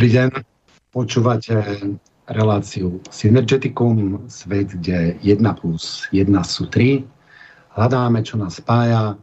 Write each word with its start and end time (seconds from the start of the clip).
Dobrý 0.00 0.16
deň, 0.16 0.32
počúvate 0.96 1.60
reláciu 2.24 3.04
Synergeticum, 3.12 4.24
svet, 4.32 4.72
kde 4.72 5.20
1 5.20 5.44
plus 5.60 6.08
1 6.08 6.24
sú 6.40 6.72
3. 6.72 7.04
Hľadáme, 7.76 8.24
čo 8.24 8.40
nás 8.40 8.56
spája. 8.64 9.20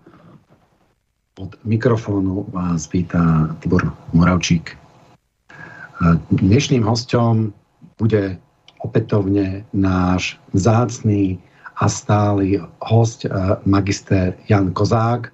Od 1.41 1.57
mikrofónu 1.65 2.45
vás 2.53 2.85
víta 2.93 3.49
Tibor 3.57 3.89
Moravčík. 4.13 4.77
Dnešným 6.45 6.85
hostom 6.85 7.57
bude 7.97 8.37
opätovne 8.85 9.65
náš 9.73 10.37
vzácný 10.53 11.41
a 11.81 11.89
stály 11.89 12.61
host 12.85 13.25
magister 13.65 14.37
Jan 14.45 14.77
Kozák. 14.77 15.33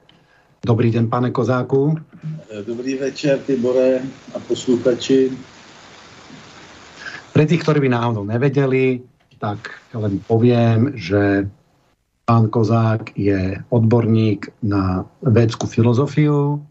Dobrý 0.63 0.87
den, 0.87 1.11
pane 1.11 1.35
Kozáku. 1.35 1.99
Dobrý 2.63 2.95
večer, 2.95 3.43
Tibore 3.43 3.99
a 4.31 4.37
posluchači. 4.39 5.35
Pre 7.35 7.43
tých, 7.43 7.61
ktorí 7.65 7.83
by 7.83 7.89
náhodou 7.91 8.23
nevedeli, 8.23 9.03
tak 9.43 9.75
len 9.91 10.23
poviem, 10.23 10.95
že 10.95 11.51
pán 12.23 12.47
Kozák 12.47 13.11
je 13.19 13.59
odborník 13.67 14.47
na 14.63 15.03
védskú 15.19 15.67
filozofiu, 15.67 16.63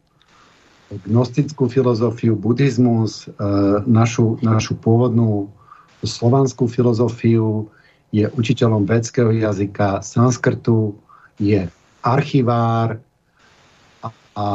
gnostickú 1.04 1.68
filozofiu, 1.68 2.32
buddhizmus, 2.32 3.28
e, 3.28 3.36
našu, 3.84 4.40
našu 4.40 4.76
pôvodnú 4.80 5.52
slovanskú 6.00 6.64
filozofiu, 6.64 7.68
je 8.12 8.28
učiteľom 8.28 8.84
védského 8.84 9.32
jazyka, 9.32 10.04
sanskrtu, 10.04 10.96
je 11.40 11.64
archivár 12.04 13.00
a 14.36 14.46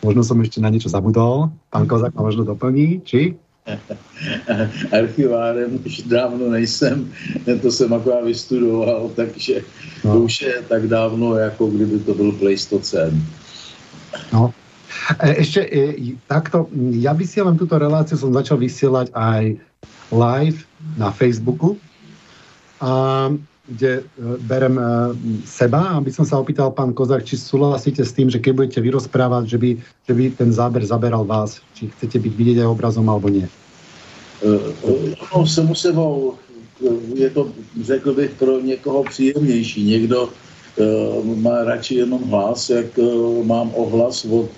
Možno 0.00 0.24
som 0.24 0.40
ešte 0.40 0.64
na 0.64 0.72
niečo 0.72 0.88
zabudol. 0.88 1.52
Pán 1.68 1.84
Kozák 1.84 2.16
ma 2.16 2.24
možno 2.24 2.48
doplní, 2.48 3.04
či? 3.04 3.36
Archivárem 5.00 5.78
už 5.84 6.08
dávno 6.08 6.50
nejsem, 6.50 7.12
to 7.62 7.72
jsem 7.72 7.92
akorát 7.92 8.24
vystudoval, 8.24 9.10
takže 9.14 9.60
no. 10.04 10.12
to 10.12 10.20
už 10.20 10.40
je 10.42 10.54
tak 10.68 10.88
dávno, 10.88 11.36
jako 11.36 11.66
kdyby 11.66 11.98
to 11.98 12.14
byl 12.14 12.32
Pleistocén. 12.32 13.22
No. 14.32 14.54
E, 15.20 15.42
ešte 15.42 15.60
e, 15.66 16.16
takto, 16.26 16.66
ja 16.98 17.12
vysielam 17.12 17.58
túto 17.58 17.78
reláciu, 17.78 18.18
som 18.18 18.34
začal 18.34 18.58
vysielať 18.58 19.10
aj 19.14 19.58
live 20.10 20.58
na 20.98 21.10
Facebooku. 21.14 21.78
A 22.80 23.28
kde 23.70 24.02
e, 24.02 24.02
berem 24.42 24.74
e, 24.78 24.82
seba, 25.46 25.94
aby 25.94 26.10
som 26.10 26.26
sa 26.26 26.42
opýtal 26.42 26.74
pán 26.74 26.90
Kozák, 26.90 27.22
či 27.22 27.38
súhlasíte 27.38 28.02
s 28.02 28.10
tým, 28.10 28.26
že 28.26 28.42
keď 28.42 28.52
budete 28.52 28.80
vyrozprávať, 28.82 29.46
že 29.46 29.58
by, 29.58 29.70
že 29.78 30.12
by 30.12 30.24
ten 30.34 30.50
záber 30.50 30.82
zaberal 30.82 31.22
vás, 31.22 31.62
či 31.78 31.86
chcete 31.94 32.18
byť 32.18 32.32
vidieť 32.34 32.58
aj 32.66 32.68
obrazom 32.68 33.06
alebo 33.06 33.30
nie. 33.30 33.46
No, 35.30 35.44
samo 35.44 35.76
sebou 35.76 36.40
je 37.14 37.30
to, 37.30 37.52
řekl 37.82 38.14
bych, 38.14 38.30
pro 38.40 38.60
někoho 38.60 39.04
příjemnější. 39.04 39.84
Někdo 39.84 40.28
uh, 40.28 41.36
má 41.44 41.64
radši 41.64 41.94
jenom 41.94 42.24
hlas, 42.24 42.70
jak 42.70 42.98
uh, 42.98 43.44
mám 43.44 43.70
ohlas 43.76 44.24
od 44.24 44.48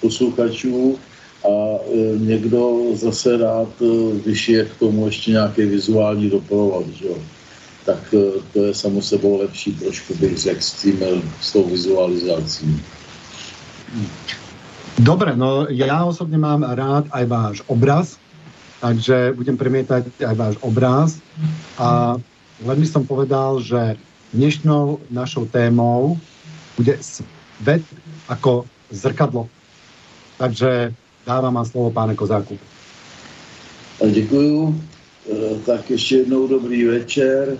posluchačů 0.00 0.98
a 1.46 1.78
někdo 2.18 2.90
zase 2.94 3.36
rád, 3.36 3.68
když 4.22 4.48
je 4.48 4.64
k 4.64 4.74
tomu 4.74 5.06
ještě 5.06 5.30
nějaký 5.30 5.62
vizuální 5.62 6.30
doprovod. 6.30 6.86
Že? 6.88 7.08
Tak 7.84 8.00
eh, 8.14 8.40
to 8.52 8.58
je 8.64 8.74
samo 8.74 9.02
sebou 9.02 9.40
lepší 9.40 9.74
trošku, 9.74 10.14
bych 10.14 10.38
řekl, 10.38 10.60
s, 10.60 10.72
tím, 10.72 10.96
eh, 11.02 11.22
s 11.40 11.52
tou 11.52 11.64
vizualizací. 11.64 12.80
Dobre, 15.00 15.32
no 15.36 15.66
ja 15.72 16.04
osobne 16.04 16.36
mám 16.36 16.62
rád 16.62 17.08
aj 17.10 17.24
váš 17.26 17.56
obraz, 17.66 18.20
takže 18.84 19.32
budem 19.32 19.56
premietať 19.56 20.12
aj 20.20 20.34
váš 20.36 20.54
obraz. 20.60 21.18
A 21.80 22.20
len 22.60 22.78
by 22.78 22.86
som 22.86 23.02
povedal, 23.08 23.64
že 23.64 23.96
dnešnou 24.36 25.00
našou 25.10 25.48
témou 25.48 26.20
bude 26.76 26.94
svet 27.00 27.82
ako 28.28 28.68
zrkadlo. 28.92 29.48
Takže 30.36 30.92
dávám 31.24 31.54
vám 31.60 31.66
slovo, 31.66 31.88
páne 31.90 32.14
Kozáku. 32.14 32.60
Děkuju. 34.00 34.80
Eh, 35.32 35.58
tak 35.66 35.90
ještě 35.90 36.16
jednou 36.16 36.46
dobrý 36.46 36.84
večer. 36.84 37.58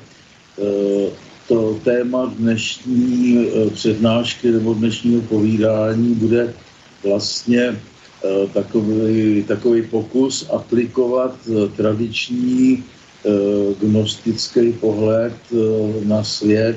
Eh, 0.60 1.10
to 1.48 1.81
téma 1.84 2.32
dnešní 2.38 3.38
eh, 3.48 3.71
přednášky 3.71 4.50
nebo 4.50 4.75
dnešního 4.75 5.22
povídání 5.22 6.15
bude 6.15 6.54
vlastně 7.04 7.62
eh, 7.65 8.47
takový, 8.54 9.44
takový 9.48 9.82
pokus 9.82 10.50
aplikovat 10.53 11.37
tradiční 11.76 12.84
gnostický 13.81 14.72
pohled 14.72 15.32
na 16.04 16.25
svět, 16.25 16.77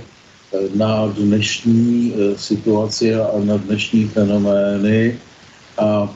na 0.76 1.08
dnešní 1.08 2.14
situaci 2.36 3.16
a 3.16 3.32
na 3.44 3.58
dnešní 3.58 4.08
fenomény 4.08 5.20
a 5.78 6.16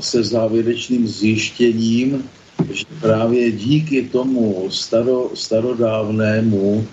se 0.00 0.24
závěrečným 0.24 1.08
zjištěním, 1.08 2.24
že 2.70 2.84
právě 3.00 3.50
díky 3.50 4.02
tomu 4.02 4.70
staro, 4.70 5.30
starodávnému 5.34 6.86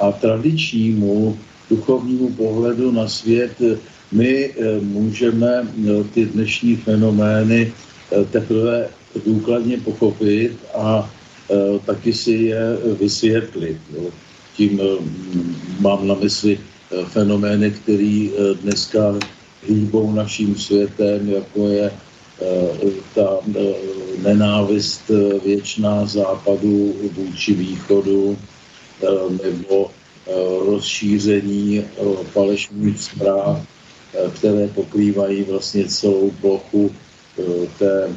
a 0.00 0.12
tradičnímu 0.12 1.38
duchovnímu 1.70 2.30
pohledu 2.30 2.92
na 2.92 3.08
svět 3.08 3.58
my 4.12 4.50
eh, 4.50 4.80
můžeme 4.80 5.66
eh, 5.66 6.04
ty 6.14 6.26
dnešní 6.26 6.76
fenomény 6.76 7.72
eh, 8.12 8.24
teprve 8.24 8.88
důkladně 9.26 9.78
pochopit 9.78 10.52
a 10.74 11.10
taky 11.86 12.12
si 12.12 12.32
je 12.32 12.60
vysvětlit. 13.00 13.78
Tím 14.56 14.80
mám 15.80 16.06
na 16.06 16.14
mysli 16.14 16.58
fenomény, 17.04 17.70
které 17.70 18.28
dneska 18.62 19.14
hýbou 19.68 20.12
naším 20.12 20.56
světem, 20.56 21.28
jako 21.28 21.68
je 21.68 21.90
ta 23.14 23.40
nenávist 24.22 25.10
eh, 25.10 25.38
věčná 25.38 26.06
západu 26.06 26.94
vůči 27.12 27.54
východu 27.54 28.38
nebo 29.44 29.90
rozšíření 30.66 31.84
falešných 32.32 33.00
zpráv, 33.00 33.66
které 34.34 34.68
pokrývají 34.68 35.42
vlastně 35.42 35.84
celou 35.84 36.30
plochu 36.40 36.90
té 37.78 38.08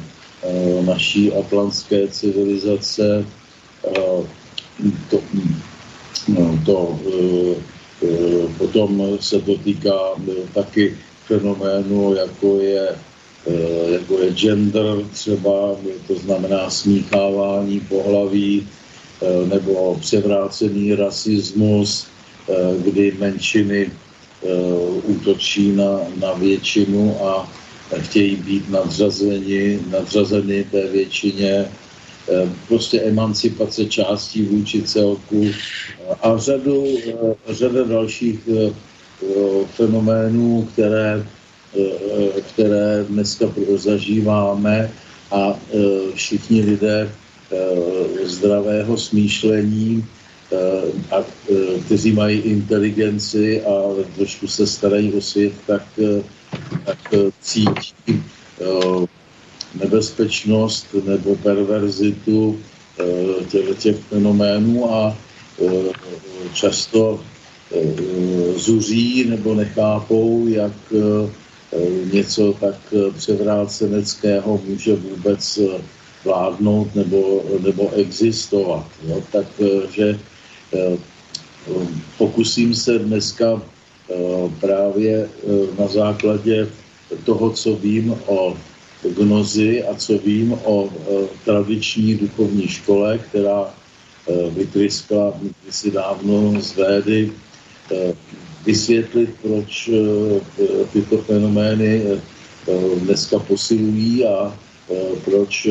naší 0.80 1.32
atlantské 1.32 2.08
civilizace. 2.08 3.26
To, 5.10 5.20
no, 6.28 6.60
to, 6.66 6.98
potom 8.58 9.18
se 9.20 9.40
to 9.40 9.58
týká 9.58 9.98
taky 10.54 10.96
fenoménu, 11.26 12.14
jako 12.14 12.60
je 12.60 12.88
Eh, 12.88 13.09
jako 13.88 14.18
je 14.18 14.32
gender 14.32 14.96
třeba, 15.12 15.76
to 16.06 16.14
znamená 16.14 16.70
smíchávání 16.70 17.80
pohlaví, 17.80 18.66
eh, 19.22 19.46
nebo 19.46 19.96
převrácený 20.00 20.94
rasismus, 20.94 22.06
eh, 22.48 22.52
kdy 22.84 23.12
menšiny 23.18 23.90
útočí 25.04 25.76
na, 25.76 26.00
na 26.16 26.32
většinu 26.32 27.16
a 27.24 27.44
chtějí 28.00 28.36
být 28.36 28.70
nadřazeni, 28.70 29.80
nadřazeni 29.90 30.64
té 30.64 30.88
většině, 30.88 31.68
prostě 32.68 33.00
emancipace 33.00 33.84
částí 33.84 34.42
vůči 34.42 34.82
celku 34.82 35.44
a 36.22 36.38
řadu, 36.38 36.84
řada 37.48 37.84
dalších 37.84 38.48
fenoménů, 39.76 40.68
které 40.72 41.20
Eh, 41.20 41.39
které 42.48 43.04
dneska 43.08 43.46
zažíváme 43.76 44.90
a 45.30 45.54
eh, 45.54 45.78
všichni 46.14 46.62
lidé 46.62 47.10
eh, 47.10 48.26
zdravého 48.26 48.96
smýšlení, 48.96 50.04
a, 51.10 51.22
kteří 51.86 52.12
mají 52.12 52.38
inteligenci 52.38 53.62
a 53.62 53.70
trošku 54.16 54.48
se 54.48 54.66
starají 54.66 55.12
o 55.12 55.20
svět, 55.20 55.52
tak, 55.66 55.82
tak 56.84 56.98
cítí 57.40 58.22
nebezpečnost 59.74 60.86
nebo 61.06 61.36
perverzitu 61.36 62.58
těch, 63.78 63.96
fenoménů 63.96 64.94
a 64.94 65.16
často 66.52 67.20
zuří 68.56 69.24
nebo 69.24 69.54
nechápou, 69.54 70.48
jak 70.48 70.72
Eh, 70.92 71.30
něco 72.12 72.52
tak 72.60 72.74
eh, 72.92 73.10
převráceneckého 73.10 74.60
může 74.66 74.96
vůbec 74.96 75.58
eh, 75.58 75.82
vládnout 76.24 76.94
nebo, 76.94 77.44
nebo 77.62 77.90
existovat. 77.94 78.86
Jo? 79.08 79.22
Takže 79.32 80.18
pokusím 82.18 82.74
se 82.74 82.98
dneska 82.98 83.62
právě 84.60 85.28
na 85.78 85.86
základě 85.86 86.68
toho, 87.24 87.50
co 87.50 87.76
vím 87.76 88.14
o 88.26 88.56
gnozy 89.16 89.84
a 89.84 89.94
co 89.94 90.18
vím 90.18 90.52
o 90.64 90.90
tradiční 91.44 92.14
duchovní 92.14 92.68
škole, 92.68 93.18
která 93.18 93.74
vytryskla 94.50 95.40
si 95.70 95.90
dávno 95.90 96.60
z 96.60 96.76
Védy, 96.76 97.32
vysvětlit, 98.64 99.30
proč 99.42 99.90
tyto 100.92 101.18
fenomény 101.18 102.02
dneska 102.96 103.38
posilují 103.38 104.24
a 104.26 104.58
proč 105.24 105.68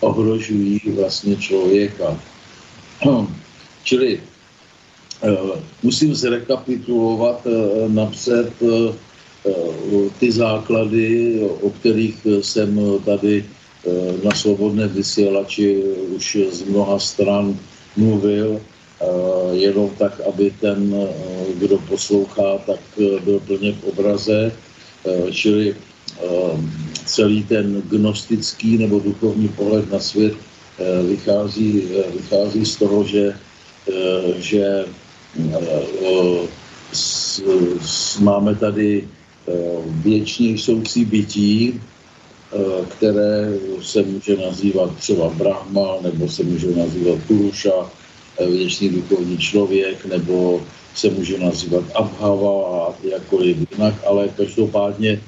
ohrožují 0.00 0.80
vlastně 0.86 1.36
člověka. 1.36 2.20
Čili 3.84 4.20
musím 5.82 6.14
zrekapitulovat 6.14 7.46
napřed 7.88 8.52
ty 10.18 10.32
základy, 10.32 11.40
o 11.60 11.70
kterých 11.70 12.26
jsem 12.40 12.80
tady 13.04 13.44
na 14.24 14.30
svobodné 14.30 14.88
vysílači 14.88 15.82
už 16.16 16.38
z 16.50 16.62
mnoha 16.62 16.98
stran 16.98 17.58
mluvil, 17.96 18.60
jenom 19.52 19.90
tak, 19.98 20.20
aby 20.28 20.54
ten, 20.60 20.94
kdo 21.54 21.78
poslouchá, 21.78 22.58
tak 22.66 22.80
byl 23.24 23.40
plně 23.40 23.72
v 23.72 23.84
obraze, 23.84 24.52
čili 25.30 25.76
celý 27.06 27.44
ten 27.44 27.82
gnostický 27.90 28.78
nebo 28.78 29.00
duchovní 29.00 29.48
pohled 29.48 29.92
na 29.92 29.98
svět 29.98 30.34
vychází, 31.08 31.88
vychází 32.14 32.66
z 32.66 32.76
toho, 32.76 33.04
že, 33.04 33.36
že 34.36 34.84
máme 38.20 38.54
tady 38.54 39.08
věčně 40.04 40.48
jsoucí 40.48 41.04
bytí, 41.04 41.80
které 42.88 43.58
se 43.82 44.02
může 44.02 44.36
nazývat 44.36 44.96
třeba 44.96 45.28
Brahma, 45.28 45.96
nebo 46.02 46.28
se 46.28 46.42
může 46.42 46.76
nazývat 46.76 47.18
Puruša, 47.26 47.90
věčný 48.40 48.88
duchovní 48.88 49.38
člověk, 49.38 50.06
nebo 50.06 50.62
se 50.94 51.10
může 51.10 51.38
nazývat 51.38 51.84
Abhava 51.94 52.86
a 52.86 52.94
jakkoliv 53.02 53.56
jinak, 53.70 53.94
ale 54.06 54.28
každopádně 54.28 55.20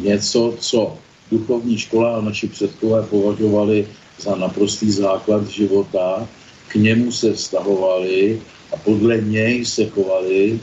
něco, 0.00 0.54
co 0.58 0.98
duchovní 1.30 1.78
škola 1.78 2.16
a 2.16 2.20
naši 2.20 2.48
předkové 2.48 3.02
považovali 3.02 3.86
za 4.20 4.36
naprostý 4.36 4.90
základ 4.90 5.48
života, 5.48 6.28
k 6.68 6.74
němu 6.74 7.12
se 7.12 7.32
vztahovali 7.32 8.40
a 8.72 8.76
podle 8.76 9.20
něj 9.20 9.64
se 9.64 9.86
chovali. 9.86 10.60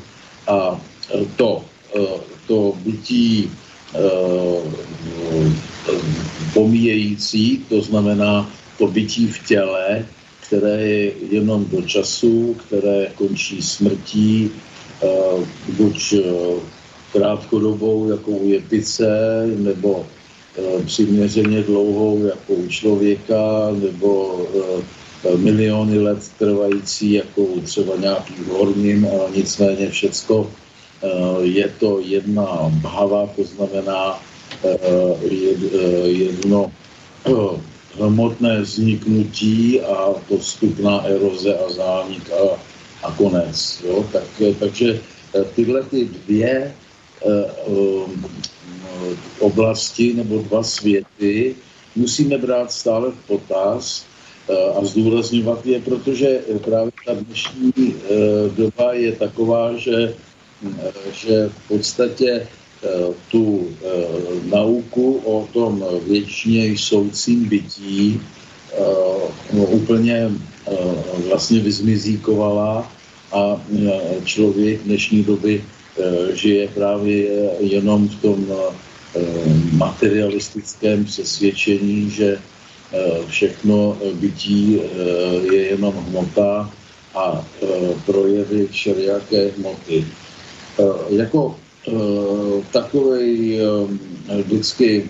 A 0.48 0.82
to, 1.36 1.66
to 2.48 2.74
bytí 2.86 3.52
pomíjející, 6.54 7.66
to 7.70 7.82
znamená 7.82 8.50
to 8.78 8.88
bytí 8.88 9.28
v 9.28 9.48
těle, 9.48 10.06
které 10.50 10.82
je 10.82 11.12
jenom 11.30 11.66
do 11.70 11.82
času, 11.82 12.58
které 12.66 13.14
končí 13.16 13.62
smrtí, 13.62 14.52
buď 15.78 16.14
krátkodobou, 17.14 18.10
jakou 18.10 18.42
je 18.44 18.60
pice, 18.60 19.46
nebo 19.58 20.06
přiměřeně 20.86 21.62
dlouhou, 21.64 22.26
jako 22.26 22.54
u 22.54 22.68
člověka, 22.68 23.70
nebo 23.82 24.46
miliony 25.38 26.00
let 26.00 26.20
trvající, 26.38 27.12
jako 27.14 27.46
třeba 27.64 27.96
nějaký 27.96 28.34
horním, 28.50 29.06
ale 29.06 29.30
nicméně 29.36 29.90
všecko 29.90 30.52
je 31.42 31.70
to 31.80 32.00
jedna 32.02 32.74
bhava, 32.82 33.30
to 33.36 33.44
znamená 33.44 34.20
jedno 36.06 36.72
hmotné 37.98 38.62
vzniknutí 38.62 39.82
a 39.82 40.14
postupná 40.28 41.02
eroze 41.02 41.58
a 41.58 41.70
zánik 41.70 42.30
a, 42.32 42.60
a 43.04 43.12
konec. 43.12 43.82
Jo? 43.86 44.06
Tak, 44.12 44.24
takže 44.60 45.02
tyhle 45.56 45.84
ty 45.84 46.06
dvě 46.06 46.74
oblasti 49.40 50.14
nebo 50.14 50.38
dva 50.38 50.64
světy 50.64 51.56
musíme 51.96 52.38
brát 52.38 52.72
stále 52.72 53.12
v 53.12 53.28
potaz 53.28 54.06
a 54.76 54.86
zdůrazňovat 54.86 55.66
je, 55.66 55.80
protože 55.80 56.40
právě 56.64 56.92
ta 57.06 57.14
dnešní 57.14 57.96
doba 58.58 58.94
je 58.94 59.12
taková, 59.12 59.78
že, 59.78 60.14
že 61.14 61.50
v 61.50 61.68
podstatě 61.68 62.48
tu 63.32 63.68
nauku 64.50 65.18
o 65.18 65.48
tom 65.54 65.86
věčně 66.08 66.66
jsoucím 66.68 67.50
bytí 67.50 68.22
no, 69.54 69.64
úplně 69.66 70.32
vlastně 71.30 71.60
vyzmizíkovala 71.60 72.92
a 73.32 73.62
člověk 74.26 74.82
dnešní 74.84 75.24
doby 75.24 75.64
žije 76.34 76.68
právě 76.68 77.28
jenom 77.60 78.08
v 78.08 78.22
tom 78.22 78.48
materialistickém 79.72 81.06
přesvědčení, 81.06 82.10
že 82.10 82.40
všechno 83.28 83.98
bytí 84.14 84.82
je 85.52 85.68
jenom 85.68 85.94
hmota 85.94 86.72
a 87.16 87.46
projevy 88.06 88.68
všelijaké 88.72 89.52
hmoty. 89.58 90.06
Jako 91.10 91.56
takový 92.72 93.60
vždycky 94.46 95.10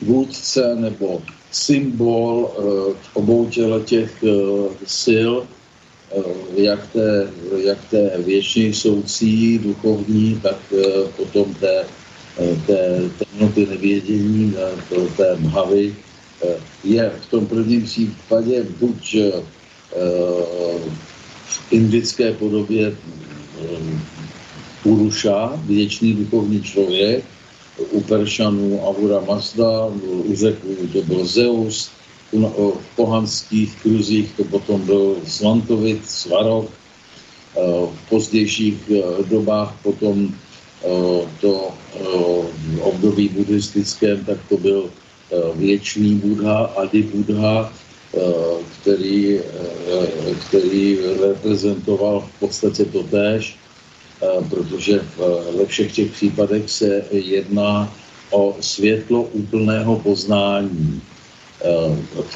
vůdce 0.00 0.76
nebo 0.76 1.22
symbol 1.52 2.50
obou 3.14 3.48
těch 3.84 4.24
sil, 5.02 5.32
jak 6.56 6.86
té, 6.92 7.30
jak 7.56 7.78
té 7.90 8.10
věčně 8.18 8.74
soucí 8.74 9.58
duchovní, 9.58 10.40
tak 10.42 10.56
potom 11.16 11.54
té, 11.54 11.84
té 12.66 13.10
temnoty 13.18 13.66
nevědění, 13.66 14.54
té 15.16 15.36
mhavy, 15.36 15.94
je 16.84 17.12
v 17.20 17.26
tom 17.30 17.46
prvním 17.46 17.82
případě 17.82 18.66
buď 18.80 19.16
v 21.46 21.72
indické 21.72 22.32
podobě 22.32 22.96
Puruša, 24.82 25.60
věčný 25.66 26.14
duchovní 26.14 26.62
člověk, 26.62 27.24
u 27.90 28.00
Peršanů 28.00 28.86
Avura 28.86 29.20
Mazda, 29.20 29.86
u 30.02 30.34
Řeků 30.34 30.76
to 30.92 31.02
byl 31.02 31.26
Zeus, 31.26 31.90
v 32.32 32.96
pohanských 32.96 33.76
kruzích 33.82 34.32
to 34.36 34.44
potom 34.44 34.80
byl 34.80 35.16
Svantovit, 35.26 36.00
Svarok, 36.08 36.70
v 37.94 38.08
pozdějších 38.08 38.90
dobách 39.28 39.74
potom 39.82 40.34
to 41.40 41.74
období 42.80 43.28
buddhistickém, 43.28 44.24
tak 44.24 44.38
to 44.48 44.56
byl 44.56 44.90
věčný 45.54 46.14
Buddha, 46.14 46.58
Adi 46.64 47.02
Buddha, 47.02 47.72
který, 48.80 49.40
který 50.48 50.98
reprezentoval 51.20 52.20
v 52.20 52.40
podstatě 52.40 52.84
to 52.84 53.02
též, 53.02 53.56
protože 54.50 55.00
ve 55.58 55.66
všech 55.66 55.92
těch 55.92 56.10
případech 56.12 56.70
se 56.70 57.04
jedná 57.10 57.94
o 58.30 58.56
světlo 58.60 59.22
úplného 59.22 59.98
poznání, 59.98 61.02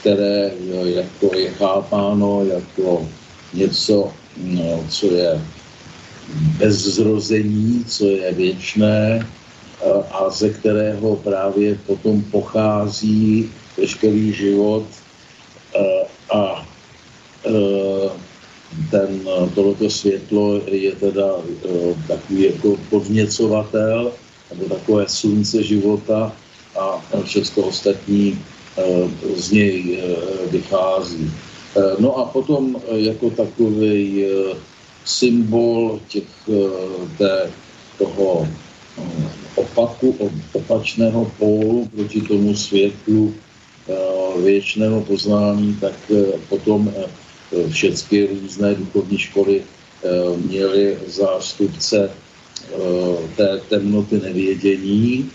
které 0.01 0.51
jako 0.85 1.37
je 1.37 1.51
chápáno 1.51 2.45
jako 2.45 3.09
něco, 3.55 4.13
no, 4.37 4.85
co 4.89 5.07
je 5.07 5.41
bez 6.59 6.75
zrození, 6.75 7.85
co 7.89 8.05
je 8.05 8.33
věčné 8.33 9.27
a 10.11 10.31
ze 10.31 10.51
kterého 10.51 11.17
právě 11.17 11.79
potom 11.87 12.23
pochází 12.23 13.51
veškerý 13.79 14.33
život 14.33 14.87
a 16.35 16.67
ten, 18.91 19.21
tohoto 19.55 19.91
světlo 19.91 20.61
je 20.67 20.93
teda 20.93 21.35
takový 22.09 22.43
jako 22.43 22.77
podněcovatel, 22.91 24.13
nebo 24.51 24.75
takové 24.75 25.05
slunce 25.09 25.63
života 25.63 26.33
a 26.81 27.03
všechno 27.25 27.63
ostatní 27.63 28.39
z 29.37 29.51
něj 29.51 30.03
vychází. 30.51 31.31
No 31.99 32.19
a 32.19 32.25
potom 32.25 32.77
jako 32.95 33.31
takový 33.31 34.25
symbol 35.05 36.01
těch, 36.09 36.29
té, 37.19 37.51
toho 37.99 38.49
opaku, 39.55 40.31
opačného 40.53 41.33
pólu 41.39 41.89
proti 41.97 42.21
tomu 42.21 42.55
světlu 42.57 43.35
věčného 44.43 45.01
poznání, 45.01 45.77
tak 45.81 45.95
potom 46.49 46.93
všechny 47.71 48.27
různé 48.27 48.75
duchovní 48.75 49.19
školy 49.19 49.63
měly 50.47 50.99
zástupce 51.07 52.11
té 53.37 53.61
temnoty 53.69 54.21
nevědění, 54.21 55.31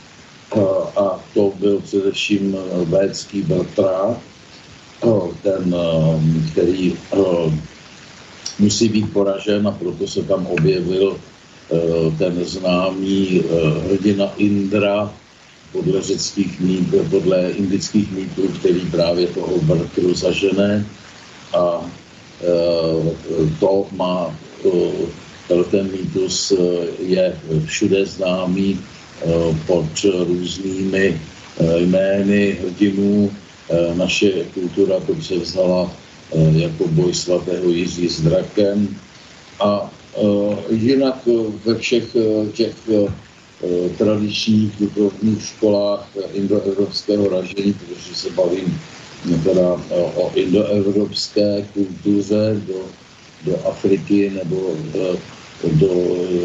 a 0.96 1.24
to 1.34 1.54
byl 1.60 1.80
především 1.80 2.58
védský 2.86 3.42
bratra, 3.42 4.18
ten, 5.44 5.76
který 6.52 6.96
musí 8.60 8.90
být 8.90 9.14
poražen 9.14 9.68
a 9.68 9.72
proto 9.72 10.08
se 10.08 10.24
tam 10.24 10.48
objevil 10.48 11.18
ten 12.18 12.46
známý 12.46 13.44
hrdina 13.88 14.34
Indra 14.38 15.14
podle 15.72 16.02
řeckých 16.02 16.60
mít, 16.60 16.90
podle 17.10 17.52
indických 17.52 18.12
mýtů, 18.12 18.48
který 18.60 18.80
právě 18.80 19.28
toho 19.28 19.60
bratru 19.62 20.14
zažené 20.14 20.86
a 21.54 21.92
to 23.60 23.88
má 23.92 24.36
ten 25.72 25.92
mýtus 25.92 26.54
je 27.00 27.40
všude 27.66 28.06
známý 28.06 28.80
pod 29.68 29.86
různými 30.28 31.22
jmény 31.78 32.58
hrdinů. 32.62 33.32
Naše 33.94 34.32
kultura 34.54 35.00
to 35.00 35.16
převzala 35.16 35.92
jako 36.52 36.88
boj 36.88 37.14
svatého 37.14 37.70
Jiří 37.70 38.10
s 38.10 38.22
drakem. 38.22 38.88
A 39.60 39.92
jinak 40.70 41.28
ve 41.66 41.76
všech 41.76 42.16
těch 42.54 42.76
tradičních 43.98 44.72
duchovních 44.80 45.46
školách 45.46 46.08
indoevropského 46.34 47.30
ražení, 47.30 47.74
protože 47.74 48.16
se 48.16 48.30
bavím 48.30 48.82
teda 49.44 49.82
o 50.16 50.32
indoevropské 50.36 51.68
kultuře 51.74 52.62
do, 52.68 52.82
do 53.46 53.68
Afriky 53.68 54.30
nebo 54.30 54.76
do, 54.94 55.18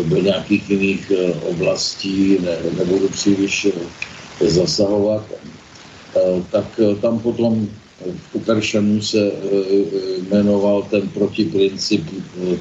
do 0.08 0.16
nějakých 0.16 0.70
jiných 0.70 1.12
eh, 1.16 1.32
oblastí, 1.32 2.38
ne, 2.40 2.56
nebudu 2.78 3.08
příliš 3.08 3.66
eh, 3.66 4.50
zasahovat, 4.50 5.24
eh, 5.32 6.20
tak 6.50 6.80
tam 7.00 7.18
potom 7.18 7.68
v 7.96 8.34
Uperšanu 8.34 9.02
se 9.02 9.32
jmenoval 10.30 10.82
ten 10.82 11.08
protiprincip, 11.08 12.04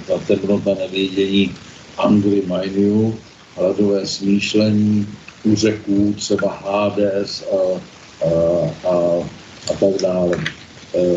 ta 0.07 0.17
temnota 0.17 0.73
nevědění 0.79 1.51
Angry 1.97 2.43
Mainiu, 2.47 3.15
hladové 3.55 4.07
smýšlení, 4.07 5.07
u 5.43 5.55
řeků, 5.55 6.13
třeba 6.17 6.59
Hades 6.63 7.43
a, 7.51 7.55
a, 8.25 8.29
a, 8.89 8.93
a 9.69 9.73
tak 9.73 10.01
dále. 10.01 10.37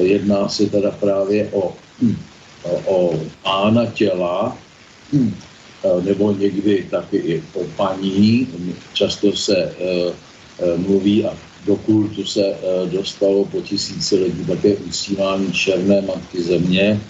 Jedná 0.00 0.48
se 0.48 0.66
teda 0.66 0.90
právě 0.90 1.48
o, 1.52 1.74
o, 2.86 3.20
pána 3.42 3.86
těla. 3.86 4.56
Eh, 5.84 6.02
nebo 6.02 6.32
někdy 6.32 6.86
taky 6.90 7.16
i 7.16 7.42
o 7.54 7.64
paní. 7.76 8.48
Často 8.92 9.32
se 9.32 9.56
eh, 9.56 10.12
mluví 10.76 11.24
a 11.24 11.36
do 11.66 11.76
kultu 11.76 12.24
se 12.24 12.54
dostalo 12.90 13.44
po 13.44 13.60
tisíciletí 13.60 14.44
také 14.44 14.74
uctívání 14.74 15.52
černé 15.52 16.02
matky 16.02 16.42
země. 16.42 17.00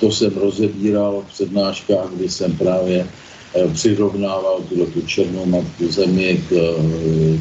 To 0.00 0.10
jsem 0.10 0.36
rozebíral 0.36 1.24
v 1.28 1.32
přednáškách, 1.32 2.10
kdy 2.16 2.28
jsem 2.28 2.52
právě 2.56 3.06
přirovnával 3.72 4.60
tuto 4.68 5.00
černou 5.06 5.46
matku 5.46 5.92
zemi 5.92 6.40
k, 6.48 6.52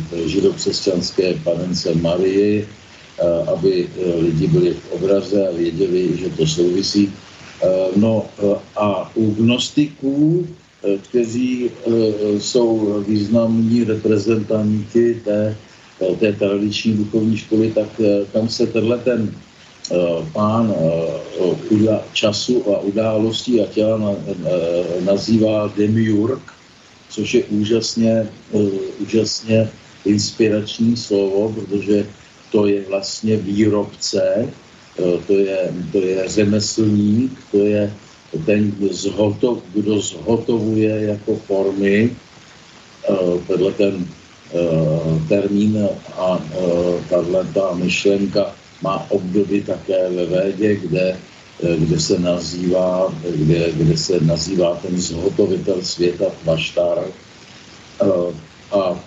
k 0.10 0.28
židokřesťanské 0.28 1.34
panence 1.44 1.96
Marii, 1.96 2.68
aby 3.54 3.88
lidi 4.20 4.48
byli 4.48 4.74
v 4.74 4.92
obraze 4.92 5.48
a 5.48 5.52
věděli, 5.52 6.18
že 6.18 6.30
to 6.30 6.48
souvisí. 6.48 7.14
Eh, 7.62 7.68
no 7.96 8.26
eh, 8.26 8.56
a 8.76 9.12
u 9.16 9.32
gnostiků, 9.32 10.48
kteří 11.10 11.70
jsou 12.40 13.04
významní 13.08 13.84
reprezentanti 13.84 15.22
té, 15.26 15.56
té 16.20 16.34
tradiční 16.34 16.94
duchovní 16.94 17.38
školy, 17.38 17.72
tak 17.72 18.02
tam 18.34 18.50
se 18.50 18.68
tenhle 18.68 18.98
ten 18.98 19.36
pán 20.34 20.74
času 22.14 22.76
a 22.76 22.80
událostí 22.80 23.62
a 23.62 23.66
těla 23.66 24.16
nazývá 25.06 25.74
demiurg, 25.78 26.42
což 27.10 27.34
je 27.34 27.44
úžasně, 27.44 28.30
úžasně 29.00 29.70
inspirační 30.06 30.98
slovo, 30.98 31.54
protože 31.54 32.08
to 32.52 32.68
je 32.68 32.82
vlastně 32.90 33.38
výrobce 33.38 34.50
to 35.28 35.34
je, 35.34 35.74
to 35.92 35.98
je 35.98 36.28
řemeslník, 36.28 37.32
to 37.52 37.58
je 37.58 37.94
ten, 38.46 38.72
kdo, 38.72 38.94
zhotov, 38.94 39.64
kdo 39.74 40.00
zhotovuje 40.00 41.02
jako 41.02 41.36
formy 41.36 42.12
tenhle 43.48 43.72
ten 43.72 44.06
eh, 44.54 45.20
termín 45.30 45.88
a 46.18 46.40
eh, 46.40 47.04
tahle 47.10 47.48
ta 47.54 47.74
myšlenka 47.74 48.56
má 48.82 49.06
období 49.10 49.62
také 49.62 50.10
ve 50.10 50.26
Védě, 50.26 50.76
kde, 50.76 51.18
kde 51.78 52.00
se 52.00 52.20
nazývá, 52.20 53.14
kde, 53.36 53.72
kde 53.72 53.98
se 53.98 54.20
nazývá 54.20 54.76
ten 54.76 55.02
zhotovitel 55.02 55.82
světa 55.82 56.26
Baštar. 56.46 56.98
A 58.72 59.00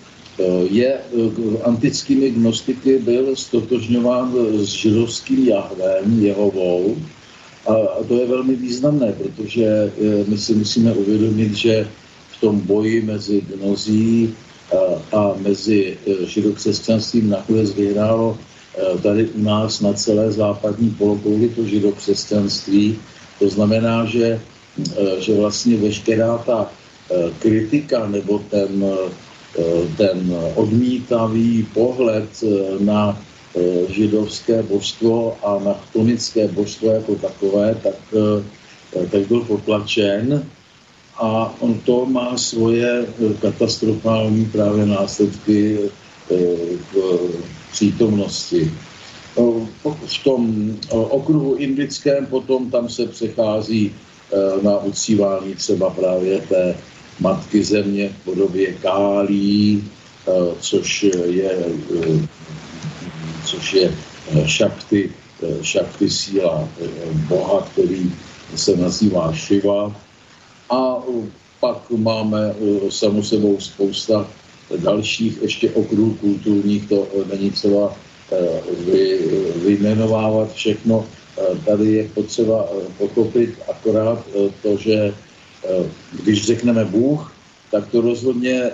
je 0.70 0.90
eh, 0.94 1.62
antickými 1.62 2.30
gnostiky 2.30 2.98
byl 2.98 3.36
stotožňován 3.36 4.34
s 4.58 4.68
židovským 4.68 5.48
Jahvem, 5.48 6.20
Jehovou. 6.20 6.96
A 7.66 8.04
to 8.08 8.20
je 8.20 8.26
velmi 8.26 8.56
významné, 8.56 9.12
protože 9.12 9.64
eh, 9.64 10.24
my 10.26 10.38
si 10.38 10.54
musíme 10.54 10.92
uvědomit, 10.92 11.54
že 11.54 11.88
v 12.30 12.40
tom 12.40 12.60
boji 12.60 13.02
mezi 13.02 13.40
gnozí 13.40 14.34
a 15.12 15.34
mezi 15.38 15.96
židokřesťanstvím 16.26 17.30
nakonec 17.30 17.70
vyhrálo 17.70 18.38
tady 19.02 19.28
u 19.28 19.42
nás 19.42 19.80
na 19.80 19.92
celé 19.92 20.32
západní 20.32 20.90
polokouli 20.90 21.48
to 21.48 21.64
židokřesťanství. 21.64 22.98
To 23.38 23.48
znamená, 23.48 24.04
že, 24.04 24.40
že 25.18 25.34
vlastně 25.34 25.76
veškerá 25.76 26.38
ta 26.38 26.72
kritika 27.38 28.08
nebo 28.08 28.42
ten 28.50 28.84
Eh, 28.84 29.23
ten 29.96 30.34
odmítavý 30.54 31.66
pohled 31.74 32.28
eh, 32.42 32.84
na 32.84 33.14
eh, 33.14 33.92
židovské 33.92 34.62
božstvo 34.62 35.38
a 35.42 35.58
na 35.64 35.74
chtonické 35.74 36.48
božstvo 36.48 36.90
jako 36.90 37.14
takové, 37.14 37.74
tak, 37.82 37.98
tak 39.10 39.26
byl 39.28 39.40
potlačen 39.40 40.46
a 41.18 41.54
on 41.60 41.78
to 41.86 42.06
má 42.06 42.36
svoje 42.36 43.06
katastrofální 43.40 44.44
právě 44.44 44.86
následky 44.86 45.78
v 46.92 46.94
přítomnosti. 47.72 48.70
V 49.84 50.24
tom 50.24 50.74
okruhu 50.90 51.54
indickém 51.54 52.26
potom 52.26 52.70
tam 52.70 52.88
se 52.88 53.06
přechází 53.06 53.94
na 54.62 54.78
uctívání 54.78 55.54
třeba 55.54 55.90
právě 55.90 56.38
té 56.38 56.74
matky 57.20 57.64
země 57.64 58.08
v 58.08 58.24
podobě 58.24 58.72
kálí, 58.72 59.84
eh, 60.28 60.30
což 60.60 61.02
je, 61.26 61.50
eh, 61.50 62.28
což 63.44 63.72
je 63.72 63.94
eh, 64.32 64.48
šakty, 64.48 65.10
šakty 65.62 66.10
síla 66.10 66.68
boha, 67.28 67.68
který 67.72 68.12
se 68.56 68.76
nazývá 68.76 69.32
Shiva. 69.32 69.92
A 70.70 70.96
pak 71.60 71.90
máme 71.90 72.54
samo 72.88 73.22
sebou 73.22 73.60
spousta 73.60 74.24
dalších 74.76 75.42
ještě 75.42 75.70
okruhů 75.70 76.14
kulturních, 76.14 76.88
to 76.88 77.08
není 77.28 77.50
třeba 77.50 77.92
vy, 78.86 79.20
vyjmenovávat 79.64 80.52
všechno. 80.52 81.04
Tady 81.66 81.92
je 81.92 82.04
potřeba 82.14 82.68
pochopit 82.98 83.54
akorát 83.68 84.24
to, 84.62 84.76
že 84.76 85.12
když 86.22 86.46
řekneme 86.46 86.84
Bůh, 86.84 87.32
tak 87.70 87.88
to 87.90 88.00
rozhodně 88.00 88.62
eh, 88.62 88.72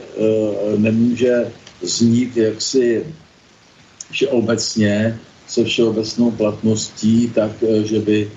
nemůže 0.77 1.53
znít 1.83 2.37
jaksi 2.37 3.07
všeobecně, 4.11 5.19
se 5.49 5.65
všeobecnou 5.65 6.31
platností, 6.31 7.31
tak, 7.35 7.51
eh, 7.63 7.85
že 7.85 7.99
by 8.01 8.31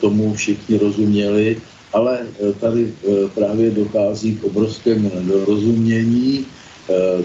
tomu 0.00 0.32
všichni 0.34 0.78
rozuměli, 0.78 1.60
ale 1.92 2.32
tady 2.60 2.92
právě 3.34 3.70
dochází 3.70 4.40
k 4.40 4.44
obrovskému 4.44 5.12
nedorozumění, 5.14 6.46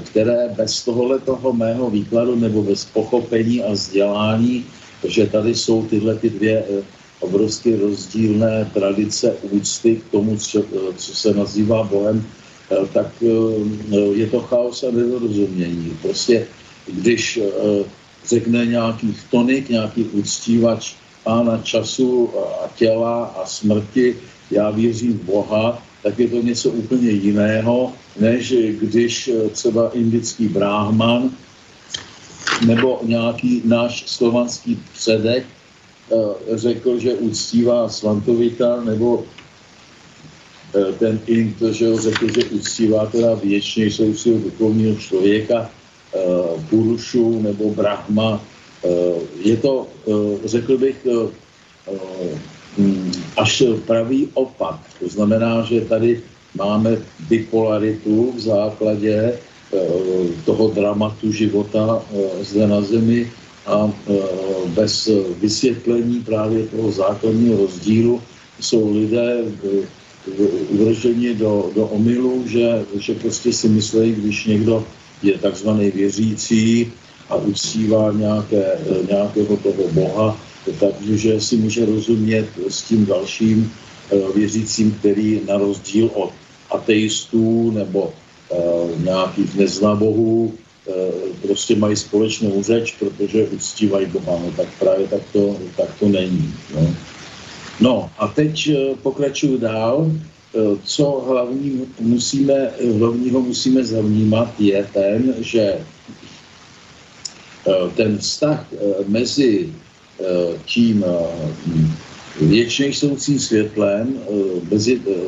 které 0.04 0.52
bez 0.52 0.84
tohohle 0.84 1.20
toho 1.24 1.54
mého 1.54 1.88
výkladu 1.88 2.36
nebo 2.36 2.60
bez 2.64 2.86
pochopení 2.92 3.64
a 3.64 3.72
vzdělání, 3.72 4.66
že 5.08 5.32
tady 5.32 5.56
jsou 5.56 5.88
tyhle 5.88 6.16
ty 6.20 6.30
dvě 6.30 6.84
obrovsky 7.22 7.76
rozdílné 7.76 8.70
tradice 8.74 9.38
úcty 9.42 9.96
k 9.96 10.12
tomu, 10.12 10.38
co, 10.38 10.66
co 10.98 11.16
se 11.16 11.34
nazývá 11.34 11.84
Bohem, 11.84 12.26
eh, 12.72 12.88
tak 12.94 13.08
eh, 13.22 13.98
je 13.98 14.28
to 14.28 14.40
chaos 14.40 14.84
a 14.84 14.92
nedorozumění. 14.92 15.98
Prostě 16.02 16.48
když 16.88 17.38
eh, 17.38 17.86
řekne 18.28 18.66
nějaký 18.66 19.16
tonik, 19.32 19.70
nějaký 19.70 20.04
uctívač 20.04 20.94
pána 21.24 21.58
času 21.62 22.30
a 22.64 22.68
těla 22.76 23.26
a 23.26 23.46
smrti, 23.46 24.18
já 24.52 24.70
věřím 24.70 25.14
v 25.14 25.24
Boha, 25.24 25.78
tak 26.04 26.20
je 26.20 26.28
to 26.28 26.42
něco 26.42 26.70
úplně 26.70 27.10
jiného, 27.10 27.94
než 28.20 28.54
když 28.82 29.30
třeba 29.52 29.90
indický 29.94 30.48
bráhman 30.48 31.30
nebo 32.66 33.00
nějaký 33.06 33.62
náš 33.66 34.04
slovanský 34.10 34.82
předek 34.94 35.46
řekl, 36.56 37.00
že 37.00 37.14
uctívá 37.14 37.90
Svantovita, 37.90 38.84
nebo 38.84 39.24
ten 41.00 41.20
Int, 41.28 41.62
že 41.62 41.98
řekl, 41.98 42.28
že 42.28 42.46
uctívá 42.46 43.06
teda 43.06 43.34
věčně 43.36 43.86
jsou 43.86 44.40
duchovního 44.40 44.96
člověka, 44.96 45.70
Purušu 46.70 47.42
nebo 47.42 47.70
Brahma, 47.70 48.42
Eh, 48.82 49.14
je 49.44 49.58
to, 49.58 49.88
řekl 50.46 50.78
bych, 50.78 51.08
hm, 52.78 53.12
až 53.38 53.64
pravý 53.86 54.30
opak. 54.34 54.80
To 55.00 55.08
znamená, 55.10 55.62
že 55.62 55.82
tady 55.82 56.22
máme 56.56 56.98
bipolaritu 57.30 58.32
v 58.32 58.40
základě 58.40 59.38
toho 60.46 60.68
dramatu 60.68 61.32
života 61.32 62.04
zde 62.42 62.68
na 62.68 62.82
Zemi 62.82 63.32
a 63.66 63.94
bez 64.68 65.10
vysvětlení 65.40 66.20
právě 66.20 66.68
toho 66.68 66.92
základního 66.92 67.58
rozdílu 67.58 68.22
jsou 68.60 68.94
lidé 68.94 69.44
uvrženi 70.70 71.34
do, 71.34 71.72
do 71.76 71.86
omylu, 71.86 72.44
že, 72.48 72.86
že 73.00 73.14
prostě 73.14 73.54
si 73.54 73.70
myslí, 73.70 74.12
když 74.12 74.46
někdo 74.46 74.86
je 75.24 75.38
takzvaný 75.38 75.92
věřící, 75.92 76.92
a 77.32 77.36
uctívá 77.36 78.12
nějaké, 78.12 78.80
nějakého 79.10 79.58
toho 79.58 79.88
boha, 79.92 80.38
takže 80.80 81.42
si 81.42 81.58
může 81.58 81.86
rozumět 81.86 82.46
s 82.68 82.82
tím 82.82 83.06
dalším 83.06 83.72
eh, 84.12 84.16
věřícím, 84.36 84.92
který 85.00 85.42
na 85.48 85.58
rozdíl 85.58 86.12
od 86.14 86.32
ateistů 86.70 87.72
nebo 87.72 88.14
eh, 88.52 88.56
nějakých 89.04 89.56
neznabohů 89.56 90.54
prostě 91.42 91.76
mají 91.76 91.96
společnou 91.96 92.64
řeč, 92.64 92.96
protože 93.00 93.44
uctívají 93.44 94.06
Boha. 94.06 94.40
No 94.46 94.52
tak 94.58 94.68
právě 94.80 95.08
tak 95.08 95.22
to, 95.34 95.58
tak 95.78 95.90
to 96.00 96.10
není. 96.10 96.54
No. 96.76 96.96
no 97.80 98.10
a 98.18 98.28
teď 98.28 98.70
pokračuju 99.02 99.58
dál. 99.58 100.12
Co 100.84 101.26
hlavní 101.28 101.82
musíme, 102.00 102.72
hlavního 102.98 103.42
musíme 103.42 103.84
zavnímat 103.84 104.60
je 104.60 104.88
ten, 104.94 105.34
že 105.40 105.78
Eh, 107.62 107.90
ten 107.94 108.18
vztah 108.18 108.66
eh, 108.74 109.06
mezi 109.06 109.70
eh, 109.70 110.58
tím 110.66 111.06
věčně 112.42 112.94
soucím 112.94 113.40
světlem, 113.40 114.18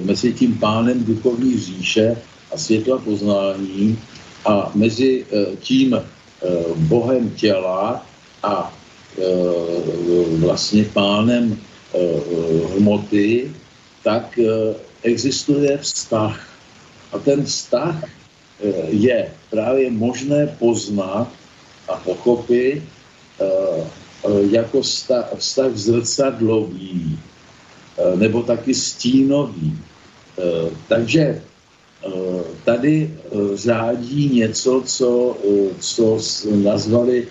mezi 0.02 0.34
tím 0.34 0.58
pánem 0.58 1.04
duchovní 1.04 1.60
říše 1.60 2.18
a 2.54 2.58
světla 2.58 2.98
poznání 2.98 3.98
a 4.46 4.72
mezi 4.76 5.26
tím 5.60 6.02
bohem 6.76 7.30
těla 7.30 8.06
a 8.44 8.74
vlastně 10.38 10.84
pánem 10.84 11.58
hmoty, 12.78 13.52
tak 14.04 14.40
existuje 15.04 15.78
vztah. 15.78 16.48
A 17.12 17.20
ten 17.20 17.46
vztah 17.46 18.04
je 18.90 19.32
právě 19.50 19.92
možné 19.92 20.48
poznat 20.60 21.28
a 21.88 21.96
pochopit 21.96 22.82
eh, 23.40 23.46
eh, 23.46 24.30
jako 24.52 24.82
vztah, 24.82 25.74
zrcadlový 25.74 27.20
eh, 27.98 28.16
nebo 28.16 28.44
taky 28.44 28.74
stínový. 28.74 29.78
Takže 30.88 31.42
tady 32.64 33.14
řádí 33.54 34.30
něco, 34.30 34.84
co, 34.86 35.38
co 35.80 36.20
nazvali 36.56 37.28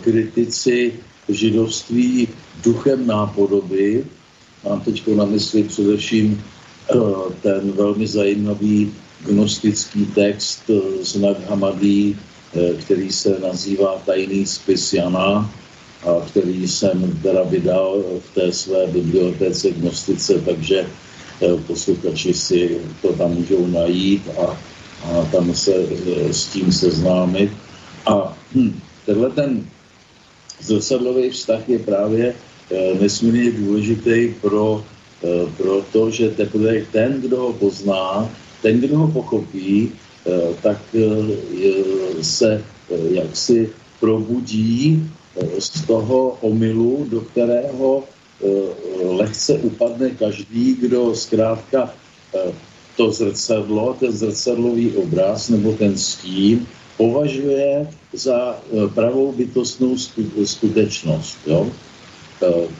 kritici 0.00 0.92
židovství 1.28 2.28
duchem 2.64 3.06
nápodoby. 3.06 4.04
Mám 4.64 4.80
teď 4.80 5.06
na 5.06 5.24
mysli 5.24 5.62
především 5.62 6.42
ten 7.42 7.72
velmi 7.72 8.06
zajímavý 8.06 8.92
gnostický 9.26 10.06
text 10.06 10.70
z 11.02 11.16
Nag 11.16 11.48
Hamadí, 11.48 12.16
Eh, 12.54 12.74
který 12.74 13.12
se 13.12 13.38
nazývá 13.38 14.02
Tajný 14.06 14.46
spis 14.46 14.92
Jana, 14.92 15.54
a 16.02 16.26
který 16.26 16.68
jsem 16.68 17.18
teda 17.22 17.42
vydal 17.42 18.02
v 18.18 18.34
té 18.34 18.52
své 18.52 18.86
bibliotéce 18.86 19.70
Gnostice, 19.70 20.34
takže 20.44 20.78
eh, 20.80 20.88
posluchači 21.66 22.34
si 22.34 22.78
to 23.02 23.12
tam 23.12 23.34
můžou 23.34 23.66
najít 23.66 24.22
a, 24.38 24.56
a 25.04 25.24
tam 25.32 25.54
se 25.54 25.74
eh, 25.74 26.32
s 26.32 26.46
tím 26.46 26.72
seznámit. 26.72 27.52
A 28.06 28.36
hm, 28.54 28.80
tenhle 29.06 29.30
ten 29.30 29.64
zrcadlový 30.60 31.30
vztah 31.30 31.68
je 31.68 31.78
právě 31.78 32.34
nesmírně 33.00 33.50
důležitý 33.50 34.34
pro, 34.40 34.84
pro 35.56 35.82
to, 35.92 36.10
že 36.10 36.30
teprve 36.30 36.86
ten, 36.92 37.20
kdo 37.20 37.36
ho 37.36 37.52
pozná, 37.52 38.30
ten, 38.62 38.80
kdo 38.80 38.98
ho 38.98 39.08
pochopí, 39.08 39.92
Eh, 40.20 40.54
tak 40.62 40.76
eh, 40.92 42.24
se 42.24 42.60
eh, 42.90 42.94
jaksi 43.10 43.72
probudí 44.00 45.10
z 45.58 45.86
toho 45.86 46.36
omylu, 46.40 47.06
do 47.10 47.20
kterého 47.20 48.04
lehce 49.04 49.54
upadne 49.54 50.10
každý, 50.10 50.74
kdo 50.74 51.14
zkrátka 51.14 51.94
to 52.96 53.12
zrcadlo, 53.12 53.96
ten 54.00 54.12
zrcadlový 54.12 54.96
obraz 54.96 55.48
nebo 55.48 55.72
ten 55.72 55.98
stín 55.98 56.66
považuje 56.96 57.88
za 58.12 58.58
pravou 58.94 59.32
bytostnou 59.32 59.96
skutečnost. 60.44 61.38
Jo? 61.46 61.70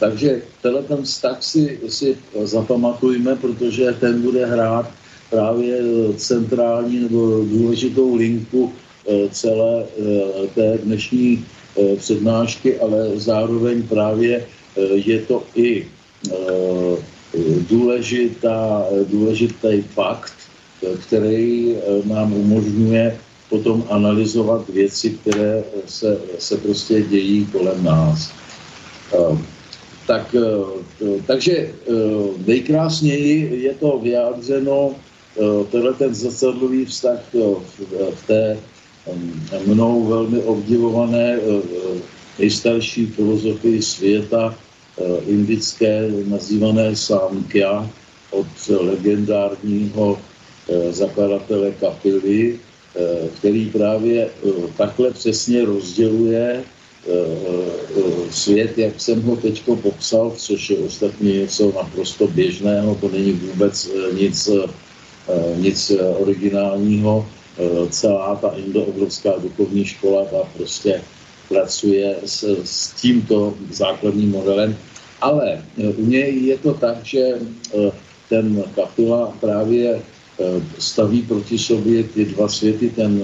Takže 0.00 0.42
tenhle 0.62 0.82
ten 0.82 1.02
vztah 1.02 1.42
si, 1.42 1.80
si 1.88 2.16
zapamatujme, 2.44 3.36
protože 3.36 3.92
ten 4.00 4.22
bude 4.22 4.46
hrát 4.46 4.90
právě 5.30 5.78
centrální 6.16 7.00
nebo 7.00 7.44
důležitou 7.44 8.14
linku 8.14 8.72
eh, 8.72 9.28
celé 9.30 9.84
eh, 9.84 10.46
té 10.54 10.78
dnešní 10.78 11.44
eh, 11.44 11.96
přednášky, 11.96 12.78
ale 12.78 13.10
zároveň 13.14 13.82
právě 13.82 14.46
je 14.76 15.18
to 15.18 15.42
i 15.54 15.87
důležitá, 17.68 18.87
důležitý 19.11 19.83
fakt, 19.94 20.33
který 21.06 21.76
nám 22.04 22.33
umožňuje 22.33 23.18
potom 23.48 23.85
analyzovat 23.90 24.68
věci, 24.68 25.11
které 25.11 25.64
se, 25.87 26.18
se 26.38 26.56
prostě 26.56 27.02
dějí 27.02 27.46
kolem 27.46 27.85
nás. 27.85 28.33
Tak, 30.06 30.35
takže 31.26 31.70
nejkrásněji 32.46 33.62
je 33.62 33.74
to 33.74 33.98
vyjádřeno 34.02 34.94
Eh, 35.38 35.64
tenhle 35.70 35.94
ten 35.94 36.14
zrcadlový 36.14 36.85
vztah 36.85 37.20
eh, 37.35 37.54
v 38.14 38.26
té 38.26 38.59
mnou 39.66 40.04
velmi 40.04 40.42
obdivované 40.42 41.38
eh, 41.38 42.00
nejstarší 42.38 43.06
filozofii 43.06 43.82
světa, 43.82 44.54
indické, 45.26 46.08
nazývané 46.26 46.96
Samkhya, 46.96 47.90
od 48.30 48.46
legendárního 48.68 50.20
zakladatele 50.90 51.72
kapily, 51.80 52.58
který 53.38 53.70
právě 53.70 54.28
takhle 54.76 55.10
přesně 55.10 55.64
rozděluje 55.64 56.64
svět, 58.30 58.78
jak 58.78 59.00
jsem 59.00 59.22
ho 59.22 59.36
teď 59.36 59.62
popsal, 59.82 60.32
což 60.36 60.70
je 60.70 60.78
ostatně 60.78 61.32
něco 61.32 61.72
naprosto 61.76 62.26
běžného, 62.28 62.94
to 63.00 63.08
není 63.08 63.32
vůbec 63.32 63.90
nic 64.12 64.48
Eh, 65.30 65.56
nic 65.56 65.90
eh, 65.90 66.02
originálního. 66.02 67.26
Eh, 67.58 67.88
celá 67.90 68.36
ta 68.36 68.48
indoevropská 68.56 69.30
duchovní 69.38 69.84
škola 69.84 70.24
ta 70.24 70.48
prostě 70.56 71.02
pracuje 71.50 72.16
s, 72.24 72.46
s 72.64 72.94
tímto 73.02 73.54
základním 73.70 74.30
modelem. 74.30 74.76
Ale 75.20 75.60
u 75.76 76.06
něj 76.06 76.46
je 76.46 76.56
to 76.58 76.74
tak, 76.74 77.04
že 77.04 77.44
ten 78.28 78.64
kapila 78.74 79.36
právě 79.40 80.00
staví 80.78 81.22
proti 81.22 81.58
sobě 81.58 82.04
ty 82.04 82.24
dva 82.24 82.48
světy, 82.48 82.88
ten 82.96 83.20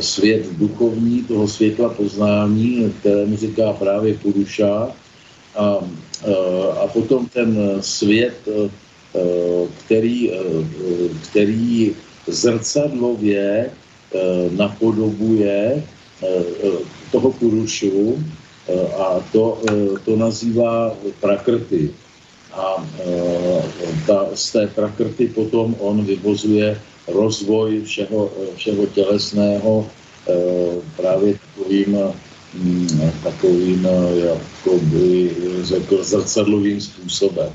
svět 0.00 0.50
duchovní, 0.58 1.22
toho 1.22 1.48
světla 1.48 1.88
poznání, 1.88 2.90
kterému 3.00 3.36
říká 3.36 3.72
právě 3.72 4.18
Puruša, 4.18 4.90
a, 5.54 5.78
a 6.80 6.86
potom 6.86 7.28
ten 7.28 7.78
svět 7.80 8.34
Eh, 9.14 9.68
který, 9.84 10.32
eh, 10.32 10.38
který 11.30 11.92
zrcadlově 12.26 13.68
eh, 13.68 14.18
napodobuje 14.56 15.84
toho 17.12 17.32
kurušu 17.32 18.16
a 18.98 19.20
to, 19.32 19.60
to 20.04 20.16
nazývá 20.16 20.96
prakrty. 21.20 21.90
a 22.52 22.84
ta, 24.06 24.28
z 24.34 24.52
té 24.52 24.66
prakrty 24.66 25.26
potom 25.28 25.76
on 25.80 26.04
vyvozuje 26.04 26.80
rozvoj 27.08 27.82
všeho, 27.84 28.30
všeho 28.56 28.86
tělesného 28.86 29.86
právě 30.96 31.34
takovým 31.34 31.98
mm, 32.54 32.88
takovým, 33.22 33.88
jako 34.24 34.78
by 34.82 35.30
řekl, 35.62 36.04
zrcadlovým 36.04 36.80
způsobem. 36.80 37.52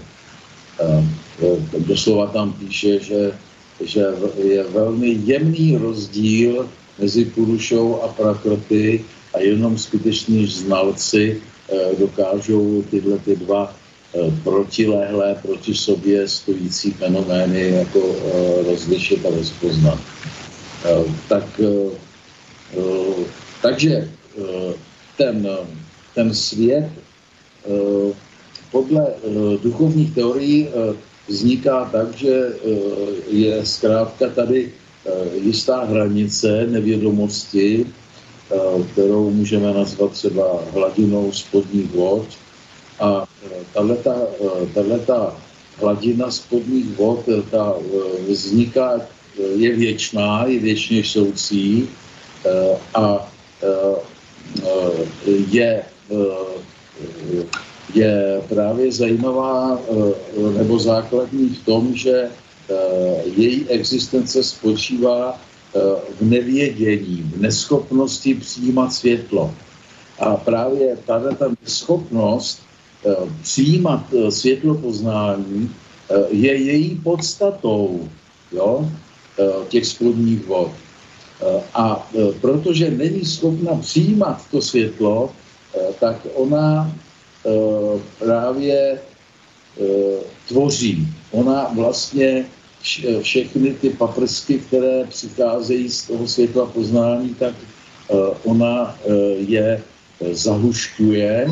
Doslova 1.77 2.27
tam 2.27 2.53
píše, 2.53 2.99
že, 2.99 3.31
že 3.81 4.05
je 4.43 4.63
velmi 4.63 5.21
jemný 5.25 5.77
rozdíl 5.77 6.69
mezi 6.99 7.25
Purušou 7.25 8.01
a 8.01 8.07
Prakrty 8.07 9.05
a 9.37 9.39
jenom 9.39 9.77
skuteční 9.77 10.45
znalci 10.47 11.41
eh, 11.69 11.95
dokážou 11.99 12.81
tyhle 12.89 13.17
ty 13.19 13.35
dva 13.35 13.69
eh, 13.69 14.31
protilehlé 14.43 15.35
proti 15.41 15.73
sobě 15.73 16.27
stojící 16.27 16.91
fenomény 16.91 17.69
jako 17.69 18.01
eh, 18.01 18.63
rozlišit 18.69 19.25
a 19.25 19.29
rozpoznat. 19.29 19.99
Tak, 21.27 21.43
takže 23.61 24.09
ten, 25.17 25.49
ten 26.15 26.33
svět 26.33 26.89
podle 28.71 29.05
duchovních 29.63 30.15
teorií 30.15 30.67
vzniká 31.27 31.89
tak, 31.91 32.13
že 32.13 32.47
je 33.27 33.65
zkrátka 33.65 34.29
tady 34.29 34.71
jistá 35.41 35.83
hranice 35.83 36.67
nevědomosti, 36.69 37.85
kterou 38.91 39.31
můžeme 39.31 39.73
nazvat 39.73 40.11
třeba 40.11 40.63
hladinou 40.73 41.31
spodních 41.31 41.91
vod. 41.91 42.27
A 42.99 43.27
eh, 43.45 43.63
tato 43.73 44.11
eh, 45.09 45.31
hladina 45.79 46.31
spodních 46.31 46.97
vod 46.97 47.25
ta 47.51 47.75
vzniká, 48.29 49.01
je 49.55 49.75
věčná, 49.75 50.45
je 50.45 50.59
věčně 50.59 51.03
soucí 51.03 51.89
a 52.95 53.29
je, 55.49 55.83
je 57.93 58.41
právě 58.49 58.91
zajímavá 58.91 59.79
nebo 60.57 60.79
základní 60.79 61.49
v 61.49 61.65
tom, 61.65 61.95
že 61.95 62.29
její 63.35 63.69
existence 63.69 64.43
spočívá 64.43 65.37
Eh, 65.37 65.46
v 66.19 66.21
nevědění, 66.21 67.31
v 67.35 67.41
neschopnosti 67.41 68.35
přijímat 68.35 68.93
světlo. 68.93 69.53
A 70.19 70.35
právě 70.35 70.97
tato 71.05 71.35
ta 71.35 71.45
neschopnost 71.61 72.61
eh, 73.05 73.15
přijímat 73.41 74.03
eh, 74.13 74.31
světlo 74.31 74.75
poznání 74.75 75.71
je 76.29 76.55
její 76.55 76.95
podstatou 77.03 78.09
jo, 78.51 78.91
těch 79.67 79.85
spodních 79.85 80.47
vod. 80.47 80.71
A 81.73 82.09
protože 82.41 82.91
není 82.91 83.25
schopna 83.25 83.75
přijímat 83.75 84.41
to 84.51 84.61
světlo, 84.61 85.35
tak 85.99 86.15
ona 86.33 86.95
právě 88.19 88.99
tvoří. 90.47 91.07
Ona 91.31 91.67
vlastně 91.75 92.45
všechny 93.21 93.73
ty 93.73 93.89
paprsky, 93.89 94.59
které 94.59 95.03
přicházejí 95.05 95.89
z 95.89 96.07
toho 96.07 96.27
světla 96.27 96.65
poznání, 96.65 97.35
tak 97.35 97.55
eh, 97.55 98.13
ona 98.43 98.95
eh, 99.05 99.13
je 99.37 99.83
zahušťuje. 100.31 101.47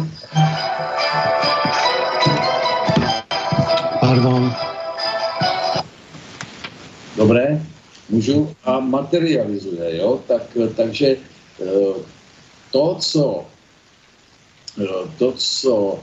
Pardon. 3.99 4.53
Dobré, 7.17 7.61
můžu 8.09 8.55
a 8.63 8.79
materializuje, 8.79 9.97
jo? 9.97 10.19
Tak, 10.27 10.41
takže 10.75 11.17
eh, 11.61 11.93
to, 12.71 12.95
co 12.99 13.45
to, 15.17 15.31
co 15.31 15.99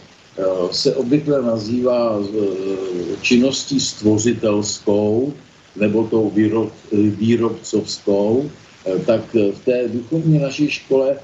se 0.70 0.94
obvykle 0.94 1.42
nazývá 1.42 2.20
eh, 2.20 3.16
činností 3.22 3.80
stvořitelskou 3.80 5.32
nebo 5.76 6.04
tou 6.04 6.30
výrob, 6.30 6.72
výrobcovskou, 6.92 8.50
eh, 8.86 8.98
tak 9.04 9.34
v 9.34 9.58
té 9.64 9.88
duchovní 9.88 10.38
naší 10.38 10.70
škole 10.70 11.16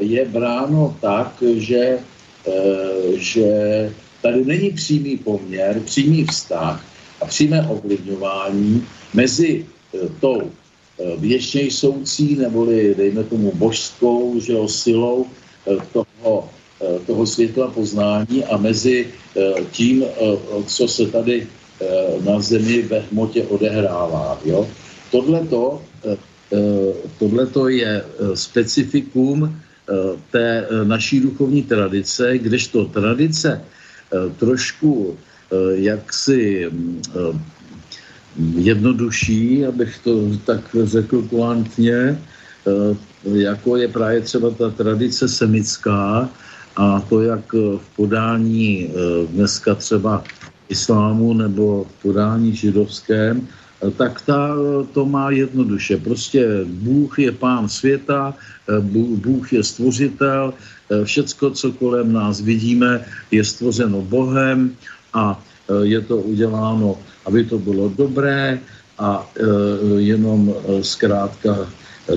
je 0.00 0.24
bráno 0.24 0.96
tak, 1.00 1.36
že, 1.60 1.98
že 3.14 3.48
tady 4.22 4.44
není 4.44 4.70
přímý 4.70 5.16
poměr, 5.16 5.80
přímý 5.84 6.24
vztah 6.24 6.84
a 7.20 7.26
přímé 7.26 7.68
ovlivňování 7.68 8.86
mezi 9.14 9.66
tou 10.20 10.50
věčně 11.18 11.70
soucí, 11.70 12.36
neboli 12.40 12.94
dejme 12.96 13.24
tomu 13.24 13.52
božskou 13.54 14.40
že 14.40 14.52
jo, 14.52 14.68
silou 14.68 15.26
toho 15.92 16.48
Eh, 16.48 16.59
toho 17.06 17.26
světla 17.26 17.68
poznání 17.68 18.44
a 18.44 18.56
mezi 18.56 19.06
eh, 19.36 19.52
tím, 19.70 20.04
eh, 20.04 20.36
co 20.66 20.88
se 20.88 21.06
tady 21.06 21.46
na 22.24 22.40
Zemi 22.40 22.82
ve 22.82 23.00
hmotě 23.08 23.42
odehrává. 23.48 24.36
Jo? 24.44 24.68
Tohleto, 25.10 25.82
tohleto 27.18 27.68
je 27.68 28.04
specifikum 28.34 29.56
té 30.30 30.68
naší 30.84 31.20
duchovní 31.20 31.62
tradice, 31.62 32.38
kdežto 32.38 32.84
tradice 32.84 33.64
trošku 34.36 35.16
jaksi 35.72 36.68
jednodušší, 38.56 39.66
abych 39.66 39.98
to 40.04 40.36
tak 40.44 40.76
řekl 40.84 41.22
kulantně, 41.22 42.20
jako 43.24 43.76
je 43.76 43.88
právě 43.88 44.20
třeba 44.20 44.50
ta 44.50 44.70
tradice 44.70 45.28
semická, 45.28 46.28
a 46.76 47.00
to 47.08 47.22
jak 47.22 47.44
eh, 47.54 47.78
v 47.78 47.86
podání 47.96 48.86
eh, 48.86 48.92
dneska 49.26 49.74
třeba 49.74 50.22
islámu 50.68 51.34
nebo 51.34 51.84
v 51.84 52.02
podání 52.02 52.54
židovském, 52.56 53.42
eh, 53.42 53.90
tak 53.90 54.20
ta 54.22 54.54
to 54.92 55.06
má 55.06 55.30
jednoduše. 55.30 55.96
Prostě 55.96 56.64
Bůh 56.64 57.18
je 57.18 57.32
pán 57.32 57.68
světa, 57.68 58.34
Bůh 59.18 59.52
je 59.52 59.62
stvořitel, 59.64 60.54
všecko, 61.04 61.50
co 61.50 61.72
kolem 61.72 62.12
nás 62.12 62.40
vidíme, 62.40 63.02
je 63.30 63.42
stvořeno 63.44 64.02
Bohem 64.02 64.74
a 65.14 65.42
je 65.82 66.00
to 66.00 66.16
uděláno, 66.16 66.98
aby 67.26 67.44
to 67.44 67.58
bylo 67.58 67.90
dobré 67.98 68.58
a 68.98 69.26
jenom 69.98 70.54
zkrátka 70.82 71.66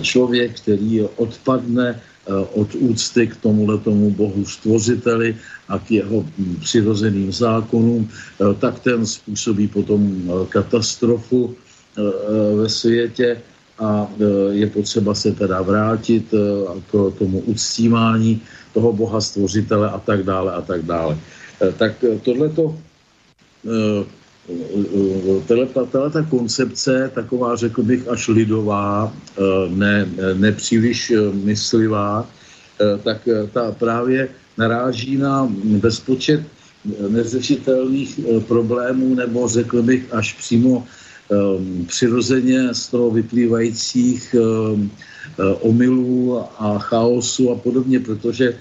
člověk, 0.01 0.61
který 0.61 1.01
odpadne 1.17 2.01
od 2.31 2.75
úcty 2.75 3.27
k 3.27 3.35
tomuhle 3.35 3.77
tomu 3.77 4.11
bohu 4.11 4.45
stvořiteli 4.45 5.35
a 5.67 5.79
k 5.79 5.91
jeho 5.91 6.25
hm, 6.37 6.55
přirozeným 6.59 7.31
zákonům, 7.31 8.07
eh, 8.07 8.53
tak 8.59 8.79
ten 8.79 9.05
způsobí 9.05 9.67
potom 9.67 10.01
eh, 10.01 10.47
katastrofu 10.49 11.55
ve 12.57 12.69
světě 12.69 13.37
a 13.79 14.09
je 14.49 14.67
potřeba 14.67 15.13
se 15.13 15.31
teda 15.31 15.61
vrátit 15.61 16.33
k 16.89 16.91
tomu 17.17 17.39
uctívání 17.45 18.41
toho 18.73 18.93
boha 18.93 19.21
stvořitele 19.21 19.89
a 19.89 19.99
tak 19.99 20.23
dále 20.25 20.51
a 20.51 20.61
tak 20.61 20.81
dále. 20.89 21.17
Tak 21.77 22.01
tohleto 22.25 22.77
tato 25.73 26.23
koncepce, 26.29 27.11
taková, 27.13 27.55
řekl 27.55 27.83
bych, 27.83 28.07
až 28.07 28.27
lidová, 28.27 29.13
eh, 29.37 29.41
ne, 29.69 30.07
nepříliš 30.33 31.11
eh, 31.11 31.17
myslivá, 31.33 32.27
eh, 32.81 32.99
tak 33.03 33.29
ta 33.53 33.71
právě 33.71 34.27
naráží 34.57 35.17
na 35.17 35.47
bezpočet 35.63 36.43
neřešitelných 37.09 38.19
problémů, 38.47 39.15
nebo 39.15 39.47
řekl 39.47 39.81
bych 39.81 40.03
až 40.11 40.33
přímo 40.33 40.83
přirozeně 41.87 42.73
z 42.75 42.87
toho 42.91 43.11
vyplývajících 43.11 44.35
omylů 45.63 46.43
a 46.59 46.79
chaosu 46.79 47.51
a 47.51 47.55
podobně, 47.55 48.03
protože 48.03 48.59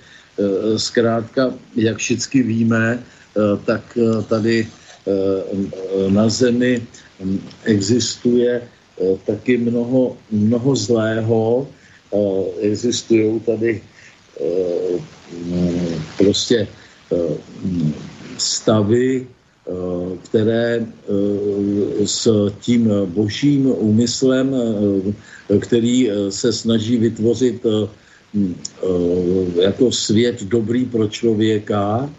zkrátka, 0.76 1.50
jak 1.76 1.98
všichni 1.98 2.42
víme, 2.42 3.02
tak 3.66 3.98
tady 4.30 4.70
na 6.08 6.28
Zemi 6.28 6.82
existuje 7.64 8.62
eh, 8.62 9.16
taky 9.26 9.56
mnoho, 9.56 10.16
mnoho 10.30 10.76
zlého. 10.76 11.66
Eh, 12.12 12.18
existují 12.60 13.40
tady 13.40 13.80
prostě 16.18 16.68
stavy, 18.38 19.26
které 20.24 20.86
s 22.04 22.28
tím 22.60 22.90
božím 23.14 23.66
úmyslem, 23.66 24.54
který 25.60 26.10
se 26.28 26.52
snaží 26.52 26.96
vytvořit 26.96 27.66
jako 29.62 29.92
svět 29.92 30.42
dobrý 30.42 30.84
pro 30.84 31.08
člověka, 31.08 32.10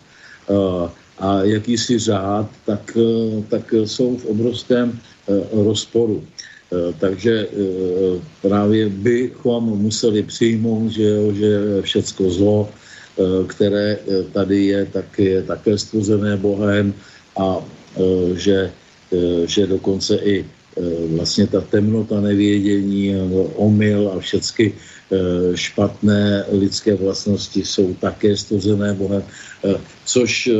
a 1.19 1.43
jakýsi 1.43 1.99
řád, 1.99 2.49
tak, 2.65 2.97
tak 3.49 3.73
jsou 3.85 4.17
v 4.17 4.25
obrovském 4.25 4.99
rozporu. 5.51 6.23
Takže 6.99 7.47
právě 8.41 8.89
bychom 8.89 9.63
museli 9.63 10.23
přijmout, 10.23 10.89
že, 10.89 11.33
že 11.33 11.81
všecko 11.81 12.29
zlo, 12.29 12.69
které 13.47 13.97
tady 14.33 14.65
je, 14.65 14.85
tak 14.85 15.19
je 15.19 15.43
také 15.43 15.77
stvořené 15.77 16.37
Bohem 16.37 16.93
a 17.37 17.57
že, 18.33 18.71
že 19.45 19.67
dokonce 19.67 20.15
i 20.15 20.45
vlastně 21.15 21.47
ta 21.47 21.61
temnota 21.61 22.21
nevědění, 22.21 23.15
omyl 23.55 24.11
a 24.15 24.19
všechny 24.19 24.73
Eh, 25.13 25.53
špatné 25.53 26.45
lidské 26.49 26.95
vlastnosti 26.95 27.61
jsou 27.65 27.93
také 27.93 28.37
stvořené 28.37 28.93
Bohem, 28.93 29.21
eh, 29.21 29.77
což 30.05 30.47
eh, 30.47 30.55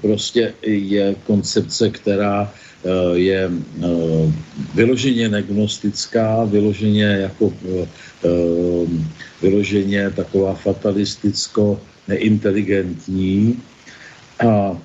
prostě 0.00 0.54
je 0.64 1.14
koncepce, 1.26 1.90
která 1.90 2.52
je 3.12 3.50
vyloženě 4.74 5.28
negnostická, 5.28 6.48
vyloženě 6.48 7.28
jako 7.28 7.52
vyloženě 9.42 10.10
taková 10.16 10.54
fatalisticko 10.54 11.76
neinteligentní. 12.08 13.60
A, 14.40 14.80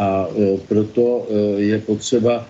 a 0.00 0.26
proto 0.68 1.28
je 1.60 1.78
potřeba 1.84 2.48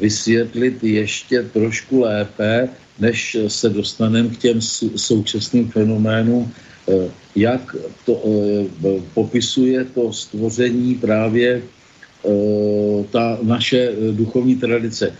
vysvětlit 0.00 0.84
ještě 0.84 1.42
trošku 1.42 2.00
lépe, 2.00 2.68
než 3.00 3.36
se 3.48 3.68
dostaneme 3.68 4.28
k 4.28 4.38
těm 4.38 4.60
současným 4.96 5.70
fenoménům, 5.70 6.52
eh, 6.88 7.10
jak 7.36 7.76
to 8.04 8.22
eh, 8.24 9.00
popisuje 9.14 9.84
to 9.84 10.12
stvoření 10.12 10.94
právě 10.94 11.62
eh, 11.62 12.30
ta 13.10 13.38
naše 13.42 13.92
duchovní 14.12 14.56
tradice. 14.56 15.16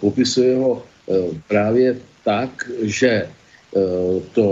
Popisuje 0.00 0.54
ho 0.56 0.82
právě 1.48 1.98
tak, 2.24 2.70
že 2.82 3.26
to, 4.32 4.46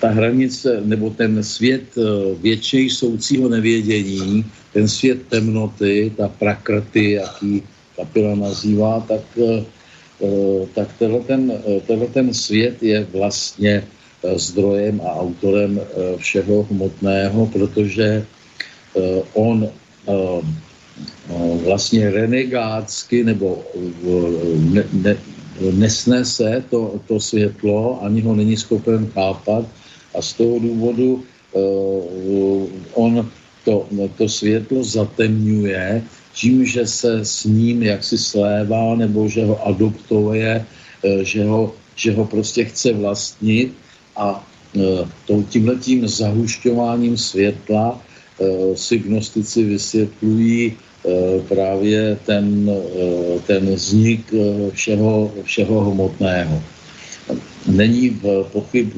ta 0.00 0.08
hranice 0.08 0.80
nebo 0.84 1.10
ten 1.10 1.42
svět 1.42 1.94
většej 2.40 2.90
soucího 2.90 3.48
nevědění, 3.48 4.44
ten 4.72 4.88
svět 4.88 5.18
temnoty, 5.28 6.12
ta 6.16 6.28
prakrty, 6.28 7.12
jaký 7.12 7.62
kapila 7.96 8.34
nazývá, 8.34 9.00
tak 9.08 9.22
Eh, 10.22 10.66
tak 10.74 10.88
tenhle 10.98 11.20
ten, 11.20 11.50
eh, 11.50 11.80
tenhle 11.86 12.06
ten 12.06 12.34
svět 12.34 12.82
je 12.82 13.06
vlastně 13.10 13.82
eh, 14.22 14.38
zdrojem 14.38 15.00
a 15.02 15.18
autorem 15.18 15.80
všeho 16.16 16.62
hmotného, 16.70 17.46
protože 17.46 18.26
on 19.32 19.68
vlastně 21.64 22.10
renegátsky 22.10 23.24
nebo 23.24 23.64
ne, 24.70 24.84
ne, 24.92 25.16
nesnese 25.60 26.64
to, 26.70 27.00
to 27.08 27.20
světlo, 27.20 27.98
ani 28.02 28.20
ho 28.20 28.34
není 28.34 28.56
schopen 28.56 29.10
chápat. 29.14 29.64
A 30.14 30.22
z 30.22 30.32
toho 30.32 30.58
důvodu 30.58 31.24
on 32.94 33.30
to, 33.64 33.86
to 34.18 34.28
světlo 34.28 34.84
zatemňuje 34.84 36.02
tím, 36.34 36.66
že 36.66 36.86
se 36.86 37.24
s 37.24 37.44
ním 37.44 37.82
jaksi 37.82 38.18
slévá 38.18 38.94
nebo 38.96 39.28
že 39.28 39.44
ho 39.44 39.66
adoptuje, 39.66 40.64
eh, 41.04 41.24
že 41.24 41.44
ho, 41.44 41.72
že 41.96 42.12
ho 42.12 42.24
prostě 42.24 42.64
chce 42.64 42.92
vlastnit. 42.92 43.72
A 44.16 44.44
eh, 44.76 45.42
tímhletím 45.48 46.08
zahušťováním 46.08 47.16
světla 47.16 48.00
si 48.74 48.98
gnostici 48.98 49.64
vysvětlují 49.64 50.76
právě 51.48 52.18
ten, 52.26 52.70
ten 53.46 53.74
vznik 53.74 54.34
všeho, 54.70 55.32
všeho 55.42 55.90
hmotného. 55.90 56.62
Není 57.66 58.20
pochyb 58.52 58.88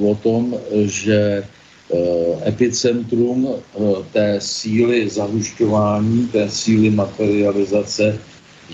o 0.00 0.14
tom, 0.14 0.56
že 0.84 1.44
Eh, 1.92 2.48
epicentrum 2.48 3.48
eh, 3.48 3.80
té 4.12 4.40
síly 4.40 5.08
zahušťování, 5.08 6.26
té 6.32 6.50
síly 6.50 6.90
materializace 6.90 8.18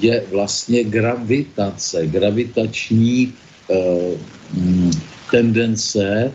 je 0.00 0.24
vlastně 0.30 0.84
gravitace, 0.84 2.06
gravitační 2.06 3.34
eh, 3.70 4.14
mm, 4.54 4.90
tendence 5.30 6.32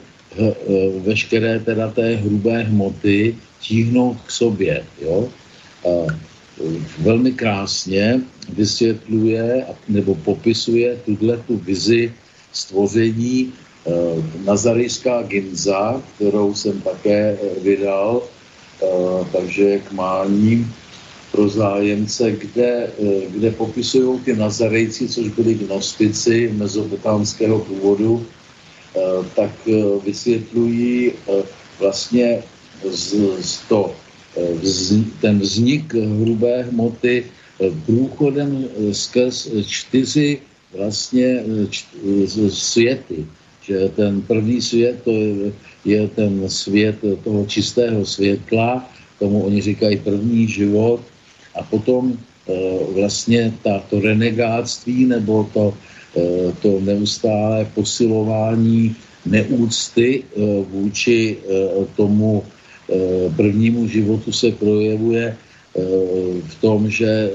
veškeré 1.00 1.60
teda 1.60 1.92
té 1.92 2.16
hrubé 2.16 2.64
hmoty 2.64 3.36
tíhnout 3.62 4.18
k 4.28 4.32
sobě. 4.32 4.84
Jo? 5.02 5.30
Velmi 7.00 7.32
krásně 7.32 8.22
vysvětluje 8.50 9.66
nebo 9.88 10.16
popisuje 10.16 10.98
tuhle 11.06 11.38
tu 11.38 11.58
vizi 11.58 12.14
stvoření 12.54 13.54
Eh, 13.86 14.18
Nazarejská 14.46 15.22
Ginza, 15.22 16.02
kterou 16.16 16.54
jsem 16.54 16.82
také 16.82 17.38
eh, 17.38 17.60
vydal, 17.62 18.22
eh, 18.82 18.86
takže 19.32 19.80
k 19.80 19.92
mání 19.92 20.66
pro 21.32 21.50
zájemce, 21.50 22.32
kde, 22.32 22.90
kde 23.30 23.52
popisují 23.52 24.20
ty 24.20 24.36
Nazarejci, 24.36 25.08
což 25.08 25.28
byli 25.28 25.54
gnostici 25.54 26.48
mezopotámského 26.56 27.60
původu, 27.60 28.26
tak 29.36 29.52
vysvětlují 30.06 31.12
vlastně 31.80 32.44
z, 32.88 33.14
z 33.44 33.58
to, 33.68 33.96
ten 35.22 35.40
vznik 35.40 35.94
hrubé 35.94 36.64
hmoty 36.64 37.24
průchodem 37.86 38.68
skrz 38.92 39.48
čtyři 39.68 40.40
vlastně 40.78 41.44
světy. 42.50 43.26
Že 43.62 43.90
ten 43.96 44.22
první 44.22 44.62
svět 44.62 45.02
to 45.04 45.12
je, 45.86 46.08
ten 46.08 46.50
svět 46.50 46.96
toho 47.24 47.46
čistého 47.46 48.06
světla, 48.06 48.90
tomu 49.20 49.44
oni 49.44 49.62
říkají 49.62 49.98
první 49.98 50.48
život. 50.48 51.02
A 51.56 51.64
potom 51.64 52.18
vlastně 52.94 53.54
ta, 53.64 53.80
to 53.90 54.00
renegáctví 54.00 55.06
nebo 55.06 55.50
to, 55.54 55.74
to 56.62 56.80
neustálé 56.80 57.66
posilování 57.74 58.96
neúcty 59.26 60.24
vůči 60.70 61.38
tomu 61.96 62.44
prvnímu 63.36 63.88
životu 63.88 64.32
se 64.32 64.52
projevuje 64.52 65.26
e, 65.26 65.36
v 66.42 66.56
tom, 66.62 66.90
že 66.90 67.08
e, 67.08 67.30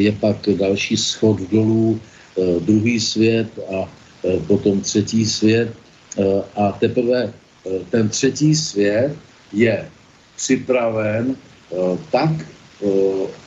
je 0.00 0.12
pak 0.12 0.36
další 0.58 0.96
schod 0.96 1.40
dolů, 1.52 2.00
druhý 2.64 3.00
svět 3.00 3.48
a 3.68 3.88
Eh, 4.24 4.38
potom 4.46 4.80
třetí 4.80 5.26
svět. 5.26 5.74
Eh, 6.18 6.42
a 6.54 6.72
teprve 6.72 7.32
eh, 7.32 7.70
ten 7.90 8.08
třetí 8.08 8.54
svět 8.54 9.16
je 9.52 9.90
připraven 10.36 11.36
tak 12.10 12.30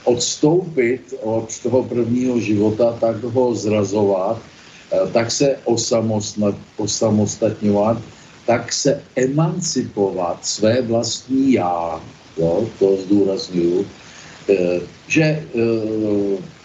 odstoupit 0.03 1.13
od 1.21 1.59
toho 1.59 1.83
prvního 1.83 2.39
života, 2.39 2.97
tak 2.99 3.23
ho 3.23 3.55
zrazovat, 3.55 4.41
tak 5.13 5.31
se 5.31 5.57
osamostatňovat, 6.77 8.01
tak 8.45 8.73
se 8.73 9.01
emancipovat 9.15 10.45
své 10.45 10.81
vlastní 10.81 11.53
já, 11.53 12.01
jo, 12.37 12.69
to 12.79 12.97
zdůraznuju, 12.97 13.85
že 15.07 15.43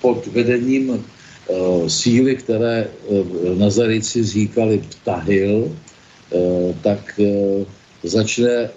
pod 0.00 0.26
vedením 0.26 1.04
Eh, 1.50 1.90
síly, 1.90 2.36
které 2.36 2.86
eh, 2.86 3.58
Nazarici 3.58 4.24
říkali 4.24 4.78
ptahil, 4.78 5.66
eh, 5.66 6.74
tak 6.82 7.20
začne 8.00 8.72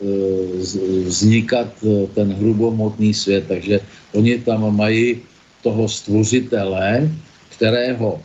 vznikat 1.08 1.72
ten 2.12 2.34
hrubomotný 2.34 3.13
svět. 3.16 3.46
Takže 3.48 3.80
oni 4.12 4.44
tam 4.44 4.68
mají 4.76 5.24
toho 5.63 5.88
stvořitele, 5.88 7.08
kterého 7.56 8.20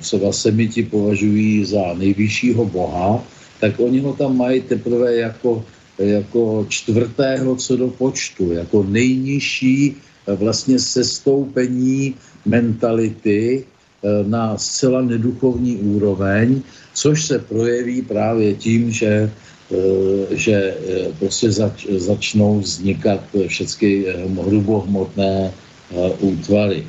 třeba 0.00 0.28
semiti 0.28 0.84
považují 0.84 1.64
za 1.64 1.96
nejvyššího 1.96 2.68
boha, 2.68 3.24
tak 3.60 3.80
oni 3.80 4.00
ho 4.00 4.12
tam 4.12 4.36
mají 4.36 4.60
teprve 4.60 5.16
jako, 5.16 5.64
jako 5.98 6.66
čtvrtého 6.68 7.56
co 7.56 7.76
do 7.76 7.88
počtu, 7.88 8.52
jako 8.52 8.82
nejnižší 8.82 9.96
vlastně 10.26 10.78
sestoupení 10.78 12.14
mentality 12.46 13.64
eh, 13.64 14.08
na 14.28 14.58
zcela 14.58 15.02
neduchovní 15.02 15.76
úroveň, 15.76 16.62
což 16.94 17.24
se 17.24 17.38
projeví 17.38 18.02
právě 18.02 18.54
tím, 18.54 18.90
že, 18.92 19.30
eh, 19.72 20.36
že 20.36 20.56
eh, 20.56 21.12
prostě 21.18 21.50
zač, 21.50 21.86
začnou 21.86 22.60
vznikat 22.60 23.20
všechny 23.46 24.04
hrubohmotné 24.44 25.52
útvary. 26.20 26.86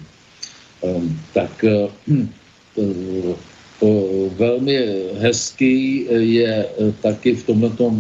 Ehm, 0.84 1.20
tak 1.34 1.66
velmi 4.38 4.78
hezký 5.18 6.08
je 6.10 6.66
taky 7.02 7.36
v 7.36 7.44
tomto 7.46 7.96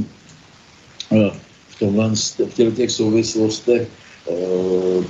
v 1.70 1.80
tomhle, 1.80 2.12
v 2.50 2.54
těch, 2.54 2.74
těch 2.76 2.91
souvislostech 2.91 3.88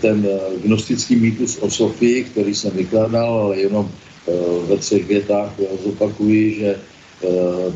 ten 0.02 0.28
gnostický 0.64 1.16
mýtus 1.16 1.58
o 1.58 1.70
Sofii, 1.70 2.24
který 2.24 2.56
jsem 2.56 2.72
vykládal, 2.72 3.34
ale 3.34 3.60
jenom 3.60 3.92
ve 4.68 4.78
třech 4.78 5.08
větách 5.08 5.54
zopakuji, 5.84 6.56
že 6.60 6.76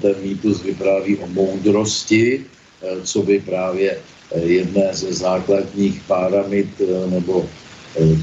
ten 0.01 0.15
mýtus 0.23 0.63
vypráví 0.63 1.17
o 1.17 1.27
moudrosti, 1.27 2.45
co 3.03 3.21
by 3.21 3.39
právě 3.39 3.97
jedné 4.43 4.89
ze 4.93 5.13
základních 5.13 6.01
páramid 6.07 6.67
nebo 7.09 7.49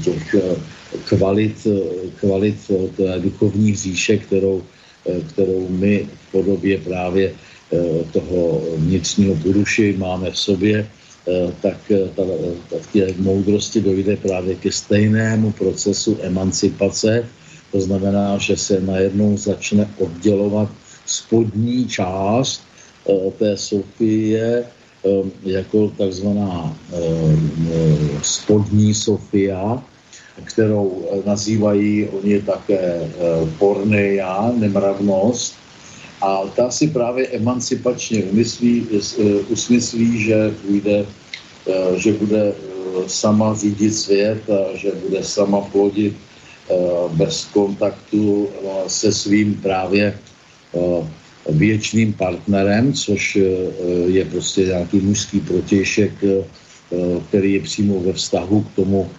těch 0.03 0.35
kvalit, 1.05 1.67
kvalit 2.19 2.71
té 2.97 3.19
duchovní 3.19 3.75
říše, 3.75 4.17
kterou, 4.17 4.63
kterou 5.33 5.67
my 5.69 6.07
v 6.27 6.31
podobě 6.31 6.77
právě 6.77 7.33
toho 8.11 8.61
vnitřního 8.77 9.35
buruši 9.35 9.95
máme 9.97 10.31
v 10.31 10.37
sobě, 10.37 10.87
tak, 11.61 11.77
ta, 12.15 12.23
ta, 12.69 12.75
v 12.81 12.87
té 12.93 13.13
moudrosti 13.17 13.81
dojde 13.81 14.17
právě 14.17 14.55
ke 14.55 14.71
stejnému 14.71 15.51
procesu 15.51 16.17
emancipace. 16.21 17.25
To 17.71 17.81
znamená, 17.81 18.37
že 18.37 18.57
se 18.57 18.81
najednou 18.81 19.37
začne 19.37 19.89
oddělovat 19.97 20.69
spodní 21.05 21.87
část 21.87 22.61
té 23.37 23.57
Sofie 23.57 24.63
jako 25.43 25.91
takzvaná 25.97 26.77
spodní 28.21 28.93
Sofia, 28.93 29.83
kterou 30.41 31.05
eh, 31.05 31.29
nazývají 31.29 32.07
oni 32.09 32.41
také 32.41 32.81
eh, 32.81 33.09
porneja, 33.59 34.51
nemravnost. 34.57 35.55
A 36.21 36.47
ta 36.55 36.71
si 36.71 36.87
právě 36.87 37.27
emancipačně 37.27 38.23
umyslí, 38.23 38.87
eh, 38.89 39.23
usmyslí, 39.49 40.23
že 40.23 40.55
půjde, 40.67 41.05
že 41.95 42.13
bude 42.13 42.53
sama 43.07 43.55
řídit 43.55 43.95
svět 43.95 44.43
a 44.49 44.75
že 44.77 44.91
bude 44.91 45.23
sama 45.23 45.61
plodit 45.71 46.11
bez 47.15 47.47
kontaktu 47.55 48.49
se 48.87 49.11
svým 49.11 49.55
právě 49.63 50.19
věčným 51.49 52.13
partnerem, 52.13 52.93
což 52.93 53.39
je 54.07 54.25
prostě 54.25 54.61
nějaký 54.75 54.99
mužský 54.99 55.39
protějšek, 55.39 56.11
který 57.29 57.53
je 57.53 57.59
přímo 57.59 57.99
ve 57.99 58.13
vztahu 58.13 58.61
k 58.61 58.75
tomu 58.75 59.09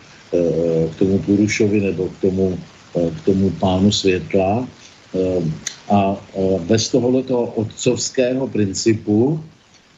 k 0.90 0.94
tomu 0.98 1.18
Purušovi 1.18 1.80
nebo 1.80 2.08
k 2.08 2.16
tomu, 2.20 2.58
eh, 2.96 3.10
k 3.10 3.18
tomu 3.24 3.50
pánu 3.50 3.92
světla. 3.92 4.68
Eh, 5.14 5.42
a 5.84 6.16
bez 6.64 6.88
tohoto 6.88 7.52
otcovského 7.60 8.48
principu 8.48 9.36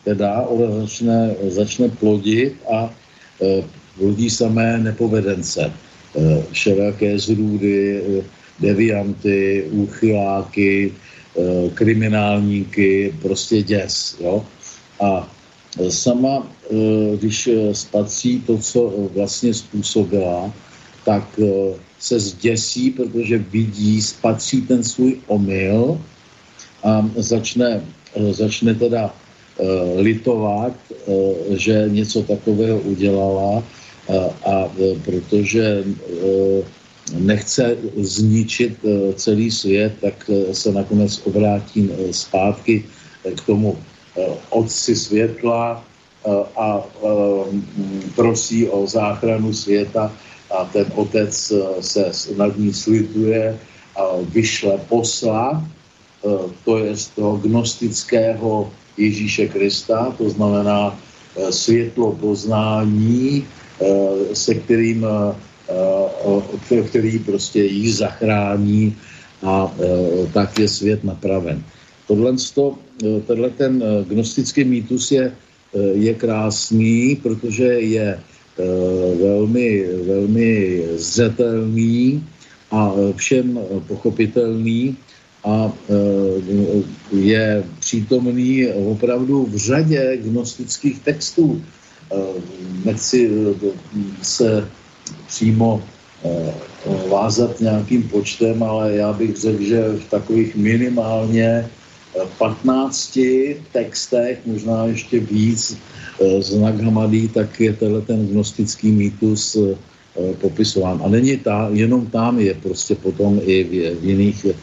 teda 0.04 0.42
ona 0.50 0.82
začne, 0.82 1.18
začne 1.46 1.88
plodit 1.88 2.58
a 2.66 2.90
plodí 3.94 4.30
samé 4.30 4.82
nepovedence. 4.82 5.70
Všelijaké 6.50 7.18
zrůdy, 7.18 8.02
devianty, 8.60 9.70
úchyláky, 9.70 10.90
kriminálníky, 11.74 13.14
prostě 13.22 13.62
děs. 13.62 14.18
Jo? 14.18 14.42
A 15.00 15.35
sama, 15.88 16.46
eh, 16.70 17.16
když 17.16 17.46
eh, 17.46 17.74
spatří 17.74 18.40
to, 18.46 18.58
co 18.58 18.80
eh, 18.88 19.08
vlastně 19.14 19.54
způsobila, 19.54 20.52
tak 21.04 21.40
se 21.98 22.20
zděsí, 22.20 22.90
protože 22.90 23.38
vidí, 23.38 24.02
spatří 24.02 24.62
ten 24.62 24.82
svůj 24.84 25.22
omyl 25.26 26.00
a 26.82 27.10
začne, 27.16 27.78
začne 28.30 28.74
teda 28.74 29.14
litovat, 29.96 30.74
že 31.54 31.86
něco 31.88 32.22
takového 32.22 32.78
udělala 32.90 33.62
a 34.46 34.66
protože 35.04 35.84
nechce 37.14 37.76
zničit 38.02 38.82
celý 39.14 39.50
svět, 39.50 39.94
tak 40.02 40.30
se 40.52 40.72
nakonec 40.72 41.22
obrátí 41.24 41.90
zpátky 42.10 42.84
k 43.22 43.40
tomu 43.46 43.78
Eh, 43.78 43.95
otci 44.50 44.96
světla 44.96 45.84
eh, 45.84 46.30
a 46.56 46.80
eh, 46.80 47.06
prosí 48.14 48.68
o 48.68 48.86
záchranu 48.86 49.52
světa 49.52 50.12
a 50.50 50.64
ten 50.64 50.86
otec 50.94 51.52
se 51.80 52.12
nad 52.36 52.56
ní 52.56 52.72
slituje 52.72 53.58
a 53.96 54.02
vyšle 54.30 54.78
posla, 54.88 55.58
to 56.64 56.78
je 56.78 56.96
z 56.96 57.06
toho 57.18 57.36
gnostického 57.36 58.70
Ježíše 58.96 59.46
Krista, 59.48 60.14
to 60.18 60.30
znamená 60.30 60.94
světlo 61.50 62.12
poznání, 62.12 63.46
se 64.32 64.54
kterým, 64.54 65.06
který 66.86 67.18
prostě 67.18 67.62
jí 67.62 67.90
zachrání 67.90 68.96
a 69.42 69.70
tak 70.32 70.58
je 70.58 70.68
svět 70.68 71.04
napraven. 71.04 71.64
Tohle, 72.06 72.32
eh, 72.38 72.85
tenhle 73.26 73.50
ten 73.50 73.82
eh, 73.82 74.04
gnostický 74.04 74.64
mýtus 74.64 75.12
je, 75.12 75.32
eh, 75.74 75.78
je 75.78 76.14
krásný, 76.14 77.16
protože 77.22 77.64
je 77.64 78.20
velmi, 79.20 79.84
velmi 80.08 80.82
zřetelný 80.96 82.24
a 82.70 82.92
všem 83.16 83.60
pochopitelný 83.86 84.96
a 85.44 85.72
je 87.12 87.64
přítomný 87.80 88.66
opravdu 88.88 89.44
v 89.44 89.56
řadě 89.56 90.16
gnostických 90.24 90.98
textů. 91.04 91.62
Nechci 92.84 93.30
se 94.22 94.68
přímo 95.28 95.84
vázat 97.08 97.60
nějakým 97.60 98.08
počtem, 98.08 98.62
ale 98.62 98.96
já 98.96 99.12
bych 99.12 99.36
řekl, 99.36 99.62
že 99.62 99.80
v 100.00 100.10
takových 100.10 100.56
minimálně 100.56 101.68
15 102.38 103.18
textech, 103.72 104.38
možná 104.46 104.86
ještě 104.86 105.20
víc 105.20 105.76
eh, 106.20 106.42
z 106.42 106.58
Naghamadí, 106.58 107.28
tak 107.28 107.60
je 107.60 107.72
tenhle 107.72 108.00
ten 108.00 108.26
gnostický 108.26 108.92
mýtus 108.92 109.56
eh, 109.56 109.76
popisován. 110.40 111.02
A 111.04 111.08
není 111.08 111.36
ta, 111.36 111.68
jenom 111.72 112.06
tam 112.06 112.40
je 112.40 112.54
prostě 112.54 112.94
potom 112.94 113.40
i 113.44 113.64
v, 113.64 114.00
v 114.00 114.04
jiných 114.04 114.46
eh, 114.46 114.54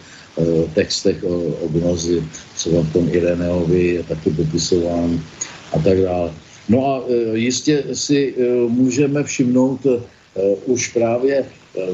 textech 0.74 1.24
o, 1.24 1.38
o 1.38 1.68
gnozi, 1.68 2.24
třeba 2.56 2.82
v 2.82 2.94
tom 2.94 3.10
Ireneovi 3.12 3.88
je 3.88 4.04
taky 4.04 4.30
popisován 4.30 5.22
a 5.74 5.80
tak 5.80 6.02
dále. 6.02 6.32
No 6.70 6.88
a 6.88 7.04
jistě 7.34 7.84
si 7.94 8.36
můžeme 8.68 9.24
všimnout 9.24 9.88
už 10.66 10.88
právě 10.88 11.46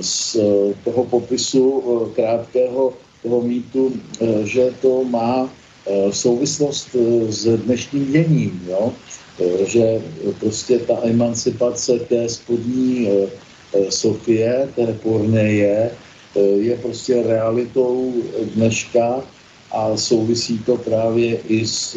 z 0.02 0.38
toho 0.84 1.04
popisu 1.06 1.82
krátkého 2.16 2.94
toho 3.24 3.42
mýtu, 3.42 3.94
eh, 3.94 4.46
že 4.48 4.72
to 4.82 5.04
má 5.04 5.46
eh, 5.46 6.12
souvislost 6.12 6.96
eh, 6.96 7.32
s 7.32 7.46
dnešním 7.68 8.12
děním, 8.12 8.54
jo? 8.68 8.94
že 9.66 10.04
prostě 10.40 10.84
ta 10.84 11.00
emancipace 11.04 12.00
té 12.12 12.30
spodní 12.30 13.08
Sofie, 13.90 14.68
té 14.76 14.88
porneje, 15.00 15.92
je 16.60 16.76
prostě 16.76 17.24
realitou 17.24 18.14
dneška 18.56 19.24
a 19.72 19.96
souvisí 19.96 20.60
to 20.60 20.76
právě 20.76 21.40
i 21.48 21.64
s, 21.64 21.96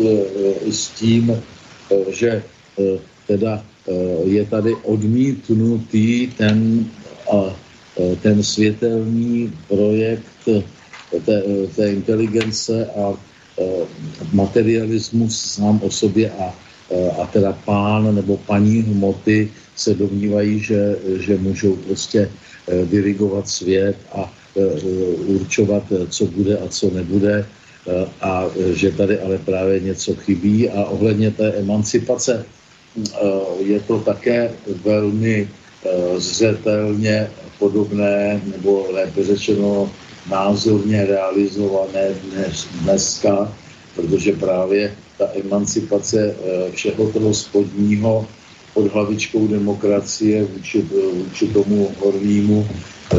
i 0.63 0.73
s 0.73 0.89
tím, 0.95 1.43
že 2.15 2.43
teda 3.27 3.65
je 4.25 4.47
tady 4.47 4.71
odmítnutý 4.87 6.31
ten, 6.39 6.87
ten 8.23 8.43
světelný 8.43 9.51
projekt 9.67 10.47
té, 11.21 11.43
té 11.77 11.93
inteligence 11.93 12.87
a 12.87 13.13
e, 13.13 13.65
materialismus 14.33 15.41
sám 15.41 15.81
o 15.83 15.91
sobě 15.91 16.31
a, 16.31 16.55
e, 16.91 17.11
a 17.11 17.27
teda 17.27 17.53
pán 17.65 18.15
nebo 18.15 18.37
paní 18.37 18.81
hmoty 18.81 19.51
se 19.77 19.95
domnívají, 19.95 20.61
že, 20.61 20.97
že 21.21 21.39
můžou 21.39 21.77
prostě 21.77 22.31
e, 22.69 22.87
dirigovat 22.87 23.49
svět 23.49 23.97
a 24.13 24.33
určovat, 25.27 25.83
co 26.09 26.27
bude 26.27 26.59
a 26.59 26.69
co 26.69 26.91
nebude 26.91 27.47
a 28.21 28.45
že 28.77 28.93
tady 28.93 29.19
ale 29.19 29.39
právě 29.39 29.81
něco 29.81 30.15
chybí. 30.15 30.69
A 30.69 30.85
ohledně 30.85 31.31
té 31.31 31.53
emancipace 31.53 32.45
je 33.65 33.81
to 33.81 33.99
také 33.99 34.53
velmi 34.85 35.49
zřetelně 36.17 37.31
podobné, 37.59 38.41
nebo 38.53 38.87
lépe 38.91 39.25
řečeno 39.25 39.91
názorně 40.31 41.07
realizované 41.07 42.15
dnes, 42.15 42.67
dneska, 42.83 43.53
protože 43.97 44.33
právě 44.33 44.95
ta 45.19 45.29
emancipace 45.45 46.35
eh, 46.35 46.71
všeho 46.73 47.11
toho 47.11 47.35
spodního 47.35 48.27
pod 48.75 48.93
hlavičkou 48.93 49.47
demokracie 49.47 50.45
vůči, 50.45 50.85
vůči 51.15 51.47
tomu 51.49 51.93
hornímu 52.01 52.69
eh, 53.13 53.17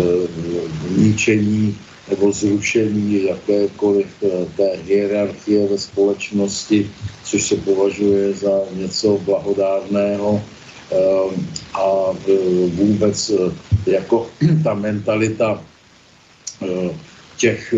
ničení 0.97 1.77
nebo 2.09 2.31
zrušení 2.31 3.23
jakékoliv 3.23 4.07
té 4.57 4.69
hierarchie 4.85 5.67
ve 5.67 5.77
společnosti, 5.77 6.91
což 7.23 7.47
se 7.47 7.55
považuje 7.55 8.33
za 8.33 8.59
něco 8.75 9.17
blahodárného 9.17 10.41
a 11.73 11.85
vůbec 12.67 13.31
jako 13.85 14.27
ta 14.63 14.73
mentalita 14.73 15.63
těch 17.37 17.73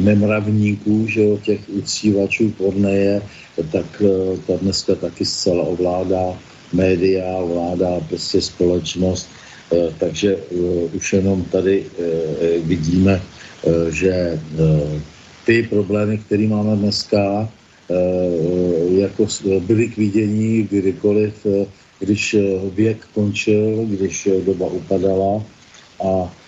nemravníků, 0.00 1.06
že 1.08 1.22
jo, 1.22 1.38
těch 1.42 1.60
uctívačů 1.68 2.50
porneje, 2.50 3.22
tak 3.72 4.02
ta 4.46 4.56
dneska 4.56 4.94
taky 4.94 5.24
zcela 5.24 5.62
ovládá 5.62 6.38
média, 6.72 7.36
ovládá 7.38 8.00
prostě 8.08 8.40
společnost, 8.40 9.28
takže 9.98 10.36
už 10.92 11.12
jenom 11.12 11.44
tady 11.44 11.84
vidíme, 12.64 13.22
že 13.90 14.40
ty 15.46 15.62
problémy, 15.62 16.18
které 16.18 16.46
máme 16.48 16.76
dneska, 16.76 17.48
jako 18.90 19.26
byly 19.60 19.88
k 19.88 19.96
vidění 19.96 20.62
kdykoliv, 20.70 21.46
když 21.98 22.36
věk 22.74 23.06
končil, 23.14 23.86
když 23.86 24.28
doba 24.44 24.66
upadala 24.66 25.42
a 26.04 26.32
Eh, 26.34 26.43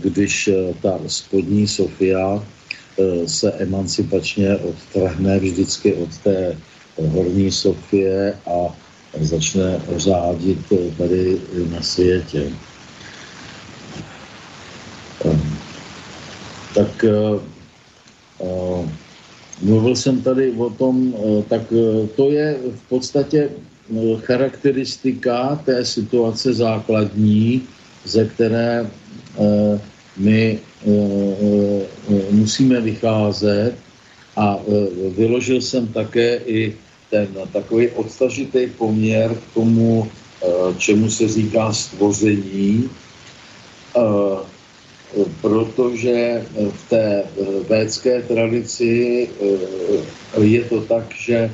když 0.00 0.48
eh, 0.48 0.74
ta 0.82 0.98
spodní 1.06 1.66
Sofia 1.68 2.42
eh, 2.42 3.28
se 3.28 3.52
emancipačně 3.52 4.56
odtrhne 4.56 5.38
vždycky 5.38 5.94
od 5.94 6.18
té 6.18 6.56
horní 6.96 7.52
Sofie 7.52 8.38
a 8.46 8.76
začne 9.20 9.80
řádit 9.96 10.58
tady 10.98 11.38
na 11.70 11.82
světě. 11.82 12.50
Tak 16.74 17.04
mluvil 19.62 19.96
jsem 19.96 20.22
tady 20.22 20.50
o 20.52 20.70
tom, 20.70 21.14
tak 21.48 21.62
to 22.16 22.30
je 22.30 22.56
v 22.74 22.88
podstatě 22.88 23.50
charakteristika 24.18 25.56
té 25.64 25.84
situace 25.84 26.54
základní, 26.54 27.62
ze 28.04 28.24
které 28.24 28.86
Eh, 28.86 29.03
my 30.16 30.58
eh, 30.58 30.90
eh, 30.90 32.22
musíme 32.30 32.80
vycházet 32.80 33.74
a 34.36 34.58
vyložil 35.16 35.60
jsem 35.60 35.86
také 35.86 36.36
i 36.46 36.74
ten 37.10 37.28
takový 37.52 37.88
odstažitý 37.88 38.66
poměr 38.78 39.34
k 39.34 39.54
tomu, 39.54 40.10
čemu 40.78 41.10
se 41.10 41.28
říká 41.28 41.72
stvoření, 41.72 42.90
protože 45.40 46.46
v 46.70 46.88
té 46.88 47.24
védské 47.68 48.22
tradici 48.22 49.28
je 50.40 50.62
to 50.64 50.80
tak, 50.80 51.14
že, 51.14 51.50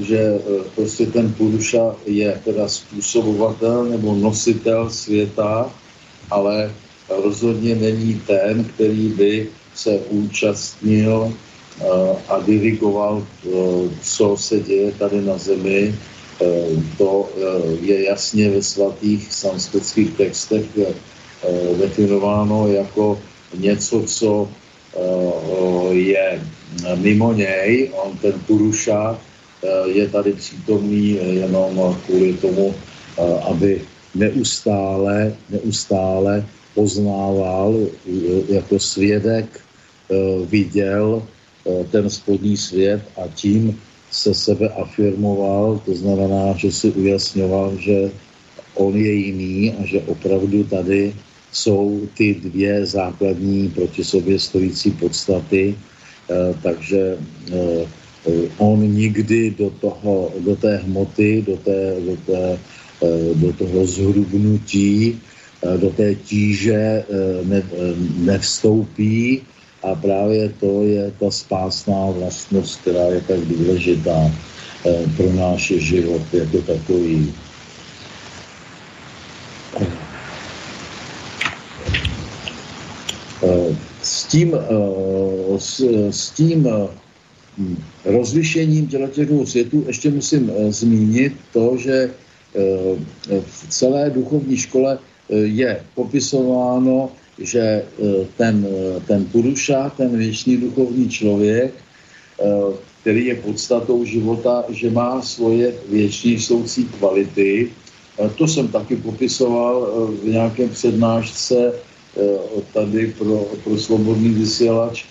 že 0.00 0.40
prostě 0.74 1.06
ten 1.06 1.32
Puruša 1.32 1.96
je 2.06 2.40
teda 2.44 2.68
způsobovatel 2.68 3.84
nebo 3.84 4.14
nositel 4.14 4.90
světa, 4.90 5.70
ale 6.34 6.74
rozhodně 7.08 7.74
není 7.74 8.20
ten, 8.26 8.64
který 8.64 9.08
by 9.08 9.48
se 9.74 9.90
účastnil 10.10 11.30
eh, 11.30 11.84
a 12.28 12.34
dirigoval, 12.42 13.22
eh, 13.22 13.50
co 14.02 14.26
se 14.36 14.60
děje 14.60 14.92
tady 14.98 15.22
na 15.22 15.38
zemi. 15.38 15.94
Eh, 16.42 16.46
to 16.98 17.30
je 17.80 18.04
jasně 18.10 18.50
ve 18.50 18.62
svatých 18.62 19.22
sanskritských 19.32 20.10
textech 20.18 20.66
definováno 21.78 22.72
jako 22.72 23.20
něco, 23.54 24.02
co 24.02 24.48
je 25.92 26.40
mimo 26.96 27.32
něj. 27.32 27.92
On 27.92 28.16
ten 28.16 28.32
Puruša 28.46 29.18
je 29.86 30.08
tady 30.08 30.32
přítomný 30.32 31.20
jenom 31.44 31.76
kvůli 32.06 32.32
tomu, 32.40 32.74
aby 33.44 33.84
neustále, 34.14 35.34
neustále 35.50 36.46
poznával, 36.74 37.74
jako 38.48 38.78
svědek 38.78 39.46
eh, 39.54 40.14
viděl 40.46 41.22
eh, 41.22 41.84
ten 41.90 42.10
spodní 42.10 42.56
svět 42.56 43.02
a 43.16 43.28
tím 43.34 43.80
se 44.10 44.34
sebe 44.34 44.68
afirmoval, 44.68 45.80
to 45.86 45.94
znamená, 45.94 46.54
že 46.56 46.72
si 46.72 46.90
ujasňoval, 46.90 47.78
že 47.78 48.10
on 48.74 48.96
je 48.96 49.12
jiný 49.12 49.74
a 49.74 49.86
že 49.86 50.00
opravdu 50.06 50.64
tady 50.64 51.14
jsou 51.52 52.06
ty 52.14 52.34
dvě 52.34 52.86
základní 52.86 53.68
proti 53.68 54.04
sobě 54.04 54.38
stojící 54.38 54.90
podstaty, 54.90 55.74
eh, 56.30 56.54
takže 56.62 57.18
on 58.58 58.80
nikdy 58.80 59.50
do, 59.58 59.70
toho, 59.70 60.32
do 60.40 60.56
té 60.56 60.76
hmoty, 60.76 61.44
do 61.46 61.56
té, 61.56 62.00
do 62.00 62.16
té 62.16 62.58
do 63.34 63.52
toho 63.52 63.86
zhrubnutí, 63.86 65.20
eh, 65.62 65.78
do 65.78 65.90
té 65.90 66.14
tíže 66.14 66.74
eh, 66.74 67.04
ne, 67.44 67.62
nevstoupí 68.16 69.42
a 69.82 69.94
právě 69.94 70.48
to 70.60 70.82
je 70.82 71.12
ta 71.20 71.30
spásná 71.30 72.10
vlastnost, 72.10 72.80
která 72.80 73.04
je 73.04 73.20
tak 73.20 73.40
důležitá 73.40 74.32
pro 75.16 75.32
náš 75.32 75.72
život 75.76 76.22
jako 76.32 76.58
takový. 76.58 77.32
S 84.02 84.24
tím, 84.24 84.56
s, 85.58 85.80
s 86.10 86.30
tím 86.30 86.68
rozlišením 88.04 88.88
těch 88.88 89.26
dvou 89.26 89.46
světů 89.46 89.84
ještě 89.86 90.10
musím 90.10 90.52
zmínit 90.70 91.32
to, 91.52 91.76
že 91.76 92.10
Eh, 92.10 92.23
v 93.40 93.68
celé 93.68 94.10
duchovní 94.10 94.56
škole 94.56 94.98
eh, 94.98 95.36
je 95.36 95.70
popisováno, 95.94 97.10
že 97.38 97.60
eh, 97.60 97.84
ten, 98.36 98.66
ten 99.06 99.24
Puruša, 99.24 99.90
ten 99.96 100.18
věčný 100.18 100.56
duchovní 100.56 101.08
člověk, 101.08 101.74
který 103.00 103.26
je 103.26 103.34
podstatou 103.34 104.04
života, 104.04 104.64
že 104.68 104.90
má 104.90 105.22
svoje 105.22 105.74
věčně 105.88 106.40
soucí 106.40 106.84
kvality. 106.98 107.70
To 108.34 108.48
jsem 108.48 108.68
taky 108.68 108.96
popisoval 108.96 109.86
v 110.22 110.34
nějakém 110.34 110.68
přednášce 110.68 111.72
tady 112.72 113.14
pro, 113.18 113.46
pro 113.64 113.78
svobodný 113.78 114.28
vysílač 114.28 115.04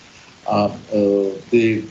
a 0.47 0.75
ty 1.49 1.83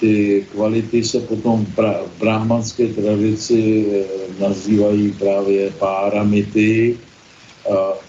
ty 0.00 0.44
kvality 0.52 1.04
se 1.04 1.20
potom 1.20 1.66
v 1.76 2.18
brahmanské 2.20 2.88
tradici 2.88 3.86
eh, 3.92 4.04
nazývají 4.42 5.12
právě 5.12 5.70
páramity 5.70 6.98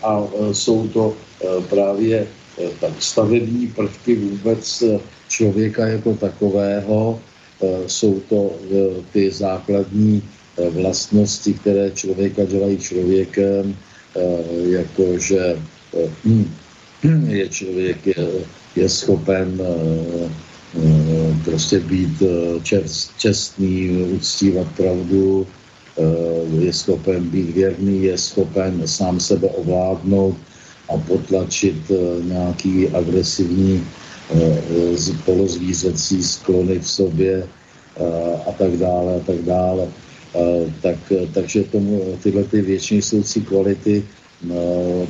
a 0.03 0.23
e, 0.23 0.53
jsou 0.53 0.87
to 0.87 1.13
e, 1.13 1.61
právě 1.61 2.17
e, 2.17 2.69
tak 2.79 2.91
stavební 2.99 3.67
prvky 3.67 4.15
vůbec 4.15 4.83
člověka 5.27 5.87
jako 5.87 6.13
takového. 6.13 7.19
Jsou 7.87 8.19
to 8.19 8.51
ty 9.13 9.31
základní 9.31 10.23
vlastnosti, 10.69 11.53
které 11.53 11.91
člověka 11.91 12.45
dělají 12.45 12.77
člověkem, 12.77 13.77
jakože 14.65 15.61
hm, 16.25 16.49
je 17.27 17.49
člověk 17.49 18.07
je, 18.07 18.27
je 18.75 18.89
schopen 18.89 19.61
prostě 21.45 21.79
být 21.79 22.21
eh, 22.21 22.59
čest, 22.63 23.11
čestný, 23.17 24.03
uctívat 24.15 24.67
pravdu, 24.77 25.47
eh, 25.97 26.63
je 26.63 26.73
schopen 26.73 27.29
být 27.29 27.49
věrný, 27.49 28.03
je 28.03 28.17
schopen 28.17 28.81
sám 28.87 29.19
sebe 29.19 29.47
ovládnout 29.47 30.37
a 30.89 30.97
potlačit 30.97 31.91
nějaký 32.23 32.87
agresivní 32.89 33.83
polozvířecí 35.25 36.23
sklony 36.23 36.79
v 36.79 36.87
sobě 36.87 37.47
a 38.47 38.51
tak 38.51 38.75
dále 38.77 39.15
a 39.15 39.19
tak 39.19 39.39
dále. 39.47 39.87
Tak, 40.81 40.97
takže 41.33 41.63
tomu, 41.63 42.19
tyhle 42.23 42.43
ty 42.43 42.61
většinisoucí 42.61 43.41
kvality 43.41 44.03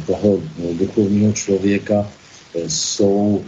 toho 0.06 0.38
duchovního 0.78 1.34
člověka 1.34 2.06
jsou 2.68 3.42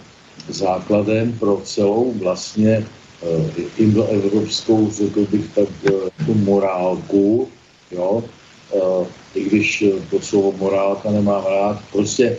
základem 0.50 1.34
pro 1.34 1.62
celou 1.64 2.14
vlastně 2.16 2.86
uh, 3.22 3.46
indoevropskou, 3.78 4.92
řekl 4.92 5.26
bych 5.32 5.46
tak, 5.56 5.70
uh, 5.94 6.26
tu 6.26 6.34
morálku, 6.34 7.48
jo, 7.92 8.24
uh, 8.72 9.08
i 9.36 9.44
když 9.44 9.84
to 10.10 10.22
slovo 10.22 10.54
morálka 10.58 11.12
nemám 11.12 11.44
rád, 11.46 11.82
prostě 11.92 12.38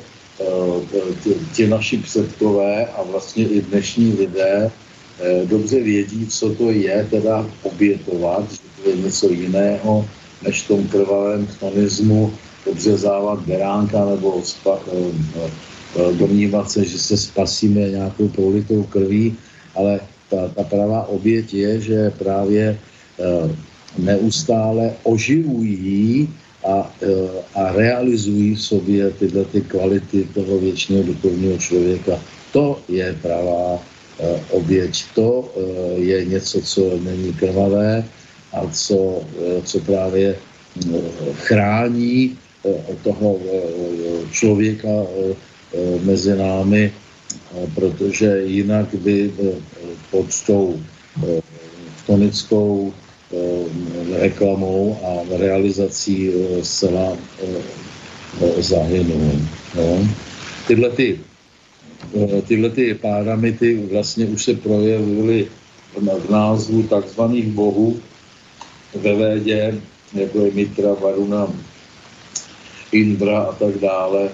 ti 1.52 1.66
naši 1.66 1.96
předkové 1.98 2.86
a 2.86 3.02
vlastně 3.02 3.44
i 3.48 3.60
dnešní 3.60 4.12
lidé 4.18 4.70
dobře 5.44 5.80
vědí, 5.80 6.26
co 6.26 6.54
to 6.54 6.70
je 6.70 7.06
teda 7.10 7.46
obětovat, 7.62 8.52
že 8.52 8.58
to 8.82 8.90
je 8.90 8.96
něco 8.96 9.28
jiného, 9.28 10.08
než 10.42 10.62
v 10.62 10.68
tom 10.68 10.88
krvavém 10.88 11.46
chtonismu 11.46 12.34
obřezávat 12.66 13.38
beránka 13.40 14.04
nebo 14.04 14.42
spa, 14.44 14.78
domnívat 16.18 16.70
se, 16.70 16.84
že 16.84 16.98
se 16.98 17.16
spasíme 17.16 17.80
nějakou 17.80 18.28
prolitou 18.28 18.82
krví, 18.82 19.36
ale 19.74 20.00
ta, 20.30 20.48
ta 20.48 20.62
pravá 20.62 21.06
oběť 21.06 21.54
je, 21.54 21.80
že 21.80 22.10
právě 22.18 22.78
neustále 23.98 24.92
oživují 25.02 26.28
a, 26.66 26.90
a 27.54 27.72
realizují 27.72 28.54
v 28.54 28.62
sobě 28.62 29.10
tyhle 29.10 29.44
ty 29.44 29.60
kvality 29.60 30.28
toho 30.34 30.58
věčného 30.58 31.02
duchovního 31.02 31.58
člověka. 31.58 32.20
To 32.52 32.80
je 32.88 33.16
pravá 33.22 33.78
oběť. 34.50 35.04
To 35.14 35.52
je 35.96 36.24
něco, 36.24 36.60
co 36.62 36.98
není 36.98 37.32
krvavé 37.32 38.04
a 38.52 38.66
co, 38.72 39.22
co 39.64 39.80
právě 39.80 40.36
chrání 41.34 42.38
toho 43.02 43.38
člověka 44.32 44.88
mezi 46.02 46.36
námi, 46.36 46.92
protože 47.74 48.42
jinak 48.44 48.94
by 48.94 49.32
pod 50.10 50.26
tou 50.46 50.80
tonickou 52.06 52.92
reklamou 54.18 54.98
a 55.04 55.36
realizací 55.38 56.30
zcela 56.62 57.16
zahynul. 58.58 59.40
No. 59.76 60.08
Tyhle, 60.66 60.90
ty, 60.90 61.20
tyhle 62.46 62.70
ty 62.70 62.94
paramity 62.94 63.88
vlastně 63.92 64.26
už 64.26 64.44
se 64.44 64.54
projevily 64.54 65.46
v 65.96 66.30
názvu 66.30 66.82
takzvaných 66.82 67.46
bohů 67.46 68.00
ve 68.94 69.14
Védě, 69.14 69.80
jako 70.14 70.40
je 70.40 70.50
Mitra, 70.52 70.94
Varuna, 70.94 71.48
Indra 72.92 73.38
a 73.38 73.52
tak 73.52 73.78
dále, 73.78 74.28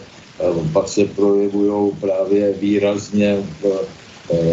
pak 0.73 0.89
se 0.89 1.05
projevují 1.05 1.93
právě 2.01 2.53
výrazně 2.53 3.37
v, 3.63 3.87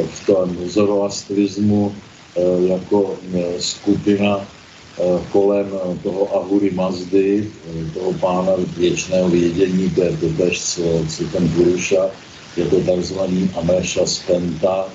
v 0.06 0.26
tom 0.26 0.58
zoroastrizmu 0.66 1.96
eh, 2.36 2.42
jako 2.68 3.16
eh, 3.34 3.62
skupina 3.62 4.42
eh, 4.42 5.20
kolem 5.32 5.68
toho 6.04 6.36
Ahury 6.36 6.72
Mazdy, 6.72 7.48
toho 7.94 8.14
pána 8.14 8.52
věčného 8.78 9.30
vědění, 9.30 9.90
to 9.90 10.04
je 10.04 10.18
to 10.18 10.30
tež, 10.38 10.62
co, 10.62 10.82
co 11.10 11.24
ten 11.24 11.50
Puruša, 11.50 12.10
je 12.58 12.66
to 12.66 12.80
takzvaný 12.82 13.50
Amesha 13.56 14.06
Spenta. 14.06 14.86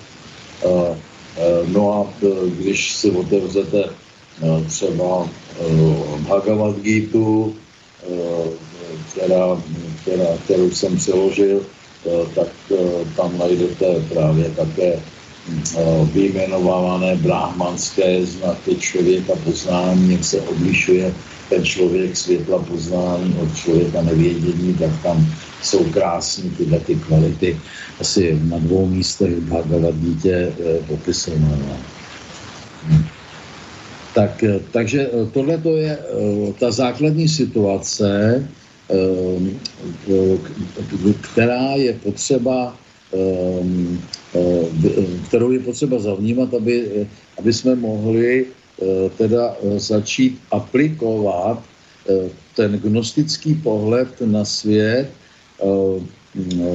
No 1.66 1.92
a 1.92 2.26
když 2.58 2.92
si 2.92 3.10
otevřete 3.10 3.84
třeba 4.66 5.28
Bhagavad 6.18 6.78
Gita, 6.78 7.18
která, 9.10 9.62
která, 10.02 10.26
kterou 10.44 10.70
jsem 10.70 10.96
přeložil, 10.96 11.62
eh, 12.06 12.26
tak 12.34 12.48
eh, 12.70 12.76
tam 13.16 13.38
najdete 13.38 13.86
právě 14.08 14.50
také 14.50 14.90
eh, 14.92 16.04
vyjmenované 16.12 17.16
brahmanské 17.16 18.26
znaky 18.26 18.76
člověka 18.76 19.32
poznání, 19.44 20.12
jak 20.12 20.24
se 20.24 20.40
odlišuje 20.40 21.14
ten 21.48 21.64
člověk 21.64 22.16
světla 22.16 22.58
poznání 22.58 23.36
od 23.42 23.56
člověka 23.56 24.02
nevědění, 24.02 24.74
tak 24.74 24.90
tam 25.02 25.26
jsou 25.62 25.84
krásné 25.84 26.50
tyhle 26.58 26.80
ty 26.80 26.94
kvality. 26.94 27.60
Asi 28.00 28.38
na 28.48 28.58
dvou 28.58 28.86
místech 28.86 29.36
v 29.36 29.48
Bhagavad 29.48 29.94
dítě 29.94 30.52
popisované. 30.86 31.76
Tak, 34.14 34.44
takže 34.70 35.10
tohle 35.32 35.60
je 35.76 35.98
ta 36.58 36.70
základní 36.70 37.28
situace, 37.28 38.08
která 41.20 41.70
je 41.76 41.92
potřeba 41.92 42.76
ehm, 43.12 44.00
ehm, 44.34 45.20
kterou 45.28 45.50
je 45.50 45.60
potřeba 45.60 45.98
zavnímat, 45.98 46.54
aby, 46.54 47.06
aby 47.38 47.52
jsme 47.52 47.74
mohli 47.74 48.46
eh, 48.46 49.10
teda 49.16 49.56
eh, 49.56 49.80
začít 49.80 50.38
aplikovat 50.50 51.62
eh, 52.08 52.28
ten 52.56 52.72
gnostický 52.78 53.54
pohled 53.54 54.08
na 54.20 54.44
svět, 54.44 55.08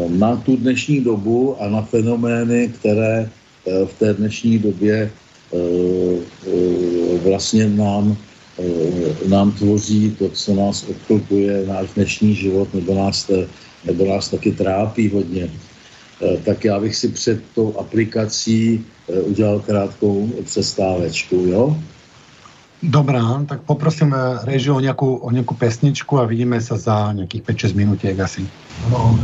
na 0.09 0.35
tu 0.47 0.55
dnešní 0.55 1.01
dobu 1.01 1.61
a 1.61 1.69
na 1.69 1.81
fenomény, 1.81 2.71
které 2.79 3.29
v 3.65 3.93
té 3.99 4.13
dnešní 4.13 4.59
době 4.59 5.11
vlastně 7.23 7.69
nám 7.69 8.17
Eh, 8.17 8.26
nám 9.27 9.51
tvoří 9.51 10.11
to, 10.19 10.29
co 10.29 10.55
nás 10.55 10.85
obklopuje, 10.89 11.65
náš 11.67 11.89
dnešní 11.95 12.35
život, 12.35 12.73
nebo 12.73 12.95
nás, 12.95 13.31
nebo 13.85 14.05
nás 14.05 14.29
taky 14.29 14.51
trápí 14.51 15.09
hodně. 15.09 15.49
Eh, 16.21 16.37
tak 16.37 16.65
já 16.65 16.79
bych 16.79 16.95
si 16.95 17.07
před 17.07 17.41
tou 17.55 17.77
aplikací 17.77 18.85
eh, 19.09 19.21
udělal 19.21 19.59
krátkou 19.59 20.29
přestávečku, 20.43 21.35
jo? 21.35 21.77
Dobrá, 22.83 23.45
tak 23.47 23.61
poprosím 23.61 24.15
režiu 24.43 24.75
o 24.75 24.79
nějakou, 24.79 25.15
o 25.15 25.31
nějakou 25.31 25.55
pesničku 25.55 26.19
a 26.19 26.25
vidíme 26.25 26.61
se 26.61 26.77
za 26.77 27.13
nějakých 27.13 27.43
5-6 27.43 27.75
minutek 27.75 28.19
asi. 28.19 28.47
No. 28.89 29.19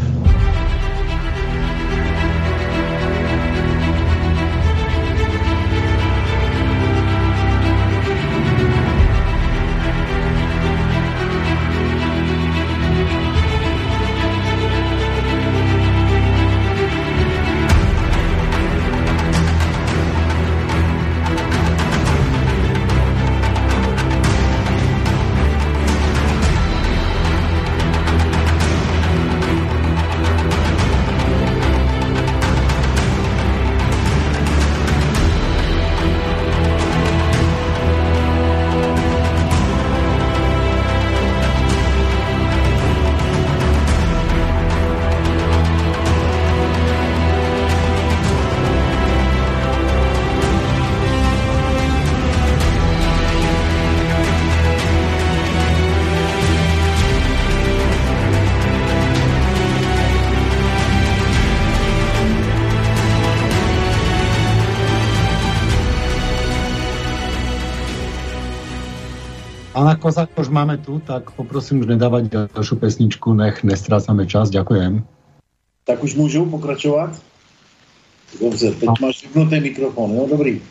Kozák 69.73 70.29
už 70.39 70.49
máme 70.49 70.77
tu, 70.77 70.99
tak 70.99 71.31
poprosím 71.31 71.79
už 71.79 71.85
nedávat 71.85 72.23
další 72.23 72.75
pesničku, 72.75 73.33
nech 73.33 73.63
nestrácame 73.63 74.27
čas, 74.27 74.49
děkujem. 74.49 75.03
Tak 75.83 76.03
už 76.03 76.15
můžu 76.15 76.45
pokračovat? 76.45 77.21
Dobře, 78.41 78.71
teď 78.71 78.83
no. 78.83 78.93
máš 79.01 79.23
vypnutý 79.23 79.59
mikrofon, 79.59 80.11
jo, 80.15 80.27
dobrý. 80.29 80.61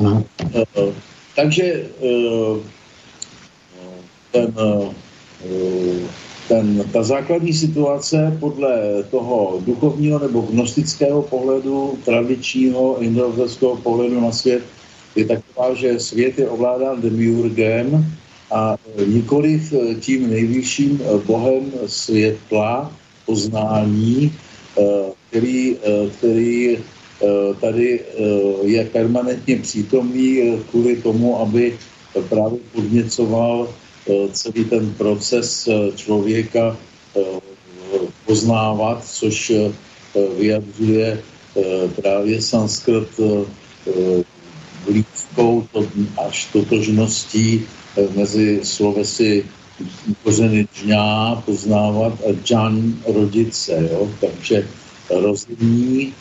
No. 0.00 0.24
Uh, 0.54 0.92
takže 1.36 1.86
uh, 2.00 2.58
ten, 4.32 4.52
uh, 4.58 4.94
ten, 6.48 6.84
ta 6.92 7.02
základní 7.02 7.52
situace 7.52 8.36
podle 8.40 9.02
toho 9.10 9.60
duchovního 9.66 10.18
nebo 10.18 10.40
gnostického 10.40 11.22
pohledu, 11.22 11.98
tradičního 12.04 13.02
indoevropského 13.02 13.76
pohledu 13.76 14.20
na 14.20 14.32
svět 14.32 14.62
je 15.16 15.24
taková, 15.24 15.74
že 15.74 16.00
svět 16.00 16.38
je 16.38 16.48
ovládán 16.48 17.02
demiurgem, 17.02 18.14
a 18.54 18.78
nikoliv 19.06 19.72
eh, 19.72 19.94
tím 19.98 20.30
nejvyšším 20.30 21.02
eh, 21.02 21.18
bohem 21.26 21.72
světla, 21.86 22.92
poznání, 23.26 24.30
eh, 24.78 24.82
který, 25.30 25.76
který 26.18 26.78
tady 27.60 28.00
je 28.62 28.84
permanentně 28.84 29.56
přítomný 29.58 30.58
kvůli 30.70 30.96
tomu, 30.96 31.40
aby 31.40 31.78
právě 32.28 32.58
podněcoval 32.72 33.68
celý 34.32 34.64
ten 34.64 34.90
proces 34.98 35.68
člověka 35.96 36.76
poznávat, 38.26 39.04
což 39.06 39.52
vyjadřuje 40.38 41.22
právě 42.02 42.42
sanskrt 42.42 43.08
lidskou 44.86 45.66
až 46.26 46.48
totožností 46.52 47.66
mezi 48.14 48.60
slovesy 48.62 49.44
kořeny 50.22 50.68
džňá 50.74 51.42
poznávat 51.46 52.12
a 52.12 52.32
džan 52.44 52.94
rodit 53.06 53.54
se, 53.54 53.88
jo? 53.92 54.10
takže 54.20 54.68
rozumí, 55.10 56.14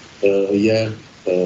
je 0.51 0.93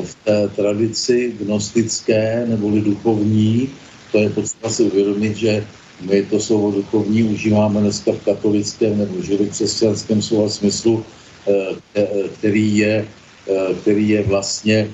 v 0.03 0.15
té 0.25 0.47
tradici 0.55 1.33
gnostické 1.39 2.45
neboli 2.49 2.81
duchovní. 2.81 3.69
To 4.11 4.17
je 4.17 4.29
potřeba 4.29 4.69
si 4.69 4.83
uvědomit, 4.83 5.35
že 5.35 5.67
my 6.01 6.23
to 6.23 6.39
slovo 6.39 6.71
duchovní 6.71 7.23
užíváme 7.23 7.81
dneska 7.81 8.11
v 8.11 8.25
katolickém 8.25 8.97
nebo 8.97 9.21
židokřesťanském 9.21 10.21
slova 10.21 10.49
smyslu, 10.49 11.05
který 12.39 12.77
je, 12.77 13.07
který 13.81 14.09
je 14.09 14.23
vlastně 14.23 14.89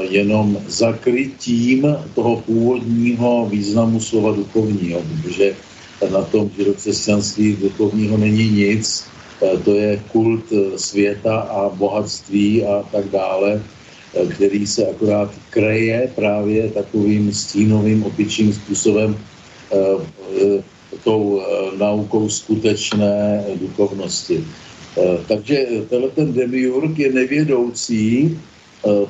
jenom 0.00 0.58
zakrytím 0.66 1.96
toho 2.14 2.36
původního 2.36 3.46
významu 3.50 4.00
slova 4.00 4.32
duchovního, 4.32 5.02
protože 5.02 5.54
na 6.12 6.22
tom 6.22 6.50
židokřesťanství 6.56 7.56
duchovního 7.56 8.16
není 8.16 8.50
nic, 8.50 9.04
to 9.64 9.74
je 9.74 10.02
kult 10.12 10.44
světa 10.76 11.40
a 11.40 11.68
bohatství 11.68 12.64
a 12.64 12.82
tak 12.92 13.08
dále, 13.08 13.62
který 14.34 14.66
se 14.66 14.86
akorát 14.86 15.30
kreje 15.50 16.10
právě 16.14 16.70
takovým 16.70 17.32
stínovým, 17.32 18.04
opičím 18.04 18.52
způsobem 18.52 19.16
tou 21.04 21.42
naukou 21.78 22.28
skutečné 22.28 23.44
duchovnosti. 23.60 24.44
Takže 25.28 25.66
tenhle 25.88 26.10
ten 26.10 26.32
demiurg 26.32 26.98
je 26.98 27.12
nevědoucí, 27.12 28.36
Eh, 28.36 28.49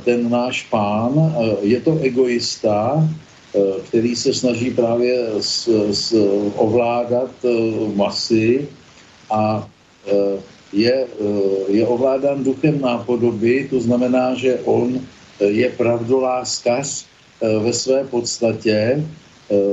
ten 0.05 0.31
náš 0.31 0.67
pán, 0.71 1.15
eh, 1.15 1.57
je 1.63 1.81
to 1.81 1.99
egoista, 2.03 2.99
eh, 2.99 3.59
který 3.89 4.17
se 4.17 4.35
snaží 4.35 4.71
právě 4.71 5.15
s, 5.41 5.69
s, 5.91 6.15
ovládat 6.57 7.31
masy 7.95 8.69
a 9.31 9.69
je, 10.73 11.07
je 11.69 11.87
ovládán 11.87 12.45
duchem 12.45 12.81
nápodoby, 12.81 13.67
to 13.71 13.81
znamená, 13.81 14.35
že 14.35 14.59
on 14.65 14.99
je 15.39 15.69
pravdoláskař 15.77 17.07
ve 17.43 17.73
své 17.73 18.05
podstatě, 18.11 19.05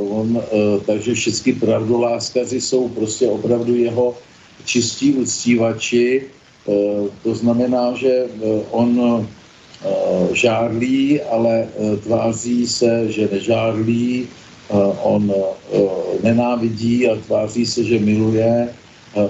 on, 0.09 0.41
takže 0.85 1.13
všichni 1.13 1.53
pravdoláskaři 1.53 2.61
jsou 2.61 2.89
prostě 2.89 3.27
opravdu 3.29 3.75
jeho 3.75 4.17
čistí 4.65 5.13
uctívači, 5.13 6.29
to 7.23 7.31
znamená, 7.33 7.93
že 7.97 8.25
on 8.71 8.91
Eh, 9.17 9.25
žárlí, 10.33 11.21
ale 11.21 11.67
eh, 11.67 11.97
tváří 11.97 12.67
se, 12.67 13.11
že 13.11 13.29
nežárlí, 13.31 14.27
eh, 14.27 14.73
on 15.03 15.33
nenávidí 16.23 17.09
a 17.09 17.15
tváří 17.15 17.65
se, 17.65 17.83
že 17.83 17.99
miluje, 17.99 18.69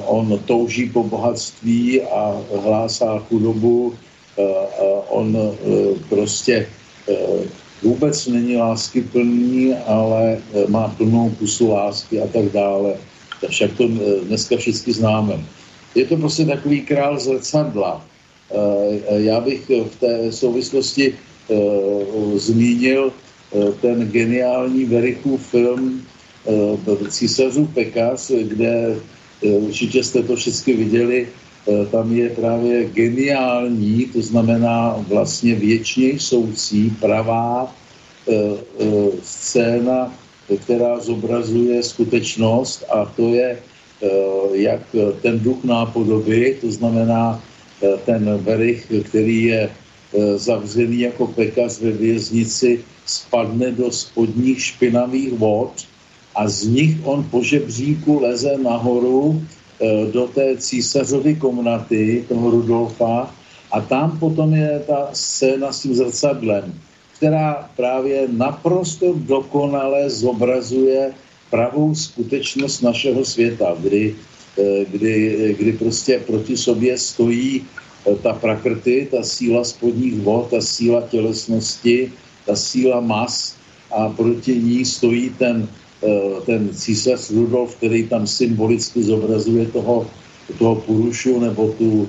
on 0.06 0.39
touží 0.45 0.89
po 0.89 1.04
bohatství 1.04 2.02
a 2.02 2.41
hlásá 2.64 3.20
chudobu, 3.30 3.93
on 5.10 5.38
prostě 6.10 6.68
vůbec 7.84 8.28
není 8.28 8.58
lásky 8.58 9.02
plný, 9.02 9.76
ale 9.88 10.38
má 10.68 10.88
plnou 10.98 11.30
pusu 11.39 11.72
lásky 11.72 12.20
a 12.20 12.28
tak 12.28 12.52
dále. 12.52 12.95
Však 13.48 13.72
to 13.78 13.88
dneska 14.28 14.58
všichni 14.58 14.93
známe. 14.93 15.39
Je 15.95 16.06
to 16.06 16.18
prostě 16.18 16.45
takový 16.45 16.82
král 16.82 17.20
zrcadla, 17.20 18.04
Eh, 18.04 18.16
já 19.18 19.39
bych 19.41 19.70
v 19.70 19.95
té 20.00 20.32
souvislosti 20.32 21.14
eh, 21.14 21.56
zmínil 22.36 23.12
eh, 23.12 23.72
ten 23.82 24.08
geniální 24.08 24.86
Verichův 24.86 25.48
film 25.48 26.02
Císařů 27.10 27.66
Pekas, 27.74 28.32
kde 28.32 28.95
určitě 29.41 30.04
jste 30.04 30.24
to 30.24 30.36
všichni 30.36 30.74
viděli, 30.74 31.28
tam 31.91 32.16
je 32.16 32.30
právě 32.30 32.86
geniální, 32.86 34.06
to 34.06 34.22
znamená 34.22 34.95
vlastně 35.08 35.56
věčně 35.56 36.20
soucí 36.20 36.89
pravá 37.00 37.76
scéna, 39.24 40.14
která 40.64 41.00
zobrazuje 41.00 41.84
skutečnost 41.84 42.84
a 42.89 43.06
to 43.06 43.34
je 43.34 43.60
jak 44.54 44.82
ten 45.22 45.39
duch 45.39 45.64
nápodoby, 45.64 46.58
to 46.62 46.72
znamená 46.72 47.43
ten 48.06 48.38
Verich, 48.38 48.92
který 49.04 49.44
je 49.44 49.70
eh, 49.70 50.38
zavřený 50.38 51.00
jako 51.00 51.28
pekař 51.28 51.80
ve 51.80 51.92
věznici, 51.92 52.80
spadne 53.06 53.72
do 53.72 53.92
spodních 53.92 54.64
špinavých 54.64 55.34
vod 55.34 55.72
a 56.36 56.48
z 56.50 56.64
nich 56.68 56.98
on 57.04 57.24
po 57.32 57.44
žebříku 57.44 58.20
leze 58.20 58.58
nahoru 58.58 59.42
eh, 59.42 60.12
do 60.12 60.28
té 60.28 60.58
císařovy 60.58 61.36
komnaty, 61.36 62.26
toho 62.28 62.52
Rudolfa, 62.52 63.36
a 63.72 63.82
tam 63.82 64.20
potom 64.20 64.54
je 64.54 64.84
ta 64.88 65.10
scéna 65.14 65.74
s 65.74 65.82
tím 65.82 65.96
zrcadlem, 65.96 66.74
která 67.18 67.70
právě 67.76 68.28
naprosto 68.32 69.14
dokonale 69.18 70.10
zobrazuje 70.10 71.14
pravou 71.50 71.96
skutečnost 71.96 72.82
našeho 72.82 73.26
světa, 73.26 73.76
kdy 73.80 74.16
Eh, 74.16 74.37
kdy, 74.91 75.55
kdy 75.58 75.72
prostě 75.74 76.20
proti 76.28 76.58
sobě 76.58 76.97
stojí 76.97 77.62
eh, 77.62 78.16
ta 78.16 78.34
prakrty, 78.34 79.08
ta 79.12 79.24
síla 79.24 79.64
spodních 79.64 80.22
vod, 80.22 80.49
ta 80.49 80.62
síla 80.62 81.01
tělesnosti, 81.10 82.12
ta 82.45 82.55
síla 82.55 82.99
mas 82.99 83.55
a 83.91 84.10
proti 84.10 84.58
ní 84.60 84.86
stojí 84.86 85.30
ten, 85.38 85.68
eh, 86.03 86.41
ten 86.45 86.70
císař 86.74 87.30
Rudolf, 87.32 87.76
který 87.76 88.08
tam 88.08 88.28
symbolicky 88.28 89.03
zobrazuje 89.03 89.66
toho, 89.70 90.08
toho 90.58 90.76
purušu 90.76 91.39
nebo 91.39 91.76
tu, 91.78 92.08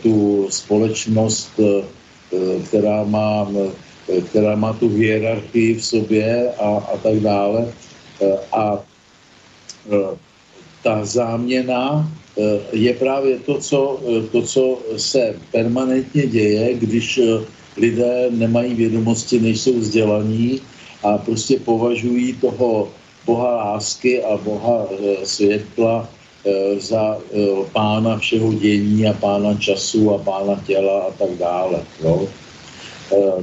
tu 0.00 0.46
společnost, 0.48 1.52
která 2.64 3.04
má, 3.04 3.44
která 4.32 4.56
má 4.56 4.72
tu 4.72 4.88
hierarchii 4.88 5.74
v 5.76 5.84
sobě 5.84 6.52
a, 6.56 6.68
a 6.88 6.94
tak 7.04 7.20
dále. 7.20 7.68
A 8.52 8.80
ta 10.86 11.02
záměna 11.02 12.06
eh, 12.38 12.42
je 12.72 12.94
právě 12.94 13.38
to 13.42 13.58
co, 13.58 13.80
eh, 14.06 14.22
to, 14.30 14.42
co 14.42 14.78
se 14.96 15.34
permanentně 15.50 16.26
děje, 16.26 16.74
když 16.74 17.18
eh, 17.18 17.42
lidé 17.76 18.30
nemají 18.30 18.74
vědomosti, 18.74 19.40
nejsou 19.42 19.82
vzdělaní 19.82 20.62
a 21.02 21.18
prostě 21.18 21.58
považují 21.58 22.38
toho 22.38 22.88
Boha 23.26 23.50
lásky 23.74 24.22
a 24.22 24.38
Boha 24.38 24.86
světla 25.24 26.08
za 26.78 27.18
pána 27.74 28.18
všeho 28.22 28.54
dění 28.54 29.02
a 29.06 29.12
pána 29.18 29.58
času 29.58 30.14
a 30.14 30.18
pána 30.22 30.62
těla 30.66 31.10
a 31.10 31.10
tak 31.18 31.34
dále. 31.34 31.82
No, 32.04 32.22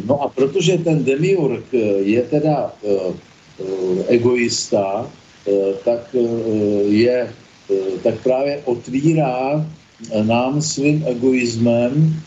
no 0.08 0.22
a 0.24 0.28
protože 0.32 0.78
ten 0.78 1.04
demiurg 1.04 1.68
je 2.00 2.22
teda 2.22 2.72
egoista, 4.08 5.04
tak 5.84 6.16
eh, 6.16 6.24
je, 6.88 7.20
eh, 7.72 7.74
tak 8.04 8.24
právě 8.24 8.62
otvírá 8.66 9.66
nám 10.24 10.62
svým 10.62 11.04
egoismem, 11.08 12.20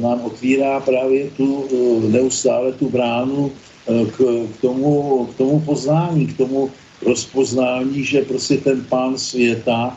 nám 0.00 0.20
otvírá 0.28 0.80
právě 0.80 1.32
tu 1.40 1.64
neustále 2.12 2.72
tu 2.72 2.92
bránu 2.92 3.52
k, 3.88 4.16
k, 4.52 4.60
tomu, 4.60 5.24
k 5.32 5.36
tomu 5.40 5.60
poznání, 5.60 6.26
k 6.26 6.36
tomu 6.36 6.70
rozpoznání, 7.00 8.04
že 8.04 8.28
prostě 8.28 8.56
ten 8.60 8.84
pán 8.84 9.16
světa 9.16 9.96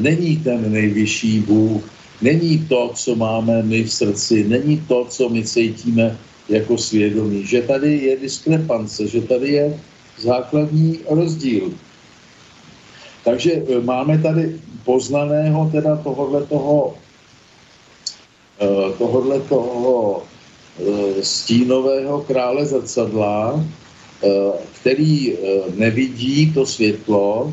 není 0.00 0.40
ten 0.40 0.72
nejvyšší 0.72 1.40
Bůh, 1.40 1.84
není 2.22 2.64
to, 2.64 2.92
co 2.96 3.14
máme 3.14 3.62
my 3.62 3.84
v 3.84 3.92
srdci, 3.92 4.48
není 4.48 4.80
to, 4.88 5.04
co 5.04 5.28
my 5.28 5.44
cítíme 5.44 6.16
jako 6.48 6.78
svědomí, 6.78 7.46
že 7.46 7.62
tady 7.62 7.96
je 7.96 8.16
diskrepance, 8.16 9.06
že 9.06 9.20
tady 9.20 9.48
je 9.48 9.80
základní 10.18 10.98
rozdíl. 11.10 11.72
Takže 13.24 13.52
e, 13.52 13.80
máme 13.80 14.18
tady 14.18 14.60
poznaného 14.84 15.68
teda 15.72 15.96
tohohle 15.96 16.46
toho, 16.46 16.94
e, 18.60 18.92
tohohle 18.98 19.40
toho 19.40 20.22
e, 20.22 21.22
stínového 21.24 22.20
krále 22.20 22.66
zrcadla, 22.66 23.64
který 24.80 25.36
nevidí 25.74 26.52
to 26.52 26.66
světlo, 26.66 27.52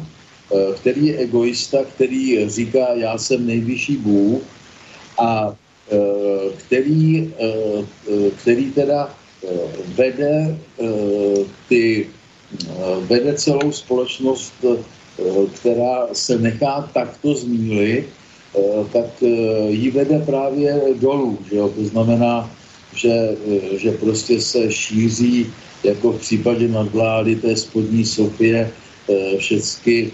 který 0.76 1.08
je 1.08 1.18
egoista, 1.18 1.84
který 1.84 2.50
říká, 2.50 2.96
já 2.96 3.18
jsem 3.18 3.48
nejvyšší 3.48 3.98
Bůh 3.98 4.42
a 5.20 5.56
který, 6.58 7.34
který 8.38 8.72
teda 8.72 9.16
vede, 10.00 10.58
ty, 11.68 12.08
vede 13.10 13.34
celou 13.34 13.72
společnost 13.72 14.54
která 15.54 16.08
se 16.14 16.38
nechá 16.38 16.90
takto 16.94 17.36
zmílit, 17.36 18.06
eh, 18.06 18.60
tak 18.94 19.10
eh, 19.24 19.28
ji 19.70 19.92
vede 19.92 20.20
právě 20.20 20.82
dolů. 21.00 21.38
Že 21.50 21.56
jo? 21.56 21.70
To 21.70 21.84
znamená, 21.86 22.52
že, 22.96 23.38
že 23.78 23.92
prostě 23.92 24.42
se 24.42 24.72
šíří, 24.72 25.48
jako 25.84 26.12
v 26.12 26.20
případě 26.20 26.68
nadvlády 26.68 27.36
té 27.36 27.56
spodní 27.56 28.06
Sofie, 28.06 28.72
všechny 29.38 30.12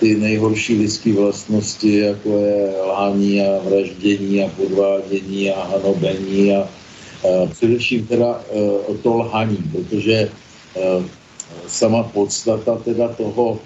ty 0.00 0.14
nejhorší 0.16 0.78
lidské 0.78 1.12
vlastnosti, 1.12 1.98
jako 1.98 2.38
je 2.38 2.74
lhání 2.86 3.42
a 3.42 3.58
vraždění 3.66 4.44
a 4.44 4.48
podvádění 4.48 5.50
a 5.50 5.64
hanobení 5.64 6.54
a 6.56 6.68
především 7.50 8.06
teda 8.06 8.40
to 9.02 9.16
lhaní, 9.16 9.58
protože 9.72 10.30
sama 11.66 12.02
podstata 12.02 12.76
teda 12.84 13.08
toho, 13.08 13.58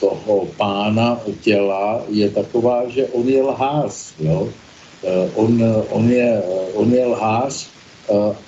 toho 0.00 0.48
pána 0.56 1.20
těla 1.40 2.02
je 2.08 2.30
taková, 2.30 2.88
že 2.88 3.06
on 3.06 3.28
je 3.28 3.42
lhář, 3.42 4.14
jo? 4.18 4.48
On, 5.34 5.64
on, 5.90 6.10
je, 6.10 6.42
on 6.74 6.94
je 6.94 7.06
lhář 7.06 7.68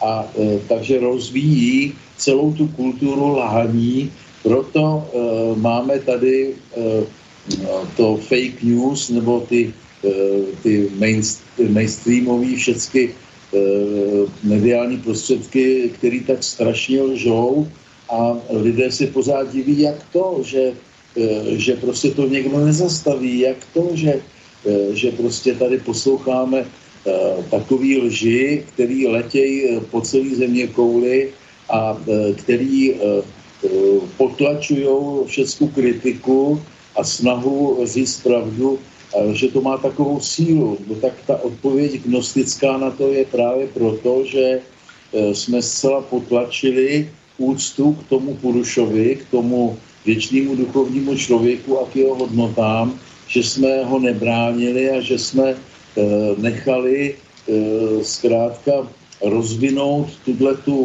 a 0.01 0.27
takže 0.69 1.01
rozvíjí 1.01 1.93
celou 2.17 2.53
tu 2.53 2.69
kulturu 2.69 3.29
lhaní, 3.29 4.13
proto 4.43 5.09
máme 5.57 5.99
tady 5.99 6.55
to 7.97 8.17
fake 8.17 8.63
news 8.63 9.09
nebo 9.11 9.41
ty, 9.41 9.75
ty 10.63 10.91
mainstreamové 11.69 12.57
všechny 12.57 13.15
mediální 14.43 14.97
prostředky, 14.97 15.91
které 15.95 16.21
tak 16.27 16.43
strašně 16.43 17.03
lžou 17.03 17.67
a 18.09 18.39
lidé 18.51 18.93
si 18.93 19.07
pořád 19.07 19.53
diví, 19.53 19.81
jak 19.81 20.03
to, 20.13 20.41
že, 20.45 20.73
že 21.57 21.77
prostě 21.77 22.11
to 22.11 22.29
někdo 22.29 22.59
nezastaví, 22.59 23.39
jak 23.39 23.57
to, 23.75 23.91
že, 23.95 24.21
že 24.93 25.11
prostě 25.11 25.55
tady 25.55 25.79
posloucháme 25.79 26.67
takový 27.51 27.99
lži, 27.99 28.65
který 28.75 29.07
letějí 29.07 29.81
po 29.91 30.01
celé 30.01 30.37
země 30.37 30.67
kouli 30.67 31.31
a 31.71 31.99
který 32.37 32.95
potlačují 34.17 34.89
všechnu 35.27 35.69
kritiku 35.69 36.63
a 36.97 37.05
snahu 37.05 37.81
říct 37.85 38.23
pravdu, 38.23 38.79
že 39.33 39.49
to 39.49 39.61
má 39.61 39.77
takovou 39.77 40.21
sílu. 40.21 40.79
No 40.89 40.95
tak 40.95 41.13
ta 41.27 41.43
odpověď 41.43 42.03
gnostická 42.05 42.79
na 42.79 42.91
to 42.91 43.13
je 43.13 43.25
právě 43.25 43.67
proto, 43.67 44.25
že 44.25 44.61
jsme 45.33 45.63
zcela 45.63 46.01
potlačili 46.03 47.11
úctu 47.39 47.93
k 47.93 48.09
tomu 48.09 48.35
Purušovi, 48.35 49.17
k 49.17 49.31
tomu 49.31 49.79
věčnému 50.07 50.57
duchovnímu 50.57 51.17
člověku 51.17 51.81
a 51.81 51.87
k 51.87 51.97
jeho 51.97 52.15
hodnotám, 52.15 52.99
že 53.29 53.43
jsme 53.43 53.85
ho 53.85 53.99
nebránili 53.99 54.91
a 54.91 55.01
že 55.01 55.19
jsme 55.19 55.57
nechali 56.39 57.15
zkrátka 58.03 58.89
rozvinout 59.25 60.09
tuhle 60.25 60.55
tu 60.57 60.79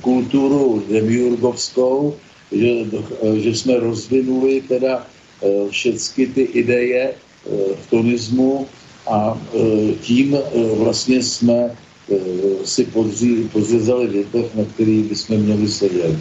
kulturu 0.00 0.82
demiurgovskou, 0.90 2.16
že, 2.52 2.70
že 3.36 3.54
jsme 3.54 3.78
rozvinuli 3.80 4.62
teda 4.68 5.06
všechny 5.70 6.26
ty 6.26 6.42
ideje 6.42 7.12
v 7.74 7.90
tonismu 7.90 8.66
a 9.06 9.38
tím 10.00 10.36
vlastně 10.76 11.22
jsme 11.22 11.76
si 12.64 12.86
podřezali 13.52 14.06
větev, 14.06 14.54
na 14.54 14.64
který 14.64 15.02
bychom 15.02 15.36
měli 15.36 15.68
sedět. 15.68 16.16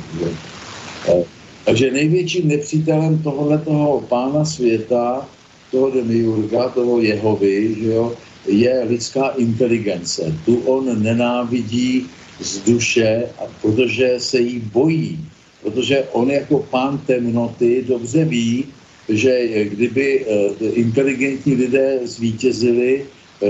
Takže 1.66 1.92
největším 1.92 2.48
nepřítelem 2.48 3.24
tohoto 3.24 4.04
pána 4.10 4.46
světa, 4.46 5.30
toho 5.72 5.92
demiurga, 5.92 6.70
toho 6.70 7.02
Jehovy, 7.02 7.76
že 7.82 7.88
jo, 7.88 8.14
je 8.48 8.84
lidská 8.90 9.28
inteligence. 9.28 10.36
Tu 10.46 10.56
on 10.56 11.04
nenávidí 11.04 12.06
z 12.40 12.60
duše, 12.60 13.26
a 13.40 13.44
protože 13.62 14.16
se 14.18 14.40
jí 14.40 14.60
bojí. 14.60 15.20
Protože 15.64 16.04
on 16.12 16.32
jako 16.32 16.60
pán 16.70 17.02
temnoty 17.08 17.86
dobře 17.88 18.26
ví, 18.26 18.66
že 19.10 19.66
kdyby 19.66 20.26
inteligentní 20.74 21.56
lidé 21.56 22.00
zvítězili, 22.04 23.06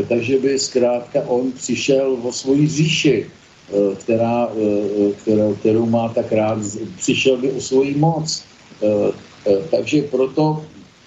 takže 0.07 0.39
by 0.39 0.59
zkrátka 0.59 1.21
on 1.27 1.51
přišel 1.51 2.17
o 2.23 2.31
svoji 2.31 2.67
říši, 2.67 3.25
která, 3.99 4.49
kterou, 5.21 5.55
kterou 5.55 5.85
má 5.85 6.09
tak 6.09 6.31
rád, 6.31 6.59
přišel 6.97 7.37
by 7.37 7.51
o 7.51 7.61
svoji 7.61 7.95
moc. 7.95 8.43
Takže 9.71 10.01
proto 10.01 10.65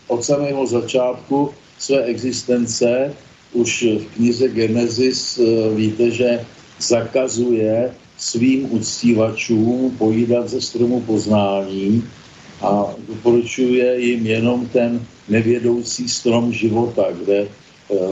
od 0.08 0.24
samého 0.24 0.66
začátku 0.66 1.50
své 1.78 2.04
existence 2.04 3.14
už 3.52 3.82
v 3.82 4.06
knize 4.14 4.48
Genesis 4.48 5.40
víte, 5.74 6.10
že 6.10 6.44
zakazuje 6.80 7.94
svým 8.18 8.72
uctívačům 8.72 9.90
pojídat 9.98 10.48
ze 10.48 10.60
stromu 10.60 11.00
poznání 11.00 12.04
a 12.60 12.94
doporučuje 13.08 14.00
jim 14.00 14.26
jenom 14.26 14.66
ten 14.66 15.00
nevědoucí 15.28 16.08
strom 16.08 16.52
života, 16.52 17.04
kde 17.12 17.48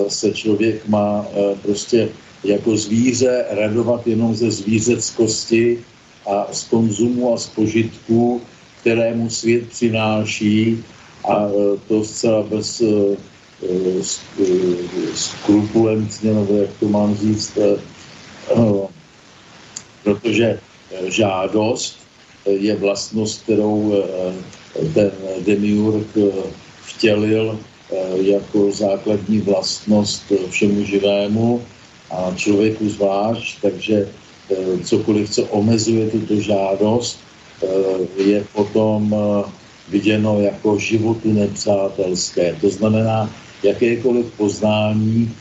se 0.09 0.33
člověk 0.33 0.89
má 0.89 1.27
prostě 1.63 2.09
jako 2.45 2.77
zvíře 2.77 3.45
radovat 3.51 4.07
jenom 4.07 4.35
ze 4.35 4.51
zvířeckosti 4.51 5.79
a 6.27 6.49
z 6.53 6.65
konzumu 6.65 7.35
a 7.35 7.37
z 7.37 7.47
požitků, 7.47 8.41
které 8.81 9.15
mu 9.15 9.31
svět 9.31 9.69
přináší 9.69 10.85
a 11.29 11.49
to 11.89 12.05
zcela 12.05 12.43
bez 12.43 12.83
skrupulentně, 15.15 16.35
nebo 16.35 16.55
jak 16.55 16.71
to 16.81 16.89
mám 16.89 17.17
říct, 17.17 17.59
protože 20.03 20.61
žádost 21.09 21.97
je 22.47 22.77
vlastnost, 22.77 23.43
kterou 23.43 24.05
ten 24.95 25.11
demiurg 25.47 26.07
vtělil 26.83 27.59
jako 28.21 28.71
základní 28.73 29.41
vlastnost 29.41 30.33
všemu 30.51 30.85
živému 30.85 31.63
a 32.11 32.33
člověku 32.37 32.89
zvlášť, 32.89 33.63
takže 33.63 34.09
cokoliv, 34.85 35.31
co 35.31 35.43
omezuje 35.45 36.11
tuto 36.11 36.41
žádost, 36.41 37.19
je 38.17 38.45
potom 38.53 39.15
viděno 39.89 40.41
jako 40.41 40.79
životu 40.79 41.33
nepřátelské. 41.33 42.57
To 42.61 42.71
znamená, 42.71 43.31
jakékoliv 43.63 44.27
poznání, 44.37 45.33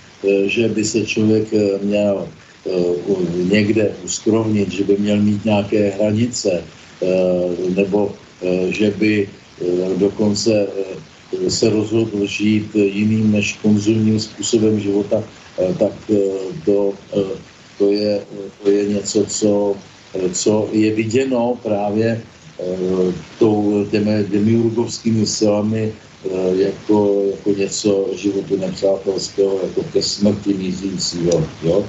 že 0.45 0.67
by 0.67 0.85
se 0.85 1.05
člověk 1.05 1.47
měl 1.81 2.27
někde 3.51 3.91
uskrovnit, 4.03 4.71
že 4.71 4.83
by 4.83 4.97
měl 4.97 5.17
mít 5.17 5.45
nějaké 5.45 5.89
hranice, 5.89 6.63
nebo 7.75 8.15
že 8.69 8.91
by 8.91 9.29
dokonce 9.97 10.67
se 11.47 11.69
rozhodl 11.69 12.25
žít 12.25 12.75
jiným 12.75 13.31
než 13.31 13.53
konzumním 13.61 14.19
způsobem 14.19 14.79
života, 14.79 15.23
tak 15.79 15.91
to, 16.65 16.93
to, 17.77 17.91
je, 17.91 18.21
to 18.63 18.69
je 18.69 18.85
něco, 18.87 19.25
co, 19.25 19.75
co 20.33 20.69
je 20.71 20.95
viděno 20.95 21.59
právě 21.63 22.21
tou, 23.39 23.85
těmi 23.91 24.23
demiurgovskými 24.23 25.25
silami 25.25 25.93
jako, 26.55 27.23
jako 27.31 27.49
něco 27.59 28.07
životu 28.15 28.57
nepřátelského, 28.57 29.59
jako 29.63 29.83
ke 29.93 30.01
smrti 30.03 30.53
mířícího. 30.53 31.43
Jo? 31.63 31.85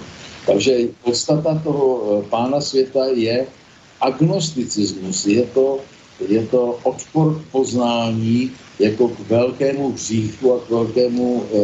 Takže 0.47 0.78
podstata 1.05 1.61
toho 1.64 2.22
pána 2.30 2.61
světa 2.61 3.07
je 3.14 3.47
agnosticismus. 4.01 5.26
Je 5.26 5.42
to, 5.42 5.80
je 6.29 6.47
to 6.47 6.79
odpor 6.83 7.35
k 7.35 7.53
poznání 7.53 8.51
jako 8.79 9.09
k 9.09 9.19
velkému 9.29 9.93
hříchu 9.93 10.55
a 10.55 10.61
k 10.61 10.71
velkému 10.71 11.45
e, 11.45 11.59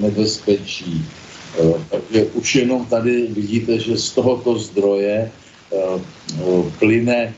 nebezpečí. 0.00 1.04
E, 1.58 1.74
takže 1.90 2.24
už 2.24 2.54
jenom 2.54 2.86
tady 2.86 3.26
vidíte, 3.26 3.78
že 3.78 3.96
z 3.96 4.10
tohoto 4.10 4.58
zdroje 4.58 5.30
plyne 6.78 7.34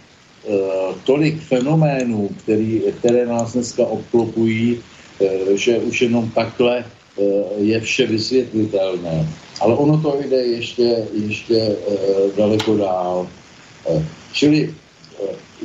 tolik 1.05 1.41
fenoménů, 1.41 2.31
který, 2.43 2.83
které 2.99 3.27
nás 3.27 3.53
dneska 3.53 3.87
obklopují, 3.87 4.81
že 5.55 5.79
už 5.79 6.03
jenom 6.03 6.31
takhle 6.31 6.85
je 7.57 7.81
vše 7.81 8.07
vysvětlitelné. 8.07 9.29
Ale 9.61 9.77
ono 9.77 10.01
to 10.01 10.19
jde 10.25 10.37
ještě, 10.37 11.07
ještě 11.13 11.77
daleko 12.37 12.77
dál. 12.77 13.29
Čili 14.33 14.75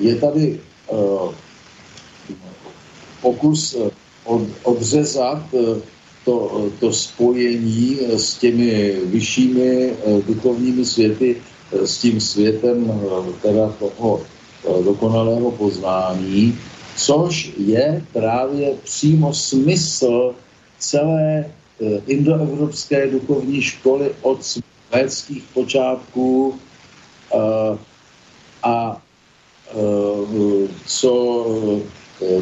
je 0.02 0.16
tady 0.16 0.60
pokus 3.22 3.76
od, 4.24 4.42
odřezat 4.64 5.44
to, 6.26 6.68
to 6.80 6.94
spojení 6.94 7.98
s 8.16 8.36
těmi 8.38 9.00
vyššími 9.06 9.94
duchovními 10.28 10.86
světy, 10.86 11.42
s 11.72 11.98
tím 11.98 12.22
světem 12.22 13.02
teda 13.42 13.70
toho 13.80 14.22
dokonalého 14.84 15.52
poznání, 15.52 16.60
což 16.96 17.52
je 17.58 18.06
právě 18.14 18.74
přímo 18.84 19.34
smysl 19.34 20.36
celé 20.80 21.46
indoevropské 22.08 23.08
duchovní 23.08 23.62
školy 23.62 24.12
od 24.22 24.40
světských 24.44 25.44
počátků 25.54 26.60
a 28.64 29.02
co 30.86 31.12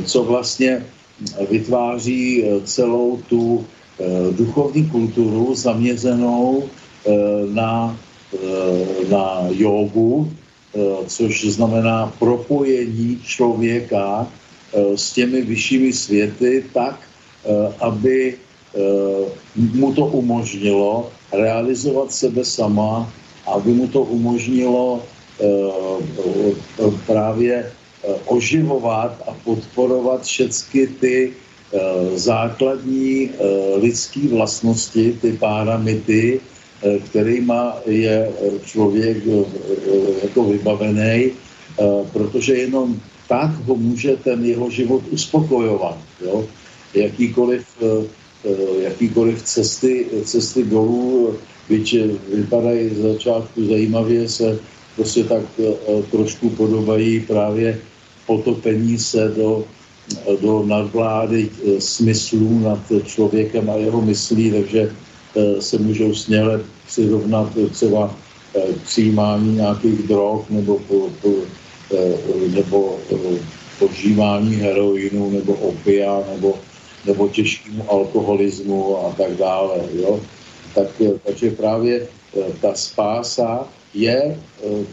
co 0.05 0.23
vlastně 0.23 0.86
vytváří 1.49 2.43
celou 2.63 3.19
tu 3.30 3.65
duchovní 4.32 4.89
kulturu 4.89 5.55
zaměřenou 5.55 6.63
na, 7.53 7.97
na 9.09 9.47
jogu, 9.49 10.32
což 11.07 11.45
znamená 11.45 12.13
propojení 12.19 13.19
člověka 13.23 14.28
s 14.95 15.13
těmi 15.13 15.41
vyššími 15.41 15.93
světy 15.93 16.63
tak, 16.73 16.99
aby 17.80 18.36
mu 19.55 19.93
to 19.93 20.05
umožnilo 20.05 21.09
realizovat 21.32 22.11
sebe 22.11 22.45
sama, 22.45 23.13
aby 23.47 23.73
mu 23.73 23.88
to 23.88 24.01
umožnilo 24.01 25.03
právě 27.05 27.71
oživovat 28.25 29.23
a 29.27 29.31
podporovat 29.43 30.23
všechny 30.23 30.88
ty 30.88 31.33
základní 32.15 33.29
lidské 33.81 34.19
vlastnosti, 34.27 35.17
ty 35.21 35.31
páramity, 35.31 36.39
kterýma 37.05 37.77
je 37.86 38.31
člověk 38.65 39.17
jako 40.23 40.43
vybavený, 40.43 41.31
protože 42.13 42.55
jenom 42.55 42.99
tak 43.27 43.51
ho 43.65 43.75
může 43.75 44.15
ten 44.15 44.45
jeho 44.45 44.69
život 44.69 45.03
uspokojovat. 45.11 45.97
Jo? 46.25 46.45
Jakýkoliv, 46.93 47.65
jakýkoliv 48.79 49.43
cesty, 49.43 50.05
cesty 50.23 50.63
dolů, 50.63 51.36
byť 51.69 51.95
vypadají 52.33 52.89
z 52.89 52.97
začátku 52.97 53.65
zajímavě, 53.65 54.29
se 54.29 54.59
prostě 54.96 55.24
tak 55.24 55.43
trošku 56.12 56.50
podobají 56.50 57.20
právě 57.20 57.80
potopení 58.26 58.98
se 58.98 59.34
do, 59.38 59.64
do 60.41 60.64
nadvlády 60.66 61.50
eh, 61.50 61.82
smyslů 61.82 62.60
nad 62.60 62.80
člověkem 63.06 63.70
a 63.70 63.74
jeho 63.74 64.02
myslí, 64.02 64.52
takže 64.52 64.82
eh, 65.36 65.62
se 65.62 65.78
můžou 65.78 66.14
směle 66.14 66.62
přirovnat 66.88 67.50
třeba 67.72 68.16
eh, 68.56 68.62
přijímání 68.84 69.56
nějakých 69.56 70.04
drog 70.08 70.41
nebo, 70.50 70.80
po, 70.80 71.10
po, 71.22 71.30
nebo 72.56 72.98
požívání 73.80 74.56
heroinu 74.56 75.30
nebo 75.30 75.54
opia 75.54 76.24
nebo, 76.34 76.58
nebo 77.06 77.28
těžkému 77.28 77.91
alkoholismu 77.91 78.98
a 79.06 79.14
tak 79.18 79.38
dále. 79.38 79.76
Jo? 79.93 80.20
Tak, 80.76 80.88
takže 81.26 81.52
právě 81.52 82.08
ta 82.62 82.74
spása 82.74 83.68
je 83.96 84.39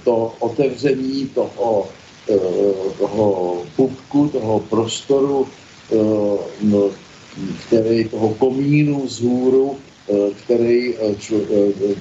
to 0.05 0.35
otevření 0.39 1.29
toho 1.35 1.89
Eh, 2.23 2.95
toho 2.99 3.67
pupku, 3.75 4.29
toho 4.31 4.61
prostoru, 4.71 5.43
eh, 5.91 5.97
no, 6.63 6.91
který, 7.67 8.07
toho 8.09 8.39
komínu 8.39 9.11
vzhůru, 9.11 9.75
eh, 9.75 10.31
který 10.45 10.95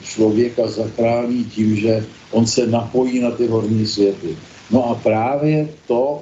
člověka 0.05 0.67
zachrání 0.67 1.43
tím, 1.43 1.75
že 1.75 2.05
on 2.31 2.45
se 2.45 2.67
napojí 2.69 3.19
na 3.19 3.31
ty 3.31 3.47
horní 3.49 3.81
světy. 3.81 4.37
No 4.71 4.93
a 4.93 4.95
právě 4.95 5.73
to 5.87 6.21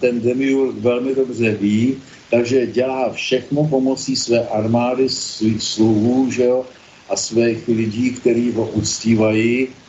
ten 0.00 0.20
demiurg 0.20 0.80
velmi 0.80 1.14
dobře 1.14 1.50
ví, 1.60 2.00
takže 2.30 2.66
dělá 2.66 3.12
všechno 3.12 3.68
pomocí 3.68 4.16
své 4.16 4.48
armády, 4.48 5.08
svých 5.08 5.62
sluhů 5.62 6.30
že 6.30 6.44
jo, 6.44 6.64
a 7.08 7.16
svých 7.16 7.68
lidí, 7.68 8.10
kteří 8.10 8.52
ho 8.52 8.66
uctívají, 8.72 9.68
Eh, 9.68 9.83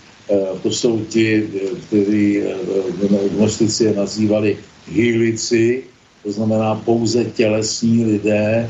to 0.63 0.71
jsou 0.71 1.05
ti, 1.05 1.43
eh, 1.43 1.75
kteří 1.87 2.41
eh, 2.41 3.29
gnostici 3.29 3.83
je 3.83 3.93
nazývali 3.93 4.57
hýlici, 4.87 5.83
to 6.23 6.31
znamená 6.31 6.75
pouze 6.75 7.25
tělesní 7.25 8.05
lidé, 8.05 8.69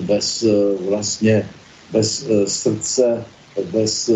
bez 0.00 0.44
vlastně, 0.88 1.48
bez 1.92 2.26
srdce, 2.46 3.24
bez 3.72 4.10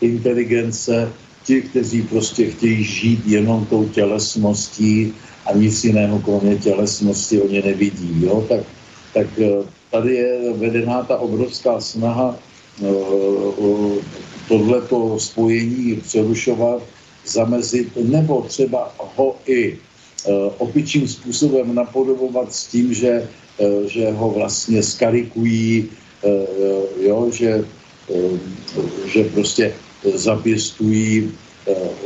inteligence, 0.00 1.12
ti, 1.44 1.62
kteří 1.62 2.02
prostě 2.02 2.50
chtějí 2.50 2.84
žít 2.84 3.20
jenom 3.26 3.66
tou 3.66 3.88
tělesností 3.88 5.12
a 5.46 5.52
nic 5.52 5.84
jiného 5.84 6.18
kromě 6.20 6.56
tělesnosti 6.56 7.40
oni 7.40 7.62
nevidí. 7.62 8.20
Jo? 8.20 8.44
Tak, 8.48 8.60
tak 9.14 9.26
tady 9.90 10.14
je 10.14 10.52
vedená 10.52 11.02
ta 11.02 11.16
obrovská 11.18 11.80
snaha 11.80 12.36
tohleto 14.48 15.18
spojení 15.18 15.96
přerušovat, 15.96 16.82
zamezit, 17.26 17.88
nebo 17.96 18.42
třeba 18.42 18.94
ho 19.16 19.36
i 19.46 19.72
e, 19.72 19.76
opičím 20.58 21.08
způsobem 21.08 21.74
napodobovat 21.74 22.54
s 22.54 22.66
tím, 22.66 22.94
že, 22.94 23.28
e, 23.58 23.88
že 23.88 24.10
ho 24.10 24.30
vlastně 24.30 24.82
skarikují, 24.82 25.88
e, 26.24 26.28
jo, 27.06 27.30
že, 27.32 27.64
že 29.06 29.24
prostě 29.24 29.74
zapěstují 30.14 31.32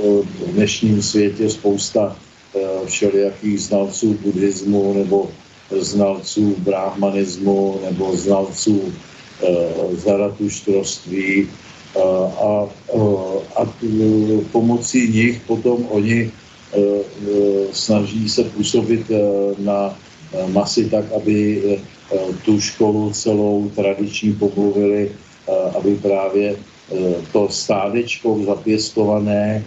v 0.01 0.53
dnešním 0.57 1.03
světě 1.03 1.51
spousta 1.51 2.17
všelijakých 2.85 3.61
znalců 3.61 4.17
buddhismu 4.25 4.95
nebo 4.95 5.29
znalců 5.71 6.57
brahmanismu 6.59 7.81
nebo 7.85 8.17
znalců 8.17 8.93
zaratuštroství, 9.93 11.49
a, 11.97 12.69
a 13.57 13.69
pomocí 14.53 15.09
nich 15.09 15.41
potom 15.47 15.87
oni 15.91 16.21
e, 16.23 16.31
e, 16.79 17.03
snaží 17.73 18.29
se 18.29 18.45
působit 18.45 19.11
e, 19.11 19.19
na 19.59 19.99
masy 20.53 20.87
tak, 20.91 21.13
aby 21.13 21.63
tu 22.45 22.61
školu 22.61 23.11
celou 23.11 23.71
tradiční 23.75 24.33
pomluvili, 24.33 25.11
aby 25.75 25.95
právě 25.97 26.57
to 27.33 27.49
stádečko 27.51 28.39
zapěstované 28.47 29.65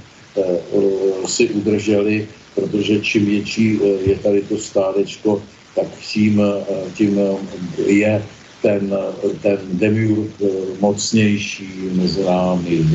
si 1.28 1.50
udrželi, 1.50 2.28
protože 2.56 3.00
čím 3.00 3.26
větší 3.26 3.80
je 4.08 4.16
tady 4.16 4.42
to 4.42 4.58
stádečko, 4.58 5.44
tak 5.76 5.88
tím, 6.00 6.42
tím 6.96 7.20
je 7.86 8.24
ten, 8.64 8.88
ten 9.44 9.60
demiurg 9.76 10.32
eh, 10.40 10.48
mocnější 10.80 11.92
mezi 12.00 12.24
námi. 12.24 12.88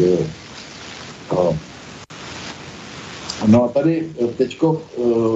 No. 1.32 1.58
no 3.46 3.64
a 3.64 3.68
tady 3.68 4.08
eh, 4.16 4.26
teď 4.26 4.58
eh, 4.64 4.78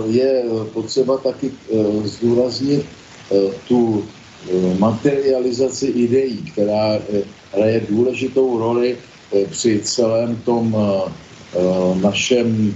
je 0.08 0.44
potřeba 0.72 1.18
taky 1.18 1.52
zdůraznit 2.04 2.84
tu 3.68 4.04
materializaci 4.78 5.86
ideí, 5.86 6.36
která 6.52 6.98
hraje 7.52 7.86
důležitou 7.88 8.58
roli 8.58 8.96
při 9.50 9.80
celém 9.80 10.36
tom 10.36 10.76
našem 12.02 12.74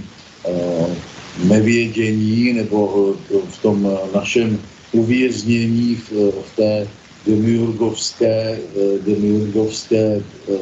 nevědění 1.43 2.53
nebo 2.53 3.13
v 3.49 3.61
tom 3.61 3.97
našem 4.15 4.59
uvěznění 4.91 5.95
v 5.95 6.55
té 6.55 6.87
demiurgovské, 7.27 8.59
eh, 8.59 8.99
demiurgovské 9.03 10.21
eh, 10.23 10.53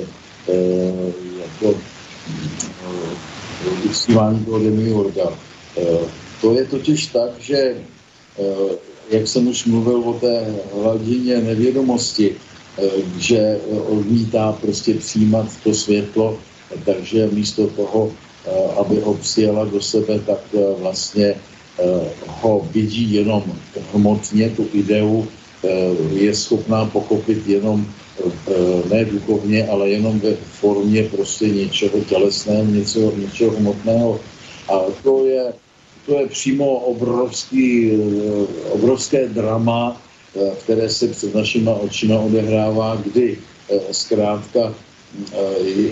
eh, 0.49 1.13
jako 1.41 1.78
uctívání 3.86 4.45
toho 4.45 4.59
demiurga. 4.59 5.30
To 6.41 6.53
je 6.53 6.66
totiž 6.66 7.07
tak, 7.07 7.32
že 7.39 7.78
jak 9.11 9.28
jsem 9.28 9.47
už 9.47 9.66
mluvil 9.66 9.99
o 9.99 10.13
té 10.13 10.55
hladině 10.82 11.41
nevědomosti, 11.41 12.36
že 13.18 13.59
odmítá 13.88 14.51
prostě 14.51 14.93
přijímat 14.93 15.47
to 15.63 15.74
světlo, 15.74 16.38
takže 16.86 17.30
místo 17.32 17.68
toho, 17.68 18.11
aby 18.78 18.99
ho 18.99 19.13
přijala 19.13 19.66
do 19.66 19.82
sebe, 19.82 20.20
tak 20.20 20.39
vlastně 20.80 21.36
ho 22.28 22.68
vidí 22.72 23.13
jenom 23.13 23.43
hmotně, 23.93 24.49
tu 24.49 24.68
ideu, 24.74 25.28
je 26.12 26.36
schopná 26.36 26.86
pochopit 26.86 27.47
jenom 27.47 27.86
eh, 27.88 28.89
ne 28.89 29.06
duchovně, 29.06 29.68
ale 29.68 29.89
jenom 29.89 30.20
ve 30.20 30.36
formě 30.36 31.03
prostě 31.03 31.49
něčeho 31.49 31.99
tělesného, 31.99 32.66
něčeho, 32.66 33.12
něčeho 33.18 33.51
hmotného. 33.51 34.20
A 34.70 34.80
to 35.03 35.26
je, 35.26 35.53
to 36.06 36.20
je 36.20 36.28
přímo 36.28 36.66
obrovský, 36.66 37.91
eh, 37.91 38.72
obrovské 38.72 39.28
drama, 39.28 40.01
které 40.60 40.89
se 40.89 41.08
před 41.08 41.36
našima 41.36 41.72
očima 41.72 42.20
odehrává, 42.20 42.95
kdy 42.95 43.38
zkrátka 43.91 44.76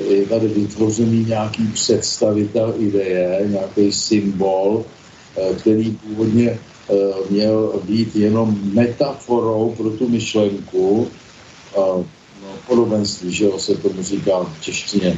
je 0.09 0.25
tady 0.25 0.47
vytvořený 0.47 1.25
nějaký 1.25 1.63
představitel 1.67 2.75
ideje, 2.79 3.47
nějaký 3.47 3.91
symbol, 3.91 4.83
který 5.55 5.91
původně 5.91 6.59
Eh, 6.59 6.72
měl 7.29 7.81
být 7.83 8.15
jenom 8.15 8.59
metaforou 8.73 9.73
pro 9.77 9.89
tu 9.89 10.09
myšlenku, 10.09 11.07
no, 11.77 12.49
podobenství, 12.67 13.33
že 13.33 13.45
jo, 13.45 13.59
se 13.59 13.77
tomu 13.77 14.03
říká 14.03 14.39
v 14.43 14.61
češtině. 14.61 15.17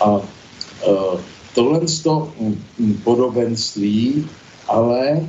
A 0.00 0.20
eh, 0.20 1.18
tohle 1.54 1.80
to 2.02 2.32
mm, 2.40 2.62
mm, 2.78 2.94
podobenství 2.94 4.26
ale 4.70 5.26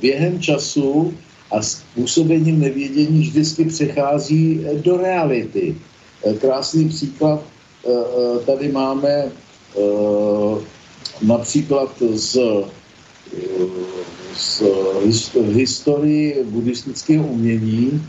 během 0.00 0.40
času 0.40 1.14
a 1.50 1.62
s 1.62 1.82
působením 1.94 2.60
nevědění 2.60 3.20
vždycky 3.22 3.64
přechází 3.64 4.66
do 4.82 4.96
reality. 4.96 5.76
Krásný 6.38 6.88
příklad 6.88 7.42
tady 8.46 8.72
máme 8.72 9.24
například 11.22 12.02
z, 12.14 12.38
z 14.34 14.62
historii 15.52 16.44
buddhistického 16.44 17.26
umění, 17.26 18.00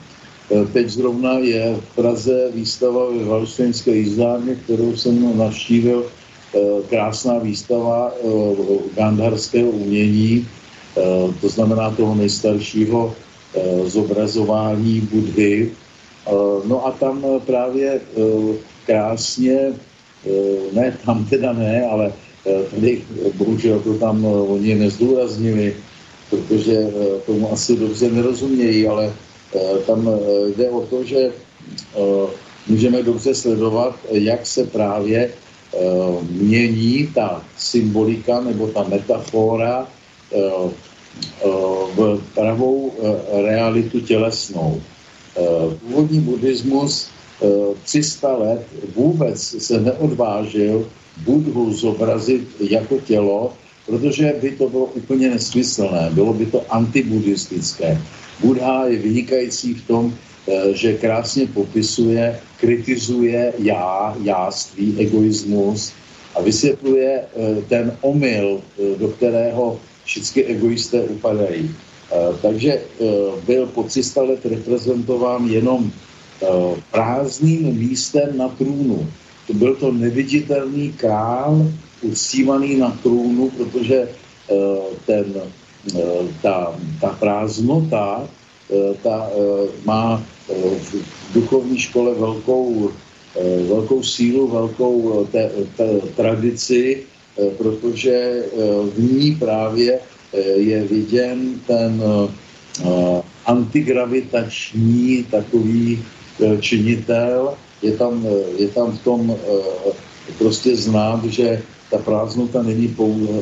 Eh, 0.52 0.66
teď 0.74 0.90
zrovna 0.90 1.40
je 1.40 1.76
v 1.80 1.96
Praze 1.96 2.52
výstava 2.54 3.10
ve 3.10 3.24
Valštejnské 3.24 3.92
jízdárně, 3.96 4.56
kterou 4.56 4.96
jsem 4.96 5.38
navštívil. 5.38 6.04
Eh, 6.04 6.60
krásná 6.90 7.40
výstava 7.40 8.12
eh, 8.12 8.28
gandharského 8.96 9.70
umění, 9.70 10.48
to 11.42 11.48
znamená 11.50 11.96
toho 11.96 12.16
nejstaršího 12.20 13.16
zobrazování 13.88 15.08
Budhy. 15.08 15.72
No 16.68 16.86
a 16.86 16.92
tam 16.92 17.24
právě 17.48 18.02
krásně, 18.86 19.72
ne 20.74 20.98
tam 21.06 21.26
teda 21.32 21.54
ne, 21.56 21.88
ale 21.88 22.12
tady 22.76 23.02
bohužel 23.40 23.80
to 23.80 23.94
tam 24.04 24.26
oni 24.26 24.76
nezdůraznili, 24.76 25.80
protože 26.32 26.88
tomu 27.26 27.54
asi 27.54 27.76
dobře 27.76 28.10
nerozumějí, 28.10 28.88
ale 28.88 29.14
Eh, 29.52 29.84
tam 29.84 30.08
eh, 30.08 30.50
jde 30.56 30.70
o 30.70 30.82
to, 30.82 31.04
že 31.04 31.20
eh, 31.28 32.28
můžeme 32.68 33.04
dobře 33.04 33.36
sledovat, 33.36 33.96
jak 34.12 34.46
se 34.46 34.66
právě 34.66 35.32
mění 36.30 37.08
ta 37.16 37.44
symbolika 37.58 38.42
nebo 38.42 38.68
ta 38.68 38.84
metafora 38.84 39.88
v 41.96 42.20
pravou 42.36 42.92
realitu 43.44 44.00
tělesnou. 44.00 44.82
Původní 45.80 46.20
buddhismus 46.20 47.08
300 47.84 48.38
let 48.38 48.62
vůbec 48.96 49.40
se 49.40 49.82
neodvážil 49.82 50.88
Budhu 51.24 51.74
zobrazit 51.74 52.48
jako 52.60 53.00
tělo, 53.00 53.54
protože 53.92 54.40
by 54.42 54.52
to 54.52 54.70
bylo 54.70 54.86
úplně 54.86 55.30
nesmyslné, 55.30 56.10
bylo 56.16 56.34
by 56.34 56.46
to 56.46 56.64
antibuddhistické. 56.72 58.00
Buddha 58.40 58.88
je 58.88 58.98
vynikající 58.98 59.74
v 59.74 59.84
tom, 59.88 60.04
eh, 60.48 60.72
že 60.72 60.96
krásně 60.96 61.52
popisuje, 61.52 62.40
kritizuje 62.56 63.54
já, 63.60 64.16
jáství, 64.24 64.96
egoismus 64.96 65.92
a 66.36 66.42
vysvětluje 66.42 67.12
eh, 67.20 67.28
ten 67.68 67.92
omyl, 68.02 68.64
eh, 68.64 68.96
do 68.96 69.12
kterého 69.20 69.76
všichni 70.08 70.44
egoisté 70.56 71.02
upadají. 71.02 71.70
Takže 72.42 72.82
byl 73.48 73.72
po 73.72 73.88
300 73.88 74.22
let 74.36 74.44
reprezentován 74.44 75.48
jenom 75.48 75.92
prázdným 76.92 77.72
místem 77.72 78.36
na 78.36 78.52
trůnu. 78.52 79.08
To 79.48 79.54
byl 79.54 79.76
to 79.76 79.96
neviditelný 79.96 80.92
král, 81.00 81.72
uctívaný 82.02 82.78
na 82.78 82.98
trůnu, 83.04 83.50
protože 83.50 84.10
ten 85.06 85.42
Eh, 85.82 86.30
ta, 86.46 86.78
ta 87.02 87.10
prázdnota 87.18 88.22
eh, 88.70 88.94
ta 89.02 89.30
eh, 89.34 89.68
má 89.86 90.22
v 90.78 90.96
duchovní 91.34 91.80
škole 91.80 92.14
velkou, 92.14 92.92
velkou 93.68 94.04
sílu, 94.04 94.48
velkou 94.48 95.26
te, 95.32 95.50
te, 95.78 96.00
tradici, 96.16 97.04
protože 97.58 98.44
v 98.96 99.00
ní 99.00 99.36
právě 99.36 100.00
je 100.56 100.84
viděn 100.84 101.62
ten 101.68 102.04
antigravitační 103.46 105.24
takový 105.32 106.04
činitel. 106.60 107.54
Je 107.82 107.92
tam, 107.92 108.28
je 108.58 108.68
tam 108.68 108.92
v 108.92 109.04
tom 109.04 109.38
prostě 110.38 110.76
znát, 110.76 111.24
že 111.26 111.64
ta 111.92 111.98
prázdnota 111.98 112.64
není 112.64 112.96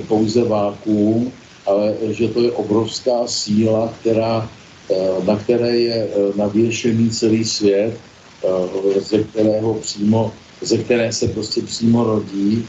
pouze, 0.07 0.43
vákuum, 0.43 1.31
ale 1.65 1.93
že 2.09 2.27
to 2.27 2.41
je 2.41 2.51
obrovská 2.51 3.29
síla, 3.29 3.93
která, 4.01 4.49
eh, 4.89 5.25
na 5.25 5.35
které 5.37 5.77
je 5.77 5.97
eh, 6.09 6.09
navěšený 6.35 7.09
celý 7.13 7.45
svět, 7.45 7.93
eh, 7.93 8.99
ze 8.99 9.21
kterého 9.23 9.73
přímo, 9.85 10.33
ze 10.61 10.77
které 10.81 11.13
se 11.13 11.27
prostě 11.29 11.61
přímo 11.61 12.03
rodí, 12.03 12.67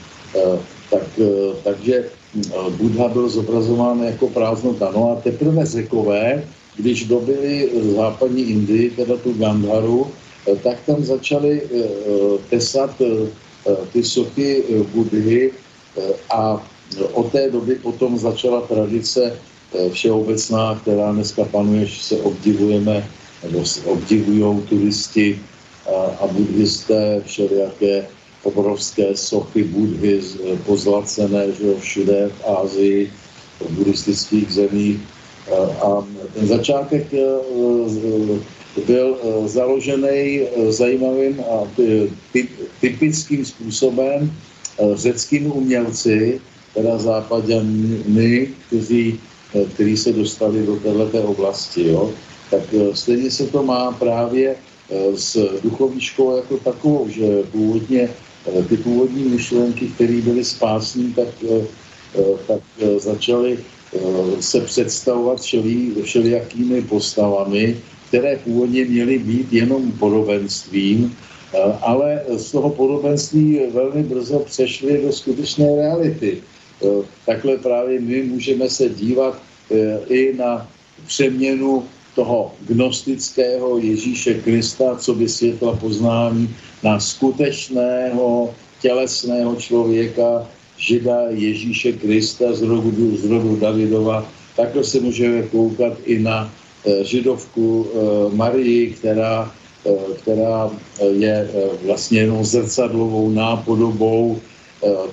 tak, 0.91 1.11
takže 1.67 2.07
Buddha 2.79 3.09
byl 3.11 3.27
zobrazován 3.29 3.99
jako 4.15 4.31
prázdnota. 4.31 4.95
No 4.95 5.11
a 5.11 5.21
teprve 5.27 5.67
řekové, 5.67 6.47
když 6.79 7.11
dobili 7.11 7.71
západní 7.99 8.43
Indii, 8.55 8.95
teda 8.95 9.19
tu 9.19 9.35
Gandharu, 9.35 10.07
tak 10.63 10.79
tam 10.87 11.03
začali 11.03 11.67
tesat 12.47 12.95
ty 13.91 14.01
sochy 14.07 14.87
Budhy 14.95 15.51
a 16.31 16.63
od 17.13 17.33
té 17.33 17.51
doby 17.51 17.75
potom 17.75 18.19
začala 18.19 18.61
tradice 18.61 19.33
eh, 19.33 19.91
všeobecná, 19.91 20.79
která 20.83 21.13
dneska 21.13 21.45
panuje, 21.45 21.87
že 21.87 22.03
se 22.03 22.17
obdivujeme, 22.17 23.09
nebo 23.43 23.65
obdivují 23.85 24.63
turisti 24.69 25.39
a, 25.87 26.25
a 26.25 26.27
buddhisté, 26.27 27.23
všelijaké 27.27 28.07
obrovské 28.43 29.17
sochy 29.17 29.65
budhy 29.65 30.21
eh, 30.21 30.57
pozlacené 30.67 31.53
že 31.53 31.67
jo, 31.67 31.75
všude 31.79 32.19
v 32.29 32.39
Ázii, 32.49 33.13
v 33.61 33.71
buddhistických 33.71 34.53
zemích. 34.53 34.99
A 35.83 36.07
ten 36.35 36.47
začátek 36.47 37.15
eh, 37.15 37.21
byl 38.87 39.19
založený 39.47 40.47
zajímavým 40.71 41.41
a 41.43 41.67
typickým 42.81 43.45
způsobem 43.45 44.31
řeckými 44.95 45.47
umělci, 45.47 46.41
teda 46.75 46.99
západěny, 46.99 48.49
kteří, 48.67 49.21
eh, 49.55 49.65
kteří 49.75 49.97
se 49.97 50.13
dostali 50.13 50.67
do 50.67 50.77
této 50.77 51.23
oblasti. 51.23 51.89
Jo? 51.89 52.13
Tak 52.51 52.63
eh, 52.75 52.97
stejně 52.97 53.31
se 53.31 53.47
to 53.47 53.63
má 53.63 53.93
právě 53.93 54.55
eh, 54.55 55.17
s 55.17 55.61
duchovní 55.63 56.01
školou 56.01 56.37
jako 56.37 56.57
takovou, 56.59 57.09
že 57.09 57.43
původně 57.53 58.09
ty 58.69 58.77
původní 58.77 59.25
myšlenky, 59.37 59.87
které 59.95 60.25
byly 60.25 60.45
spásní, 60.45 61.13
tak, 61.13 61.29
tak 62.49 62.65
začaly 62.97 63.59
se 64.41 64.61
představovat 64.61 65.41
všeli, 65.41 65.93
všelijakými 66.03 66.83
postavami, 66.83 67.77
které 68.09 68.41
původně 68.41 68.85
měly 68.85 69.19
být 69.19 69.53
jenom 69.53 69.93
podobenstvím, 69.93 71.13
ale 71.83 72.23
z 72.37 72.51
toho 72.51 72.71
podobenství 72.71 73.61
velmi 73.73 74.03
brzo 74.03 74.39
přešly 74.39 75.03
do 75.03 75.13
skutečné 75.13 75.77
reality. 75.77 76.39
Eh, 76.83 77.05
takhle 77.27 77.57
právě 77.57 78.01
my 78.01 78.23
můžeme 78.23 78.69
se 78.69 78.89
dívat 78.89 79.43
eh, 79.71 79.99
i 80.09 80.37
na 80.37 80.69
přeměnu 81.07 81.85
toho 82.15 82.53
gnostického 82.67 83.79
Ježíše 83.79 84.35
Krista, 84.35 84.97
co 84.97 85.15
by 85.15 85.29
světla 85.29 85.77
poznání, 85.77 86.55
na 86.83 87.01
skutečného 87.01 88.55
tělesného 88.81 89.57
člověka, 89.57 90.49
žida 90.77 91.21
Ježíše 91.31 91.93
Krista 91.93 92.53
z 92.53 92.63
rodu, 92.63 93.17
z 93.17 93.25
rodu 93.25 93.57
Davidova. 93.57 94.29
Takhle 94.57 94.85
se 94.85 95.01
můžeme 95.01 95.43
koukat 95.43 95.93
i 96.05 96.19
na 96.19 96.53
eh, 96.87 97.05
židovku 97.05 97.87
Marii, 98.33 98.91
která, 98.91 99.53
která 100.23 100.71
je 101.11 101.49
vlastně 101.85 102.21
jenom 102.21 102.45
zrcadlovou 102.45 103.31
nápodobou 103.31 104.41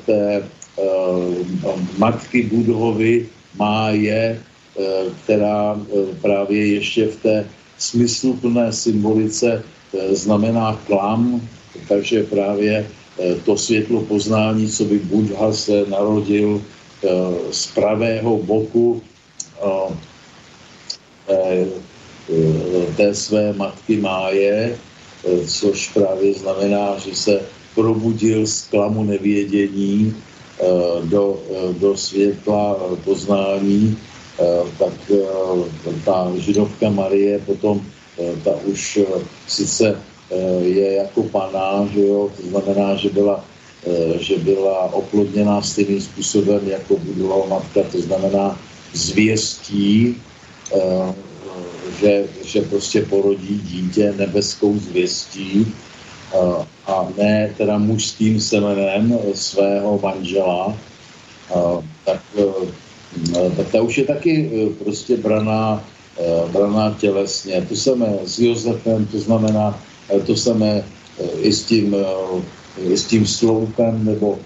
té 0.05 0.43
Eh, 0.78 1.74
matky 1.97 2.43
Budhovy 2.43 3.26
je, 3.89 4.38
eh, 4.78 4.84
která 5.24 5.74
eh, 5.74 6.13
právě 6.22 6.78
ještě 6.78 7.07
v 7.07 7.15
té 7.15 7.36
smysluplné 7.78 8.74
symbolice 8.74 9.63
znamená 10.11 10.80
klam, 10.86 11.41
takže 11.88 12.24
právě 12.24 12.86
to 13.45 13.57
světlo 13.57 14.01
poznání, 14.01 14.68
co 14.70 14.84
by 14.86 14.99
Buddha 14.99 15.53
se 15.53 15.86
narodil 15.88 16.61
z 17.51 17.61
pravého 17.72 18.38
boku 18.38 19.01
té 22.98 23.16
své 23.16 23.54
matky 23.54 23.98
Máje, 23.98 24.78
což 25.48 25.90
právě 25.94 26.34
znamená, 26.34 26.98
že 26.98 27.16
se 27.16 27.42
probudil 27.76 28.48
z 28.48 28.62
klamu 28.68 29.04
nevědění 29.04 30.16
Eh, 30.58 31.06
do, 31.06 31.38
eh, 31.54 31.74
do 31.74 31.98
světla 31.98 32.78
eh, 32.82 32.96
poznání, 33.06 33.98
tak 34.78 34.94
ta 36.06 36.30
židovka 36.38 36.90
Marie 36.90 37.40
potom, 37.40 37.82
ta 38.44 38.54
už 38.70 39.00
sice 39.48 39.98
je 40.62 40.94
jako 40.94 41.24
paná, 41.24 41.90
že 41.94 42.06
jo, 42.06 42.30
to 42.38 42.48
znamená, 42.48 42.96
že 42.96 43.10
byla, 43.10 43.46
že 44.20 44.38
byla 44.38 44.94
oplodněná 44.94 45.62
stejným 45.62 46.02
způsobem 46.02 46.70
jako 46.70 46.98
Budova 46.98 47.50
matka, 47.50 47.82
to 47.92 47.98
znamená 48.02 48.60
zvěstí, 48.94 50.22
že, 52.00 52.24
že 52.43 52.62
prostě 52.62 53.02
porodí 53.02 53.62
dítě 53.64 54.14
nebeskou 54.18 54.78
zvěstí 54.80 55.76
a 56.88 57.08
ne 57.18 57.54
teda 57.58 57.78
mužským 57.78 58.41
semenem 58.41 59.20
svého 59.34 60.00
manžela, 60.04 60.78
tak, 62.06 62.22
tak 63.58 63.68
ta 63.72 63.82
už 63.82 63.98
je 63.98 64.06
taky 64.06 64.52
prostě 64.84 65.18
braná, 65.18 65.84
braná 66.52 66.95
tělesně. 67.00 67.66
To 67.70 67.76
samé 67.76 68.14
s 68.26 68.39
Josefem, 68.39 69.06
to 69.06 69.20
znamená 69.20 69.80
to 70.26 70.36
samé 70.36 70.84
i 71.39 71.54
s 71.54 71.64
tím, 71.64 71.95
i 72.89 72.98
s 72.98 73.06
tím 73.06 73.28
sloupem 73.28 74.06
nebo 74.06 74.39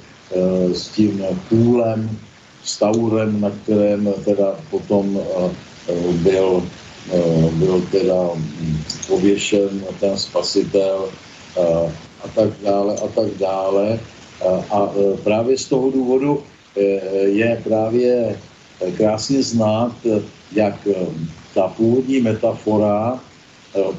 s 0.73 0.87
tím 0.87 1.25
půlem, 1.49 2.19
s 2.63 2.77
taurem, 2.77 3.41
na 3.41 3.49
kterém 3.49 4.13
teda 4.25 4.55
potom 4.69 5.19
byl 6.13 6.63
byl 7.51 7.87
teda 7.91 8.29
hm, 8.35 8.77
pověšen 9.07 9.69
ten 9.99 10.17
spasitel 10.17 11.09
eh, 11.57 11.91
a 12.23 12.27
tak 12.35 12.49
dále 12.63 12.95
a 12.95 13.07
tak 13.07 13.29
dále. 13.39 13.99
A 14.69 14.89
eh, 14.95 15.17
právě 15.23 15.57
z 15.57 15.65
toho 15.65 15.91
důvodu 15.91 16.43
je 17.25 17.61
právě 17.63 18.35
krásně 18.97 19.43
znát, 19.43 19.95
jak 20.55 20.87
ta 21.53 21.67
původní 21.67 22.19
metafora 22.21 23.19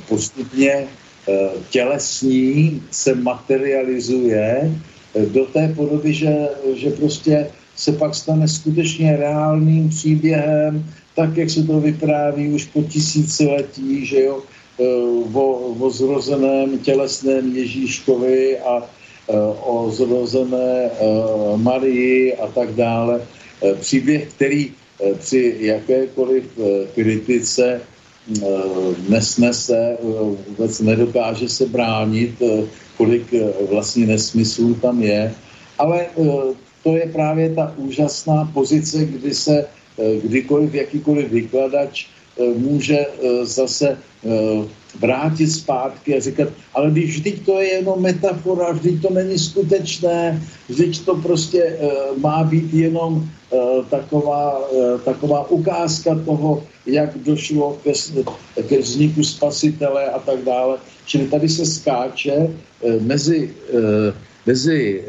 postupně 0.08 0.88
tělesní 1.70 2.82
se 2.90 3.14
materializuje 3.14 4.72
do 5.32 5.44
té 5.44 5.68
podoby, 5.76 6.14
že, 6.14 6.48
že 6.74 6.90
prostě 6.90 7.46
se 7.76 7.92
pak 7.92 8.14
stane 8.14 8.48
skutečně 8.48 9.16
reálným 9.16 9.88
příběhem, 9.88 10.84
tak, 11.14 11.36
jak 11.36 11.50
se 11.50 11.62
to 11.62 11.80
vypráví 11.80 12.48
už 12.48 12.64
po 12.64 12.82
tisíciletí, 12.82 14.06
že 14.06 14.22
jo, 14.22 14.42
e, 14.80 14.84
o, 15.32 15.46
o 15.80 15.90
zrozeném 15.90 16.78
tělesném 16.78 17.56
Ježíškovi 17.56 18.58
a 18.58 18.82
e, 18.82 18.84
o 19.60 19.90
zrozené 19.90 20.90
e, 20.90 20.90
Marii 21.56 22.36
a 22.36 22.46
tak 22.46 22.74
dále. 22.74 23.20
Příběh, 23.80 24.28
který 24.34 24.72
při 25.18 25.56
jakékoliv 25.60 26.44
kritice 26.94 27.80
nesnese, 29.08 29.96
vůbec 30.48 30.80
nedokáže 30.80 31.48
se 31.48 31.66
bránit, 31.66 32.42
kolik 32.96 33.34
vlastně 33.70 34.06
nesmyslů 34.06 34.74
tam 34.74 35.02
je. 35.02 35.34
Ale 35.78 36.06
to 36.82 36.96
je 36.96 37.06
právě 37.12 37.54
ta 37.54 37.74
úžasná 37.76 38.50
pozice, 38.54 39.04
kdy 39.04 39.34
se 39.34 39.66
kdykoliv 39.98 40.74
jakýkoliv 40.74 41.30
vykladač 41.30 42.06
eh, 42.06 42.44
může 42.56 42.98
eh, 42.98 43.44
zase 43.44 43.98
vrátit 45.02 45.50
zpátky 45.50 46.16
a 46.16 46.20
říkat, 46.20 46.48
ale 46.74 46.90
když 46.90 47.10
vždyť 47.18 47.36
to 47.42 47.58
je 47.60 47.68
jenom 47.82 48.02
metafora, 48.02 48.70
vždyť 48.70 49.02
to 49.02 49.10
není 49.10 49.38
skutečné, 49.38 50.38
vždyť 50.68 51.04
to 51.04 51.14
prostě 51.26 51.78
má 52.22 52.44
být 52.44 52.74
jenom 52.74 53.26
taková, 53.90 54.62
taková 55.04 55.50
ukázka 55.50 56.22
toho, 56.22 56.62
jak 56.86 57.18
došlo 57.18 57.82
ke, 57.82 57.92
ke 58.62 58.78
vzniku 58.78 59.24
spasitele 59.24 60.06
a 60.06 60.18
tak 60.22 60.46
dále. 60.46 60.78
Čili 61.06 61.26
tady 61.26 61.48
se 61.48 61.66
skáče 61.66 62.54
mezi, 63.02 63.50
mezi 64.46 65.02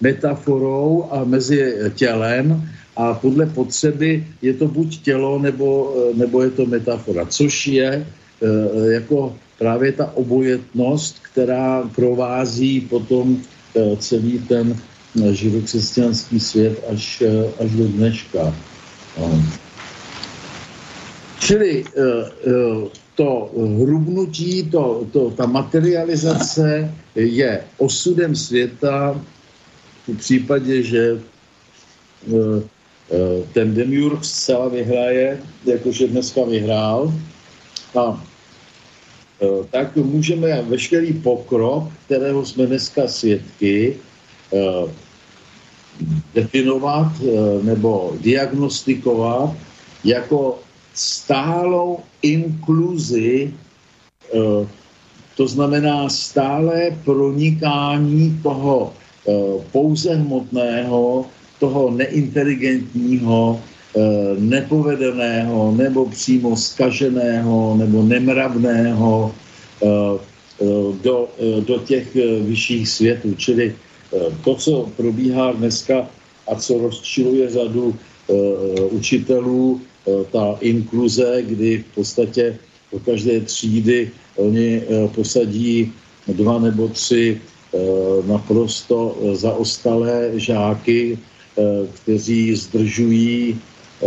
metaforou 0.00 1.08
a 1.10 1.24
mezi 1.24 1.74
tělem 1.96 2.60
a 2.96 3.14
podle 3.14 3.46
potřeby 3.46 4.26
je 4.42 4.54
to 4.54 4.68
buď 4.68 5.02
tělo, 5.02 5.38
nebo, 5.38 5.94
eh, 5.96 6.16
nebo 6.18 6.42
je 6.42 6.50
to 6.50 6.66
metafora, 6.66 7.26
což 7.26 7.66
je 7.66 7.90
eh, 7.96 8.92
jako 8.92 9.36
právě 9.58 9.92
ta 9.92 10.16
obojetnost, 10.16 11.16
která 11.32 11.82
provází 11.94 12.80
potom 12.80 13.38
eh, 13.76 13.96
celý 13.96 14.38
ten 14.38 14.76
živokřesťanský 15.32 16.40
svět 16.40 16.84
až, 16.86 17.22
až 17.58 17.70
do 17.70 17.84
dneška. 17.98 18.54
Čili 21.42 21.84
to 23.14 23.50
hrubnutí, 23.82 24.70
to, 24.70 25.02
to, 25.10 25.30
ta 25.34 25.46
materializace 25.50 26.94
je 27.14 27.60
osudem 27.78 28.36
světa 28.36 29.18
v 30.06 30.16
případě, 30.16 30.82
že 30.82 31.18
ten 33.52 33.74
Demiurg 33.74 34.24
zcela 34.24 34.68
vyhraje, 34.68 35.38
jakože 35.66 36.08
dneska 36.08 36.44
vyhrál. 36.44 37.12
A 37.98 38.14
eh, 39.42 39.46
tak 39.70 39.96
můžeme 39.96 40.62
veškerý 40.62 41.12
pokrok, 41.12 41.90
kterého 42.06 42.46
jsme 42.46 42.66
dneska 42.66 43.08
svědky, 43.08 43.96
eh, 44.52 44.86
definovat 46.34 47.12
nebo 47.62 48.16
diagnostikovat 48.20 49.52
jako 50.04 50.58
stálou 50.94 52.00
inkluzi, 52.22 53.52
to 55.36 55.44
znamená 55.48 56.08
stále 56.08 56.96
pronikání 57.04 58.40
toho 58.42 58.92
pouze 59.72 60.14
hmotného 60.14 61.26
toho 61.60 61.92
neinteligentního, 61.92 63.60
eh, 63.60 64.00
nepovedeného 64.40 65.76
nebo 65.76 66.08
přímo 66.08 66.56
skaženého 66.56 67.76
nebo 67.76 68.02
nemravného 68.02 69.12
eh, 69.28 69.86
eh, 69.86 70.64
do, 71.04 71.28
do 71.64 71.76
těch 71.84 72.16
vyšších 72.44 72.88
světů. 72.88 73.34
Čili 73.36 73.76
to, 74.44 74.54
co 74.54 74.90
probíhá 74.96 75.54
dneska 75.54 76.10
a 76.50 76.52
co 76.58 76.72
rozčiluje 76.82 77.46
řadu 77.50 77.94
učitelů, 78.90 79.80
ta 80.34 80.58
inkluze, 80.60 81.46
kdy 81.46 81.78
v 81.78 81.94
podstatě 81.94 82.58
do 82.92 82.98
každé 82.98 83.40
třídy 83.46 84.10
oni 84.36 84.82
posadí 85.14 85.94
dva 86.26 86.58
nebo 86.58 86.90
tři 86.90 87.38
naprosto 88.26 89.14
zaostalé 89.38 90.34
žáky, 90.42 91.18
kteří 91.94 92.54
zdržují 92.56 93.56
eh, 93.56 94.06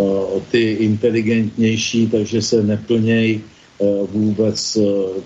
ty 0.52 0.72
inteligentnější, 0.72 2.08
takže 2.08 2.42
se 2.42 2.64
neplnějí 2.64 3.42
eh, 3.42 3.86
vůbec 4.12 4.78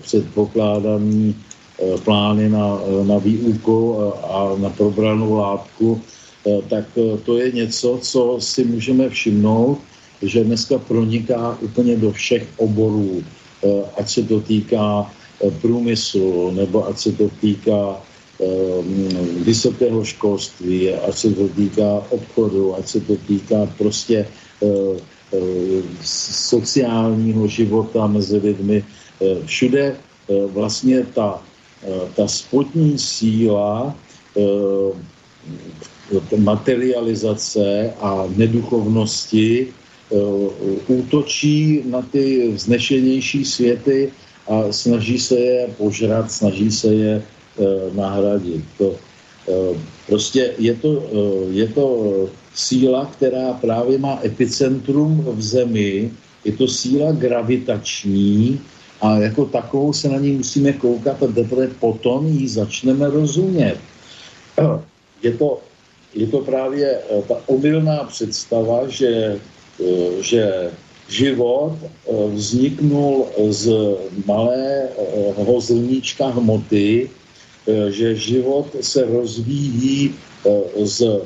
předpokládaný 0.02 1.34
plány 2.04 2.50
na, 2.50 2.80
na 3.06 3.18
výuku 3.18 3.96
a 4.26 4.56
na 4.58 4.70
probranou 4.70 5.34
látku, 5.34 6.02
tak 6.68 6.84
to 7.24 7.38
je 7.38 7.52
něco, 7.52 7.98
co 8.02 8.36
si 8.40 8.64
můžeme 8.64 9.08
všimnout, 9.08 9.78
že 10.22 10.44
dneska 10.44 10.78
proniká 10.78 11.58
úplně 11.60 11.96
do 11.96 12.12
všech 12.12 12.46
oborů, 12.56 13.22
ať 13.96 14.08
se 14.10 14.22
to 14.22 14.40
týká 14.40 15.06
průmyslu, 15.62 16.50
nebo 16.50 16.88
ať 16.88 16.98
se 16.98 17.12
to 17.12 17.30
týká 17.40 18.02
vysokého 19.42 20.04
školství, 20.04 20.94
ať 20.94 21.14
se 21.14 21.28
to 21.34 21.48
týká 21.48 22.02
obchodu, 22.10 22.76
ať 22.76 22.86
se 22.86 23.00
to 23.00 23.16
týká 23.26 23.66
prostě 23.78 24.26
eh, 24.62 24.66
eh, 25.34 25.82
sociálního 26.46 27.46
života 27.46 28.06
mezi 28.06 28.36
lidmi. 28.38 28.84
Eh, 28.84 29.42
všude 29.46 29.96
vlastně 30.52 31.08
ta, 31.16 31.40
ta 32.16 32.28
spodní 32.28 32.98
síla 32.98 33.96
materializace 36.36 37.92
a 38.00 38.28
neduchovnosti 38.36 39.72
útočí 40.86 41.82
na 41.88 42.02
ty 42.12 42.52
vznešenější 42.52 43.44
světy 43.44 44.12
a 44.48 44.68
snaží 44.68 45.18
se 45.18 45.40
je 45.40 45.68
požrat, 45.80 46.32
snaží 46.32 46.70
se 46.70 46.94
je 46.94 47.12
Eh, 47.16 47.37
nahradit. 47.92 48.64
To, 48.78 48.96
eh, 49.48 49.78
prostě 50.06 50.54
je 50.58 50.74
to, 50.74 50.90
eh, 51.02 51.52
je 51.52 51.66
to 51.68 51.86
síla, 52.54 53.06
která 53.06 53.52
právě 53.52 53.98
má 53.98 54.20
epicentrum 54.24 55.24
v 55.36 55.42
zemi, 55.42 56.10
je 56.44 56.52
to 56.52 56.68
síla 56.68 57.12
gravitační 57.12 58.60
a 59.00 59.18
jako 59.18 59.44
takovou 59.44 59.92
se 59.92 60.08
na 60.08 60.18
ní 60.18 60.42
musíme 60.42 60.72
koukat 60.72 61.22
a 61.22 61.26
teprve 61.26 61.68
potom 61.78 62.26
ji 62.26 62.48
začneme 62.48 63.10
rozumět. 63.10 63.78
Je 65.22 65.34
to, 65.34 65.58
je 66.14 66.26
to 66.30 66.38
právě 66.46 66.98
ta 67.28 67.34
omylná 67.50 68.06
představa, 68.06 68.86
že, 68.86 69.34
že 70.22 70.70
život 71.10 71.74
vzniknul 72.06 73.26
z 73.50 73.66
malého 74.26 75.54
zrníčka 75.58 76.26
hmoty, 76.38 77.10
Eh, 77.10 77.17
že 77.88 78.16
život 78.16 78.76
se 78.80 79.04
rozvíjí 79.04 80.14
eh, 80.46 80.86
z 80.86 81.22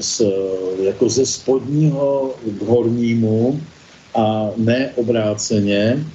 z, 0.00 0.22
jako 0.82 1.08
ze 1.08 1.26
spodního 1.26 2.34
k 2.58 2.62
hornímu 2.62 3.60
a 4.14 4.50
ne 4.56 4.92
obráceně, 4.96 6.06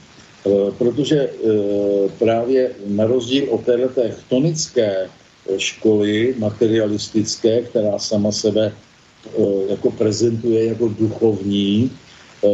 protože 0.78 1.30
právě 2.20 2.72
na 2.88 3.06
rozdíl 3.06 3.46
od 3.50 3.66
této 3.66 4.02
chtonické 4.10 5.10
školy 5.58 6.36
materialistické, 6.38 7.62
která 7.62 8.00
sama 8.00 8.32
sebe 8.32 8.74
jako 9.70 9.92
prezentuje 9.92 10.66
jako 10.66 10.88
duchovní, 10.88 11.92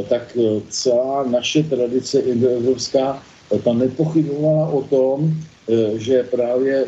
tak 0.10 0.38
celá 0.70 1.24
naše 1.24 1.64
tradice 1.64 2.20
indoevropská 2.20 3.24
ta 3.64 3.74
nepochybovala 3.74 4.68
o 4.68 4.82
tom, 4.82 5.34
že 5.98 6.24
právě 6.24 6.86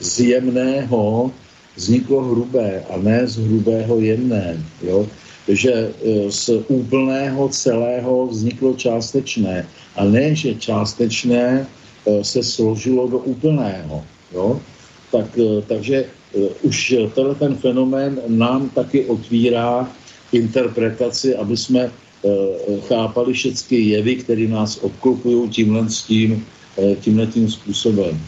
z 0.00 0.20
jemného 0.20 1.30
vzniklo 1.76 2.24
hrubé 2.24 2.84
a 2.90 2.96
ne 2.96 3.26
z 3.26 3.36
hrubého 3.36 4.00
jemné. 4.00 4.60
Jo? 4.82 5.06
Že 5.48 5.72
e, 5.72 5.90
z 6.32 6.50
úplného 6.68 7.48
celého 7.48 8.26
vzniklo 8.26 8.74
částečné 8.74 9.66
a 9.96 10.04
ne, 10.04 10.34
že 10.34 10.54
částečné 10.54 11.66
se 12.22 12.42
složilo 12.42 13.08
do 13.08 13.18
úplného. 13.18 14.04
Jo? 14.34 14.60
Tak, 15.12 15.38
takže 15.66 16.04
už 16.62 16.94
tenhle 17.14 17.34
ten 17.34 17.54
fenomén 17.56 18.20
nám 18.26 18.68
taky 18.70 19.04
otvírá 19.04 19.88
interpretaci, 20.32 21.34
aby 21.34 21.56
jsme 21.56 21.90
chápali 22.88 23.32
všechny 23.32 23.78
jevy, 23.78 24.16
které 24.16 24.48
nás 24.48 24.78
obklopují 24.82 25.50
tímhle, 25.50 25.86
tím, 26.06 26.46
tímhle 27.00 27.26
tím 27.26 27.50
způsobem. 27.50 28.20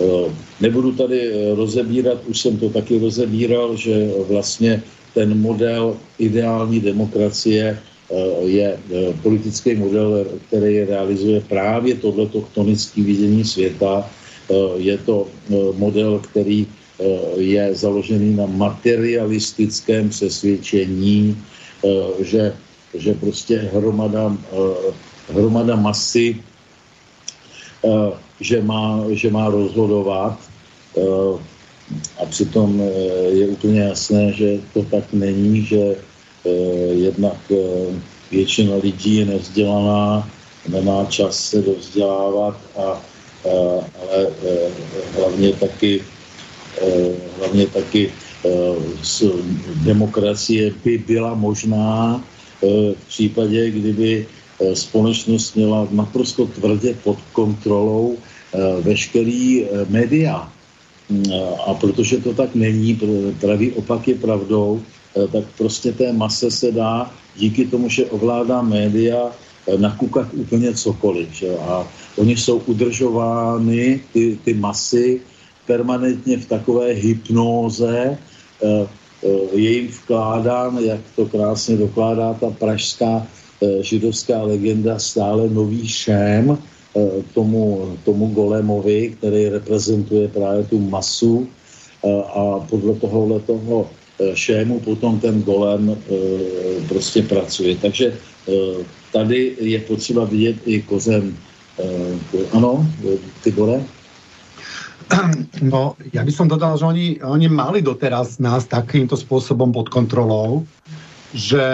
Eh, 0.00 0.30
nebudu 0.60 0.92
tady 0.92 1.20
eh, 1.22 1.54
rozebírat, 1.54 2.18
už 2.26 2.40
jsem 2.40 2.56
to 2.58 2.68
taky 2.68 2.98
rozebíral, 2.98 3.76
že 3.76 4.10
vlastně 4.28 4.82
ten 5.14 5.38
model 5.38 5.96
ideální 6.18 6.80
demokracie 6.80 7.78
eh, 7.78 8.14
je 8.42 8.78
politický 9.22 9.74
model, 9.74 10.26
který 10.48 10.84
realizuje 10.84 11.40
právě 11.40 11.94
tohleto 11.94 12.40
chtonické 12.40 13.02
vidění 13.02 13.44
světa. 13.44 14.10
Je 14.76 14.98
to 15.08 15.24
model, 15.80 16.20
který 16.20 16.66
je 17.40 17.64
založený 17.74 18.36
na 18.36 18.46
materialistickém 18.46 20.12
přesvědčení, 20.12 21.32
že, 22.20 22.52
že 22.94 23.14
prostě 23.14 23.72
hromada, 23.72 24.36
hromada 25.32 25.76
masy 25.76 26.44
že 28.40 28.62
má, 28.62 29.04
že 29.10 29.30
má 29.30 29.48
rozhodovat 29.48 30.38
eh, 30.98 31.02
a 32.22 32.26
přitom 32.26 32.80
eh, 32.80 32.90
je 33.30 33.48
úplně 33.48 33.80
jasné, 33.80 34.32
že 34.32 34.58
to 34.72 34.82
tak 34.82 35.12
není, 35.12 35.62
že 35.62 35.96
eh, 36.46 36.50
jednak 36.92 37.38
většina 38.30 38.76
lidí 38.76 39.16
je 39.16 39.24
nevzdělaná, 39.24 40.28
nemá 40.68 41.04
čas 41.04 41.38
se 41.38 41.62
dovzdělávat, 41.62 42.56
a, 42.76 43.00
ale 44.00 44.26
hlavně 45.16 45.52
taky, 45.52 46.00
hlavně 47.38 47.66
taky 47.66 48.12
demokracie 49.84 50.72
by 50.84 50.98
byla 50.98 51.34
možná 51.34 52.24
v 52.96 53.06
případě, 53.08 53.70
kdyby 53.70 54.26
Eh, 54.26 54.33
společnost 54.74 55.56
měla 55.56 55.88
naprosto 55.90 56.46
tvrdě 56.46 56.94
pod 57.02 57.18
kontrolou 57.32 58.16
eh, 58.16 58.58
veškerý 58.80 59.64
eh, 59.64 59.68
média. 59.88 60.48
Mm, 61.08 61.24
a 61.66 61.74
protože 61.74 62.16
to 62.16 62.34
tak 62.34 62.54
není, 62.54 62.98
pravý 63.40 63.72
opak 63.72 64.08
je 64.08 64.14
pravdou, 64.14 64.80
tak 65.14 65.44
prostě 65.58 65.92
té 65.92 66.12
mase 66.12 66.50
se 66.50 66.72
dá 66.72 67.10
díky 67.36 67.64
tomu, 67.68 67.88
že 67.88 68.06
ovládá 68.10 68.62
média, 68.62 69.30
nakukat 69.76 70.34
úplně 70.34 70.74
cokoliv. 70.74 71.28
Že? 71.32 71.48
A 71.58 71.86
oni 72.16 72.36
jsou 72.36 72.58
udržovány, 72.66 74.00
ty, 74.12 74.38
ty 74.44 74.54
masy, 74.54 75.20
permanentně 75.66 76.36
v 76.38 76.46
takové 76.46 76.86
hypnóze, 76.98 78.18
je 79.52 79.70
jim 79.70 79.88
vkládán, 79.88 80.78
jak 80.78 81.00
to 81.16 81.26
krásně 81.26 81.76
dokládá 81.76 82.34
ta 82.34 82.50
pražská 82.50 83.22
Eh, 83.22 83.43
židovská 83.80 84.42
legenda 84.42 84.98
stále 84.98 85.48
nový 85.48 85.88
šém 85.88 86.58
eh, 86.58 87.00
tomu, 87.34 87.92
tomu 88.04 88.26
golemovi, 88.34 89.14
který 89.18 89.48
reprezentuje 89.48 90.28
právě 90.28 90.64
tu 90.64 90.78
masu 90.78 91.48
eh, 92.04 92.22
a 92.22 92.60
podle 92.70 92.94
tohohle 92.94 93.40
toho 93.40 93.90
šému 94.34 94.80
potom 94.80 95.18
ten 95.18 95.42
golem 95.42 95.90
prostě 96.88 97.22
pracuje. 97.22 97.74
Takže 97.82 98.14
tady 99.12 99.56
je 99.58 99.78
potřeba 99.90 100.24
vidět 100.24 100.56
i 100.66 100.82
kozem. 100.82 101.34
Ano, 102.54 102.86
ty 103.42 103.50
gole? 103.50 103.82
No, 105.62 105.96
ja 106.12 106.22
by 106.24 106.32
som 106.32 106.48
dodal, 106.48 106.76
že 106.78 106.84
oni, 106.86 107.06
oni 107.20 107.48
mali 107.48 107.80
doteraz 107.84 108.38
nás 108.40 108.66
takýmto 108.68 109.16
spôsobom 109.16 109.72
pod 109.72 109.88
kontrolou, 109.88 110.64
že 111.34 111.64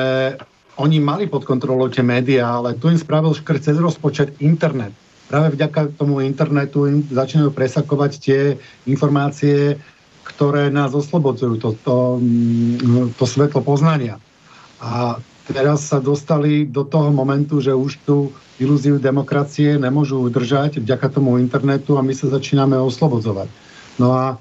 oni 0.80 0.96
mali 0.96 1.28
pod 1.28 1.44
kontrolou 1.44 1.92
tie 1.92 2.00
médiá, 2.00 2.56
ale 2.56 2.72
tu 2.80 2.88
im 2.88 2.96
spravil 2.96 3.36
škrt 3.36 3.60
cez 3.60 3.76
rozpočet 3.76 4.40
internet. 4.40 4.96
Práve 5.28 5.54
vďaka 5.54 5.94
tomu 5.94 6.24
internetu 6.24 6.88
im 6.88 7.04
začínajú 7.06 7.52
presakovať 7.54 8.12
tie 8.18 8.40
informácie, 8.88 9.78
ktoré 10.26 10.72
nás 10.72 10.96
oslobodzujú, 10.96 11.54
to, 11.60 11.68
to, 11.84 11.96
mm, 12.18 13.14
to 13.14 13.24
svetlo 13.28 13.60
poznania. 13.62 14.18
A 14.80 15.20
teraz 15.46 15.86
sa 15.92 16.00
dostali 16.00 16.64
do 16.64 16.82
toho 16.82 17.12
momentu, 17.12 17.60
že 17.60 17.76
už 17.76 18.00
tu 18.02 18.32
ilúziu 18.58 18.96
demokracie 18.96 19.76
nemôžu 19.76 20.18
udržať 20.18 20.80
vďaka 20.80 21.06
tomu 21.12 21.36
internetu 21.36 22.00
a 22.00 22.02
my 22.02 22.16
sa 22.16 22.32
začíname 22.32 22.74
oslobodzovať. 22.74 23.48
No 24.00 24.16
a 24.16 24.40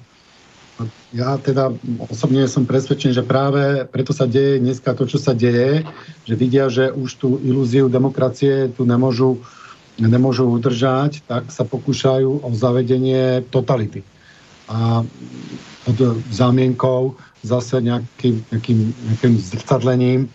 ja 1.12 1.36
teda 1.42 1.74
osobne 2.08 2.48
som 2.48 2.64
presvedčený, 2.64 3.12
že 3.18 3.26
práve 3.26 3.84
preto 3.90 4.16
sa 4.16 4.30
deje 4.30 4.62
dneska 4.62 4.96
to, 4.96 5.10
čo 5.10 5.20
sa 5.20 5.36
deje, 5.36 5.84
že 6.24 6.34
vidia, 6.38 6.72
že 6.72 6.94
už 6.94 7.10
tú 7.20 7.42
ilúziu 7.42 7.92
demokracie 7.92 8.72
tu 8.72 8.86
nemôžu, 8.88 9.42
nemôžu 10.00 10.48
udržať, 10.48 11.26
tak 11.28 11.52
sa 11.52 11.68
pokúšajú 11.68 12.46
o 12.46 12.50
zavedenie 12.56 13.44
totality. 13.52 14.06
A 14.70 15.04
pod 15.84 15.98
zámienkou 16.30 17.18
zase 17.42 17.82
nejakým, 17.82 18.46
nejakým, 18.52 18.80
nejakým 19.10 19.34
zrcadlením 19.40 20.22
e, 20.26 20.30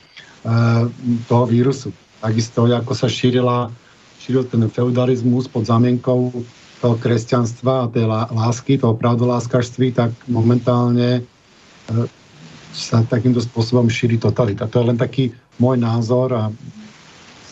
toho 1.30 1.44
vírusu. 1.46 1.94
Takisto, 2.18 2.66
ako 2.66 2.92
sa 2.96 3.06
šírila, 3.06 3.70
šíril 4.18 4.48
ten 4.48 4.64
feudalizmus 4.72 5.46
pod 5.46 5.68
zámienkou 5.68 6.32
toho 6.84 7.00
kresťanstva 7.00 7.88
a 7.88 7.88
tej 7.88 8.04
lásky, 8.28 8.76
toho 8.76 8.92
pravdoláskařství, 8.92 9.96
tak 9.96 10.12
momentálne 10.28 11.24
e, 11.88 12.02
sa 12.76 13.00
takýmto 13.08 13.40
spôsobom 13.40 13.88
šíri 13.88 14.20
totalita. 14.20 14.68
To 14.68 14.84
je 14.84 14.88
len 14.92 15.00
taký 15.00 15.32
môj 15.56 15.80
názor 15.80 16.36
a 16.36 16.52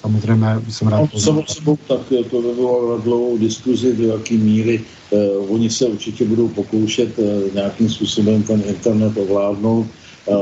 samozřejmě 0.02 0.50
jsem 0.68 0.88
rád. 0.88 1.08
No, 1.14 1.20
samo 1.20 1.44
sebou 1.48 1.78
tak 1.88 2.00
to 2.30 2.42
vyvolalo 2.42 2.98
dlouhou 2.98 3.38
diskuzi, 3.38 3.96
do 3.96 4.18
jaké 4.18 4.34
míry 4.34 4.84
eh, 5.12 5.16
oni 5.48 5.70
se 5.70 5.86
určitě 5.86 6.24
budou 6.24 6.48
pokoušet 6.48 7.18
eh, 7.18 7.54
nějakým 7.54 7.88
způsobem 7.88 8.42
ten 8.42 8.62
internet 8.66 9.16
ovládnout, 9.16 9.86
eh, 10.28 10.34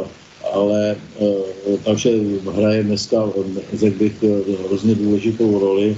ale 0.53 0.97
eh, 0.97 1.79
takže 1.85 2.11
hraje 2.57 2.83
dneska, 2.83 3.17
řekl 3.75 3.99
bych, 3.99 4.15
eh, 4.23 4.67
hrozně 4.67 4.95
důležitou 4.95 5.61
roli 5.61 5.97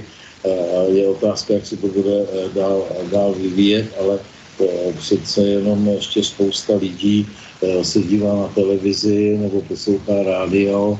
je 0.87 1.07
otázka, 1.07 1.53
jak 1.53 1.65
se 1.65 1.77
to 1.77 1.87
bude 1.87 2.25
eh, 2.33 2.49
dál, 2.55 2.87
dál 3.11 3.33
vyvíjet, 3.33 3.85
ale 3.99 4.19
eh, 4.19 4.93
přece 4.97 5.41
jenom 5.41 5.87
ještě 5.87 6.23
spousta 6.23 6.75
lidí 6.75 7.27
eh, 7.61 7.83
se 7.83 7.99
dívá 7.99 8.35
na 8.35 8.47
televizi 8.47 9.37
nebo 9.37 9.61
poslouchá 9.61 10.23
rádio 10.23 10.99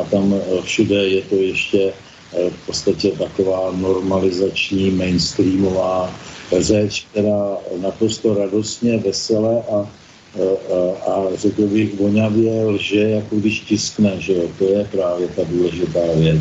a 0.00 0.04
tam 0.04 0.34
všude 0.64 1.08
je 1.08 1.22
to 1.22 1.34
ještě 1.34 1.92
v 2.32 2.66
podstatě 2.66 3.10
taková 3.10 3.72
normalizační, 3.76 4.90
mainstreamová 4.90 6.14
řeč, 6.58 7.06
která 7.10 7.56
naprosto 7.80 8.34
radostně, 8.34 8.96
veselé 8.96 9.62
a, 9.68 9.76
a, 9.76 11.12
a 11.12 11.36
řekl 11.36 11.62
bych 11.62 12.00
vonavě 12.00 12.64
lže, 12.64 13.00
jako 13.00 13.36
když 13.36 13.60
tiskne, 13.60 14.16
že 14.18 14.32
jo, 14.32 14.48
to 14.58 14.64
je 14.64 14.84
právě 14.84 15.28
ta 15.28 15.42
důležitá 15.44 16.00
věc. 16.16 16.40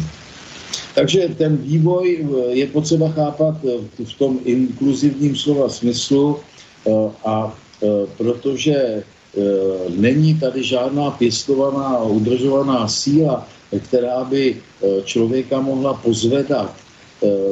Takže 0.97 1.37
ten 1.37 1.61
vývoj 1.61 2.05
eh, 2.09 2.25
je 2.57 2.65
potřeba 2.73 3.13
chápat 3.13 3.61
eh, 3.61 3.85
v 4.01 4.13
tom 4.17 4.41
inkluzivním 4.41 5.37
slova 5.37 5.69
smyslu 5.69 6.41
eh, 6.41 6.91
a 7.25 7.53
protože 8.17 9.05
není 9.93 10.33
tady 10.33 10.63
žádná 10.65 11.11
pěstovaná 11.11 12.01
a 12.01 12.09
udržovaná 12.09 12.87
síla, 12.89 13.45
která 13.85 14.25
by 14.25 14.57
člověka 15.05 15.61
mohla 15.61 15.93
pozvedat 15.93 16.73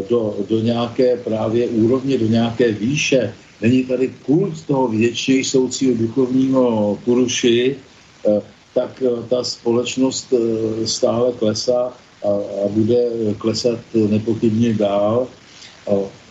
do, 0.09 0.35
do 0.49 0.59
nějaké 0.65 1.17
právě 1.21 1.67
úrovně, 1.67 2.17
do 2.17 2.25
nějaké 2.25 2.71
výše. 2.73 3.33
Není 3.61 3.85
tady 3.85 4.07
kult 4.25 4.65
toho 4.65 4.87
většině 4.87 5.45
soucího 5.45 5.93
duchovního 5.93 6.97
puruši, 7.05 7.75
tak 8.73 9.03
ta 9.29 9.43
společnost 9.43 10.33
stále 10.85 11.37
klesá 11.37 11.93
a, 12.25 12.29
a 12.65 12.67
bude 12.69 13.05
klesat 13.37 13.79
nepochybně 13.93 14.73
dál. 14.73 15.27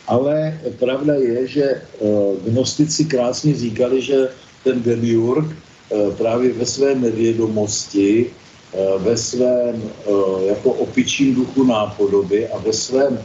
Ale 0.06 0.60
pravda 0.78 1.14
je, 1.14 1.46
že 1.46 1.82
gnostici 2.44 3.04
krásně 3.04 3.54
říkali, 3.54 4.02
že 4.02 4.28
ten 4.64 4.82
demiurg 4.82 5.56
právě 6.16 6.52
ve 6.52 6.66
své 6.66 6.94
nevědomosti, 6.94 8.26
ve 8.98 9.16
svém 9.16 9.82
jako 10.46 10.70
opičím 10.70 11.34
duchu 11.34 11.64
nápodoby 11.64 12.48
a 12.48 12.58
ve 12.58 12.72
svém 12.72 13.18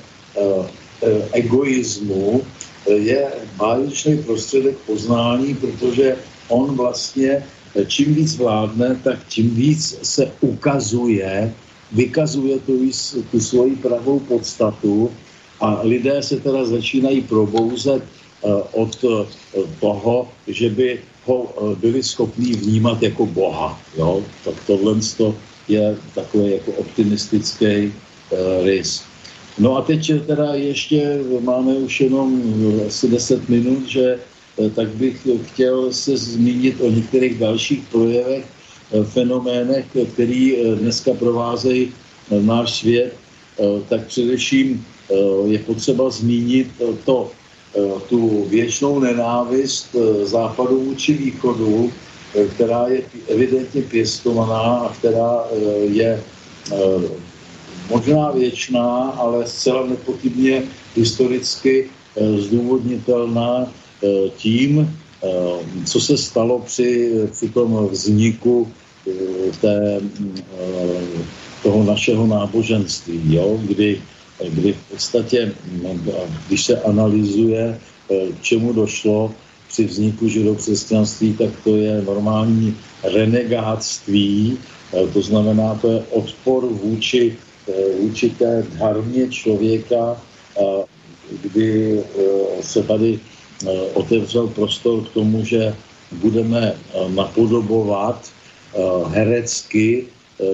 egoismu 1.32 2.41
je 2.88 3.28
báječný 3.58 4.18
prostředek 4.18 4.78
poznání, 4.78 5.56
protože 5.56 6.16
on 6.48 6.76
vlastně 6.76 7.44
čím 7.88 8.14
víc 8.14 8.38
vládne, 8.38 9.00
tak 9.04 9.20
tím 9.28 9.56
víc 9.56 10.00
se 10.04 10.32
ukazuje, 10.41 11.54
vykazuje 11.91 12.60
tu, 12.60 12.90
tu 13.32 13.40
svoji 13.40 13.76
pravou 13.76 14.20
podstatu 14.20 15.11
a 15.60 15.82
lidé 15.84 16.24
se 16.24 16.40
teda 16.40 16.66
začínají 16.66 17.22
probouzet 17.22 18.03
uh, 18.41 18.61
od 18.72 19.03
uh, 19.03 19.26
toho, 19.80 20.30
že 20.48 20.70
by 20.70 20.99
ho 21.26 21.36
uh, 21.36 21.78
byli 21.78 22.03
schopní 22.03 22.53
vnímat 22.53 23.03
jako 23.03 23.26
Boha. 23.26 23.82
Jo? 23.98 24.24
Tak 24.45 24.56
tohle 24.68 24.95
je 25.68 25.98
takový 26.16 26.52
jako 26.52 26.72
optimistický 26.72 27.94
rys. 28.64 29.03
No 29.60 29.78
a 29.78 29.82
teď 29.82 30.11
teda 30.28 30.53
ještě 30.53 31.20
máme 31.41 31.74
už 31.74 32.02
jenom 32.02 32.41
asi 32.88 33.07
10 33.07 33.49
minut, 33.49 33.86
že 33.88 34.20
Eh, 34.60 34.70
tak 34.70 34.88
bych 34.88 35.28
chtěl 35.45 35.94
se 35.94 36.18
zmínit 36.18 36.82
o 36.82 36.90
některých 36.90 37.40
dalších 37.40 37.84
projevech, 37.91 38.45
eh, 38.45 38.59
fenoménech, 39.03 39.86
který 40.14 40.57
eh, 40.57 40.76
dneska 40.76 41.14
provázejí 41.14 41.94
náš 42.41 42.80
svět, 42.80 43.14
tak 43.90 44.06
především 44.06 44.86
je 45.45 45.60
potřeba 45.60 46.10
zmínit 46.10 46.68
to, 47.06 47.32
tu 48.10 48.45
věčnou 48.49 48.99
nenávist 48.99 49.95
západu 50.24 50.80
vůči 50.80 51.14
východu, 51.14 51.91
která 52.56 52.88
je 52.88 53.02
evidentně 53.28 53.82
pěstovaná 53.82 54.78
a 54.78 54.94
která 54.94 55.44
je 55.90 56.24
možná 57.90 58.32
věčná, 58.32 59.18
ale 59.18 59.48
zcela 59.48 59.86
nepochybně 59.86 60.64
historicky 60.95 61.90
zdůvodnitelná 62.38 63.68
Eh, 63.99 64.30
tím, 64.38 64.80
eh, 65.24 65.28
co 65.86 65.99
se 65.99 66.18
stalo 66.18 66.60
při, 66.60 67.11
při 67.32 67.49
tom 67.49 67.88
vzniku 67.91 68.68
eh, 68.72 68.78
té, 69.61 70.02
toho 71.64 71.84
našeho 71.84 72.27
náboženství, 72.27 73.22
jo? 73.36 73.60
Kdy, 73.64 74.02
kdy 74.49 74.73
v 74.73 74.91
podstatě, 74.91 75.52
když 76.48 76.65
se 76.65 76.81
analyzuje, 76.81 77.80
k 78.10 78.41
čemu 78.41 78.73
došlo 78.73 79.31
při 79.68 79.86
vzniku 79.86 80.27
židokřesťanství, 80.27 81.34
tak 81.34 81.49
to 81.64 81.76
je 81.76 82.02
normální 82.02 82.77
renegáctví, 83.03 84.57
to 85.14 85.22
znamená, 85.22 85.76
to 85.76 85.91
je 85.91 85.99
odpor 86.11 86.65
vůči, 86.65 87.38
vůči 88.02 88.30
té 88.30 88.65
dharmě 88.77 89.27
člověka, 89.30 90.22
kdy 91.44 91.99
se 92.61 92.84
tady 92.84 93.19
Eh, 93.68 93.91
otevřel 93.94 94.48
prostor 94.48 95.03
k 95.03 95.14
tomu, 95.14 95.45
že 95.45 95.76
budeme 96.11 96.72
eh, 96.72 97.10
napodobovat 97.10 98.23
eh, 98.23 98.39
herecky 99.08 100.06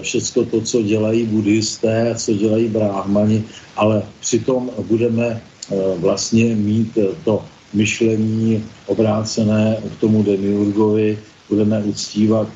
všechno 0.01 0.45
to, 0.45 0.61
co 0.61 0.81
dělají 0.81 1.25
buddhisté, 1.25 2.15
co 2.17 2.33
dělají 2.33 2.67
bráhmani, 2.67 3.43
ale 3.75 4.03
přitom 4.19 4.71
budeme 4.81 5.41
vlastně 5.97 6.55
mít 6.55 6.97
to 7.23 7.45
myšlení 7.73 8.63
obrácené 8.85 9.77
k 9.97 9.99
tomu 9.99 10.23
demiurgovi, 10.23 11.19
budeme 11.49 11.83
uctívat 11.83 12.47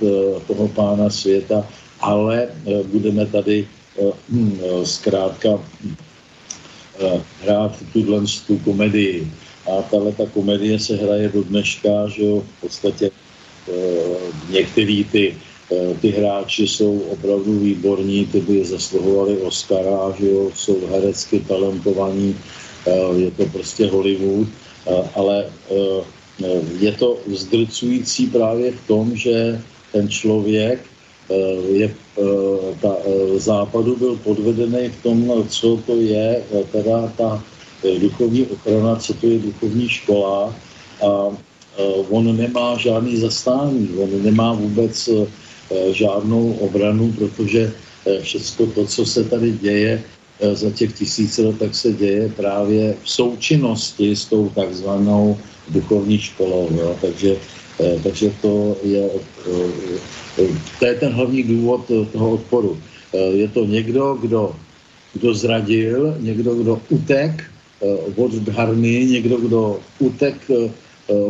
toho 0.48 0.68
pána 0.68 1.10
světa, 1.10 1.68
ale 1.99 2.48
budeme 2.86 3.26
tady 3.26 3.68
hm, 4.30 4.60
zkrátka 4.84 5.60
hrát 7.44 7.76
tuhle 7.94 8.22
tu 8.48 8.57
komedii. 8.57 9.31
A 9.69 9.81
tahle 9.81 10.11
ta 10.11 10.23
komedie 10.34 10.80
se 10.80 10.95
hraje 10.95 11.30
do 11.30 11.44
dneška, 11.44 12.07
že 12.07 12.23
jo, 12.23 12.41
v 12.41 12.61
podstatě 12.61 13.11
některý 14.49 15.03
ty, 15.03 15.36
ty 16.01 16.09
hráči 16.09 16.67
jsou 16.67 16.99
opravdu 16.99 17.59
výborní, 17.59 18.25
ty 18.25 18.41
by 18.41 18.65
zasluhovali 18.65 19.37
Oscara, 19.37 20.15
že 20.19 20.29
jo, 20.29 20.51
jsou 20.55 20.87
herecky 20.87 21.39
talentovaní, 21.39 22.35
e, 22.87 22.91
je 23.15 23.31
to 23.31 23.45
prostě 23.45 23.87
Hollywood, 23.87 24.47
e, 24.47 25.09
ale 25.15 25.45
je 26.79 26.91
to 26.91 27.17
zdrcující 27.27 28.27
právě 28.27 28.71
v 28.71 28.87
tom, 28.87 29.15
že 29.15 29.61
ten 29.91 30.09
člověk 30.09 30.79
je, 31.69 31.95
ta, 32.81 32.95
západu 33.37 33.95
byl 33.95 34.15
podvedený 34.23 34.89
v 34.89 35.03
tom, 35.03 35.43
co 35.49 35.77
to 35.85 35.95
je 35.95 36.43
teda 36.71 37.11
ta 37.17 37.43
duchovní 37.99 38.45
ochrana, 38.45 38.95
co 38.95 39.13
to 39.13 39.27
je 39.27 39.39
duchovní 39.39 39.89
škola 39.89 40.55
a 41.03 41.09
on 42.09 42.37
nemá 42.37 42.77
žádný 42.77 43.17
zastání, 43.17 43.89
on 43.99 44.23
nemá 44.23 44.53
vůbec 44.53 45.09
žádnou 45.91 46.51
obranu, 46.51 47.11
protože 47.11 47.73
e, 48.05 48.21
všechno 48.21 48.65
to, 48.67 48.85
co 48.85 49.05
se 49.05 49.23
tady 49.23 49.51
děje 49.51 50.03
e, 50.39 50.55
za 50.55 50.69
těch 50.71 50.93
tisíc 50.93 51.37
let, 51.37 51.59
tak 51.59 51.75
se 51.75 51.93
děje 51.93 52.29
právě 52.35 52.95
v 53.03 53.09
součinnosti 53.09 54.15
s 54.15 54.25
tou 54.25 54.49
takzvanou 54.49 55.37
duchovní 55.69 56.17
školou. 56.17 56.69
Jo? 56.71 56.95
Takže, 57.01 57.35
takže 58.03 58.33
to 58.41 58.77
je, 58.83 59.09
to 60.79 60.85
je 60.85 60.95
ten 60.95 61.11
hlavní 61.11 61.43
důvod 61.43 61.91
toho 62.11 62.31
odporu. 62.31 62.77
Je 63.13 63.47
to 63.47 63.65
někdo, 63.65 64.17
kdo, 64.21 64.55
kdo 65.13 65.33
zradil, 65.33 66.15
někdo, 66.19 66.55
kdo 66.55 66.81
utek 66.89 67.49
Eh, 67.81 68.13
od 68.15 68.31
dharmy, 68.43 69.05
někdo, 69.05 69.37
kdo 69.37 69.79
utek 69.99 70.35
eh, 70.51 70.71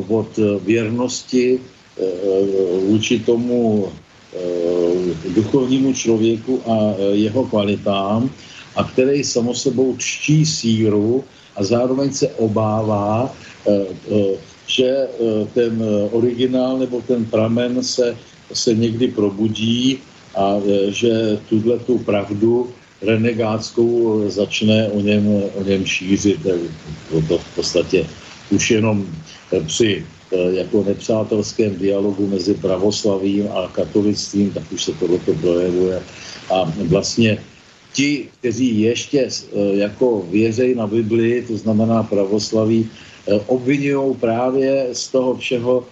od 0.07 0.39
věrnosti 0.65 1.59
eh, 1.59 2.03
vůči 2.89 3.19
tomu 3.19 3.87
duchovnímu 5.33 5.93
člověku 5.93 6.61
a 6.65 6.95
jeho 7.11 7.45
kvalitám 7.45 8.29
a 8.75 8.83
který 8.83 9.23
samo 9.23 9.55
sebou 9.55 9.95
čtí 9.97 10.45
síru 10.45 11.23
a 11.55 11.63
zároveň 11.63 12.13
se 12.13 12.27
obává, 12.27 13.35
že 14.67 15.07
ten 15.53 15.83
originál 16.11 16.77
nebo 16.77 17.01
ten 17.01 17.25
pramen 17.25 17.83
se, 17.83 18.17
se 18.53 18.75
někdy 18.75 19.07
probudí 19.07 19.97
a 20.35 20.55
že 20.89 21.39
tuhle 21.49 21.79
tu 21.79 21.97
pravdu 21.97 22.69
renegátskou 23.01 24.23
začne 24.29 24.87
o 24.87 24.99
něm, 25.01 25.27
o 25.55 25.63
něm 25.63 25.85
šířit. 25.85 26.39
To 27.27 27.37
v 27.37 27.55
podstatě 27.55 28.05
už 28.51 28.71
jenom 28.71 29.07
při 29.65 30.05
eh, 30.05 30.18
jako 30.31 30.83
nepřátelském 30.83 31.75
dialogu 31.75 32.27
mezi 32.27 32.53
pravoslavím 32.53 33.47
a 33.51 33.67
katolictvím, 33.67 34.51
tak 34.51 34.63
už 34.71 34.83
se 34.83 34.91
tohle 34.93 35.19
projevuje. 35.41 36.01
A 36.53 36.73
vlastně 36.85 37.37
ti, 37.93 38.27
kteří 38.39 38.81
ještě 38.81 39.19
eh, 39.19 39.75
jako 39.75 40.25
věřejí 40.29 40.75
na 40.75 40.87
Biblii, 40.87 41.41
to 41.41 41.57
znamená 41.57 42.03
pravoslaví, 42.03 42.89
eh, 43.27 43.39
obvinují 43.47 44.15
právě 44.15 44.87
z 44.93 45.07
toho 45.07 45.37
všeho, 45.37 45.85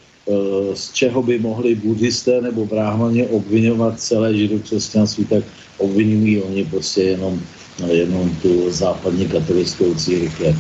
z 0.74 0.92
čeho 0.94 1.24
by 1.24 1.40
mohli 1.40 1.76
buddhisté 1.76 2.42
nebo 2.42 2.68
bráhmaně 2.68 3.28
obvinovat 3.32 3.96
celé 3.96 4.36
židokřesťanství, 4.36 5.26
tak 5.26 5.44
obvinují 5.78 6.42
oni 6.44 6.66
prostě 6.68 7.16
jenom, 7.16 7.40
jenom 7.86 8.30
tu 8.42 8.72
západní 8.72 9.28
katolickou 9.28 9.94
církev. 9.94 10.56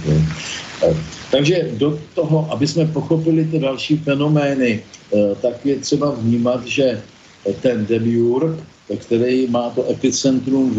Takže 1.32 1.70
do 1.78 2.00
toho, 2.14 2.48
aby 2.52 2.68
jsme 2.68 2.86
pochopili 2.86 3.46
ty 3.46 3.60
další 3.60 3.98
fenomény, 3.98 4.84
eh, 4.84 5.36
tak 5.42 5.66
je 5.66 5.76
třeba 5.76 6.12
vnímat, 6.12 6.66
že 6.66 7.02
ten 7.62 7.86
demiurg, 7.86 8.60
který 8.98 9.48
má 9.48 9.70
to 9.70 9.90
epicentrum 9.90 10.72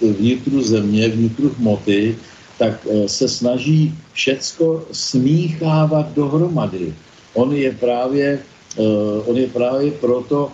vnitru 0.00 0.62
země, 0.62 1.08
vnitru 1.08 1.54
hmoty, 1.58 2.16
tak 2.58 2.86
eh, 2.90 3.08
se 3.08 3.28
snaží 3.28 3.94
všecko 4.12 4.86
smíchávat 4.92 6.12
dohromady. 6.14 6.94
On 7.34 7.54
je 7.54 7.70
právě, 7.72 8.38
eh, 8.78 9.20
on 9.26 9.36
je 9.36 9.46
právě 9.46 9.90
proto 9.90 10.52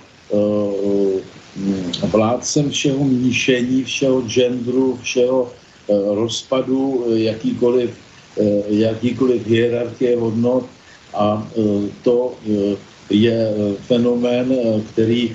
vládcem 2.03 2.70
všeho 2.70 3.05
míšení, 3.05 3.85
všeho 3.85 4.20
genderu, 4.23 4.99
všeho 5.03 5.41
eh, 5.51 5.93
rozpadu, 6.15 7.05
eh, 7.07 7.19
jakýkoliv, 7.19 7.91
eh, 8.41 8.62
jakýkoliv 8.69 9.47
hierarchie 9.47 10.16
hodnot 10.16 10.66
a 11.15 11.43
to 12.07 12.39
je 13.11 13.35
fenomén, 13.91 14.47
který 14.95 15.35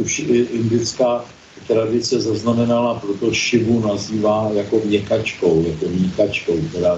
už 0.00 0.18
indická 0.56 1.20
tradice 1.68 2.20
zaznamenala, 2.20 2.96
proto 2.96 3.28
šivu 3.28 3.84
nazývá 3.84 4.50
jako 4.54 4.80
měkačkou, 4.84 5.64
jako 5.68 5.84
míkačkou, 5.88 6.56
která, 6.72 6.96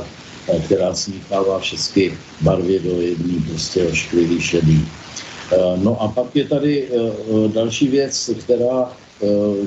která 0.65 0.95
smíchává 0.95 1.59
všechny 1.59 2.15
barvy 2.41 2.78
do 2.78 3.01
jedné 3.03 3.35
prostě 3.51 3.85
ošklivý 3.85 4.41
šedý. 4.41 4.86
No 5.77 6.03
a 6.03 6.09
pak 6.09 6.37
je 6.37 6.45
tady 6.45 6.89
další 7.55 7.89
věc, 7.89 8.31
která 8.41 8.93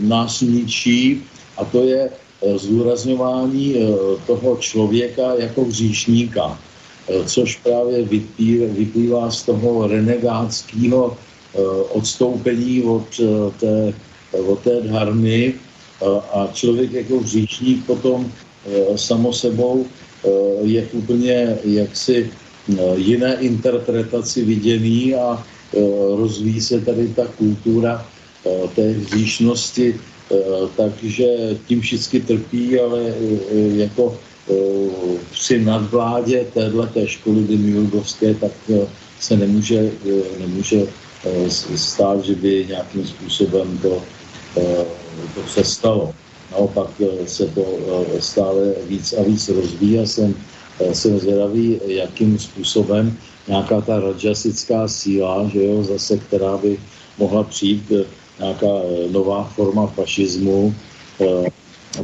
nás 0.01 0.41
ničí 0.41 1.23
a 1.57 1.65
to 1.65 1.83
je 1.83 2.09
zdůrazňování 2.55 3.75
toho 4.27 4.57
člověka 4.57 5.33
jako 5.37 5.65
hříšníka. 5.65 6.59
Eh, 7.07 7.23
což 7.25 7.55
právě 7.63 8.03
vyplývá 8.67 9.31
z 9.31 9.43
toho 9.43 9.87
renegátského 9.87 11.15
eh, 11.15 11.59
odstoupení 11.95 12.83
od 12.83 13.07
eh, 13.19 13.51
té, 13.59 13.93
od 14.37 14.59
té 14.59 14.81
dharmy 14.81 15.53
a 16.33 16.49
člověk 16.53 16.91
jako 16.91 17.19
hříšník 17.19 17.85
potom 17.85 18.31
samo 18.95 19.33
sebou 19.33 19.85
je 20.61 20.87
úplně 20.93 21.57
jaksi 21.63 22.29
jiné 22.95 23.37
interpretaci 23.41 24.45
viděný 24.45 25.15
a 25.15 25.43
rozvíjí 26.15 26.61
se 26.61 26.81
tady 26.81 27.07
ta 27.07 27.25
kultura 27.37 28.05
té 28.75 28.91
hříšnosti, 28.91 29.99
takže 30.75 31.25
tím 31.67 31.81
všichni 31.81 32.19
trpí, 32.19 32.79
ale 32.79 33.13
jako 33.75 34.17
Eh, 34.49 35.19
při 35.31 35.65
nadvládě 35.65 36.47
téhle 36.53 36.89
školy 37.05 37.43
demiurgovské, 37.43 38.33
tak 38.33 38.51
eh, 38.69 38.87
se 39.19 39.37
nemůže, 39.37 39.91
eh, 40.09 40.39
nemůže 40.39 40.87
stát, 41.75 42.23
že 42.23 42.35
by 42.35 42.65
nějakým 42.67 43.07
způsobem 43.07 43.79
to, 43.81 44.01
to 45.35 45.41
přestalo. 45.45 46.13
Naopak 46.51 46.89
se 47.25 47.47
to 47.47 47.65
stále 48.19 48.73
víc 48.87 49.13
a 49.13 49.23
víc 49.23 49.49
rozvíjí 49.49 49.99
a 49.99 50.05
jsem, 50.05 50.35
jsem 50.93 51.19
zvědavý, 51.19 51.81
jakým 51.85 52.39
způsobem 52.39 53.17
nějaká 53.47 53.81
ta 53.81 53.99
rajasická 53.99 54.87
síla, 54.87 55.49
že 55.53 55.65
jo, 55.65 55.83
zase, 55.83 56.17
která 56.17 56.57
by 56.57 56.79
mohla 57.17 57.43
přijít, 57.43 57.91
nějaká 58.39 58.67
nová 59.11 59.43
forma 59.43 59.87
fašismu, 59.87 60.75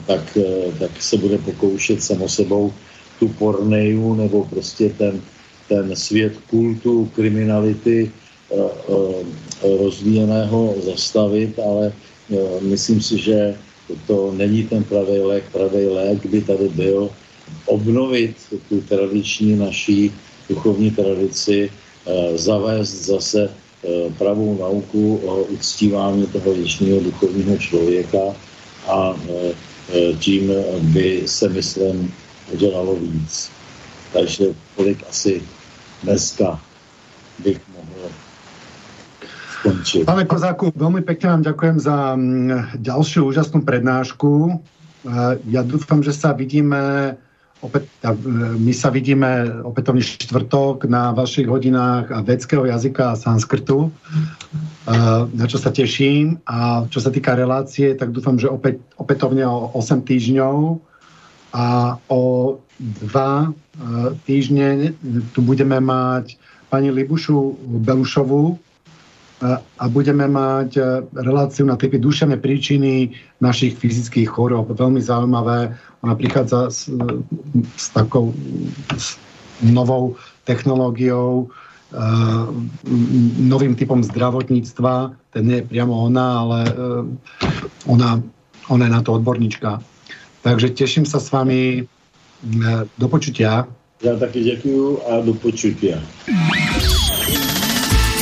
tak, 0.06 0.38
eh, 0.38 0.72
tak 0.80 0.91
se 1.02 1.18
bude 1.18 1.38
pokoušet 1.38 2.03
samo 2.03 2.30
sebou 2.30 2.74
tu 3.20 3.28
porneju 3.28 4.15
nebo 4.15 4.45
prostě 4.49 4.90
ten, 4.90 5.22
ten 5.70 5.95
svět 5.95 6.34
kultu, 6.49 7.10
kriminality 7.15 8.10
eh, 8.10 8.56
eh, 8.56 9.78
rozvíjeného 9.78 10.76
zastavit, 10.84 11.60
ale 11.60 11.94
myslím 12.61 13.02
si, 13.02 13.20
že 13.20 13.56
to 14.07 14.32
není 14.36 14.64
ten 14.64 14.84
pravý 14.84 15.20
lék. 15.20 15.44
Pravý 15.52 15.86
lék 15.86 16.26
by 16.26 16.41
tady 16.41 16.68
byl 16.70 17.10
obnovit 17.65 18.36
tu 18.70 18.82
tradiční 18.82 19.56
naší 19.56 20.11
duchovní 20.49 20.91
tradici, 20.91 21.72
zavést 22.36 23.06
zase 23.06 23.49
pravou 24.18 24.57
nauku 24.60 25.15
o 25.26 25.44
uctívání 25.44 26.28
toho 26.28 26.53
věčného 26.53 26.99
duchovního 26.99 27.57
člověka 27.57 28.36
a 28.88 29.15
Eh, 29.90 30.14
tím 30.20 30.52
by 30.82 31.24
se, 31.26 31.49
myslím, 31.49 32.14
udělalo 32.53 32.95
víc. 32.95 33.52
Takže 34.14 34.45
tolik 34.76 35.03
asi 35.10 35.41
dneska 36.03 36.60
bych 37.44 37.60
mohl 37.76 38.10
skončit. 39.60 40.06
Pane 40.06 40.24
Kozáku, 40.26 40.72
veľmi 40.72 41.03
pekne 41.03 41.36
vám 41.36 41.44
ďakujem 41.44 41.78
za 41.80 42.15
mm, 42.15 42.80
ďalšiu 42.80 43.28
úžasnú 43.28 43.68
prednášku. 43.68 44.56
Eh, 44.56 45.36
ja 45.52 45.68
dúfam, 45.68 45.99
že 45.99 46.15
sa 46.15 46.32
vidíme 46.32 47.15
opäť, 47.64 47.88
my 48.60 48.73
sa 48.76 48.91
vidíme 48.91 49.64
opätovne 49.64 50.03
čtvrtok 50.03 50.85
na 50.91 51.15
vašich 51.15 51.48
hodinách 51.48 52.11
vedského 52.27 52.68
jazyka 52.68 53.15
a 53.15 53.19
sanskrtu, 53.19 53.88
na 55.31 55.45
čo 55.48 55.56
sa 55.56 55.72
teším. 55.72 56.44
A 56.44 56.84
čo 56.91 56.99
sa 56.99 57.10
týka 57.10 57.40
relácie, 57.40 57.95
tak 57.95 58.11
dúfam, 58.11 58.35
že 58.35 58.52
opäť, 58.52 58.84
opätovne 58.99 59.48
o 59.48 59.72
8 59.80 60.03
týždňov 60.03 60.84
a 61.56 61.98
o 62.11 62.22
dva 62.77 63.56
týždne 64.27 64.91
tu 65.31 65.40
budeme 65.40 65.80
mať 65.80 66.35
pani 66.68 66.90
Libušu 66.90 67.56
Belušovú, 67.85 68.57
a 69.52 69.86
budeme 69.91 70.24
mať 70.24 70.70
e, 70.78 70.82
reláciu 71.20 71.68
na 71.68 71.76
typy 71.76 71.99
duševné 71.99 72.40
príčiny 72.40 73.11
našich 73.44 73.76
fyzických 73.76 74.32
chorób. 74.32 74.72
Veľmi 74.72 75.03
zaujímavé. 75.03 75.76
Ona 76.03 76.15
prichádza 76.15 76.72
s, 76.72 76.88
s 77.76 77.86
takou 77.91 78.32
s 78.95 79.20
novou 79.64 80.20
technológiou, 80.44 81.48
uh, 81.48 82.48
novým 83.40 83.80
typom 83.80 84.03
zdravotníctva. 84.03 85.15
Ten 85.32 85.44
nie 85.48 85.64
je 85.64 85.70
priamo 85.72 85.95
ona, 86.03 86.44
ale 86.44 86.60
ona, 87.88 88.20
ona 88.68 88.84
je 88.86 88.91
na 88.91 89.02
to 89.02 89.15
odborníčka. 89.15 89.80
Takže 90.44 90.76
teším 90.76 91.07
sa 91.07 91.24
s 91.24 91.32
vami. 91.32 91.88
Do 92.99 93.07
počutia. 93.07 93.64
Ja 94.03 94.20
taky 94.20 94.44
děkuju 94.44 94.99
a 95.07 95.24
do 95.24 95.34
počutia. 95.34 96.03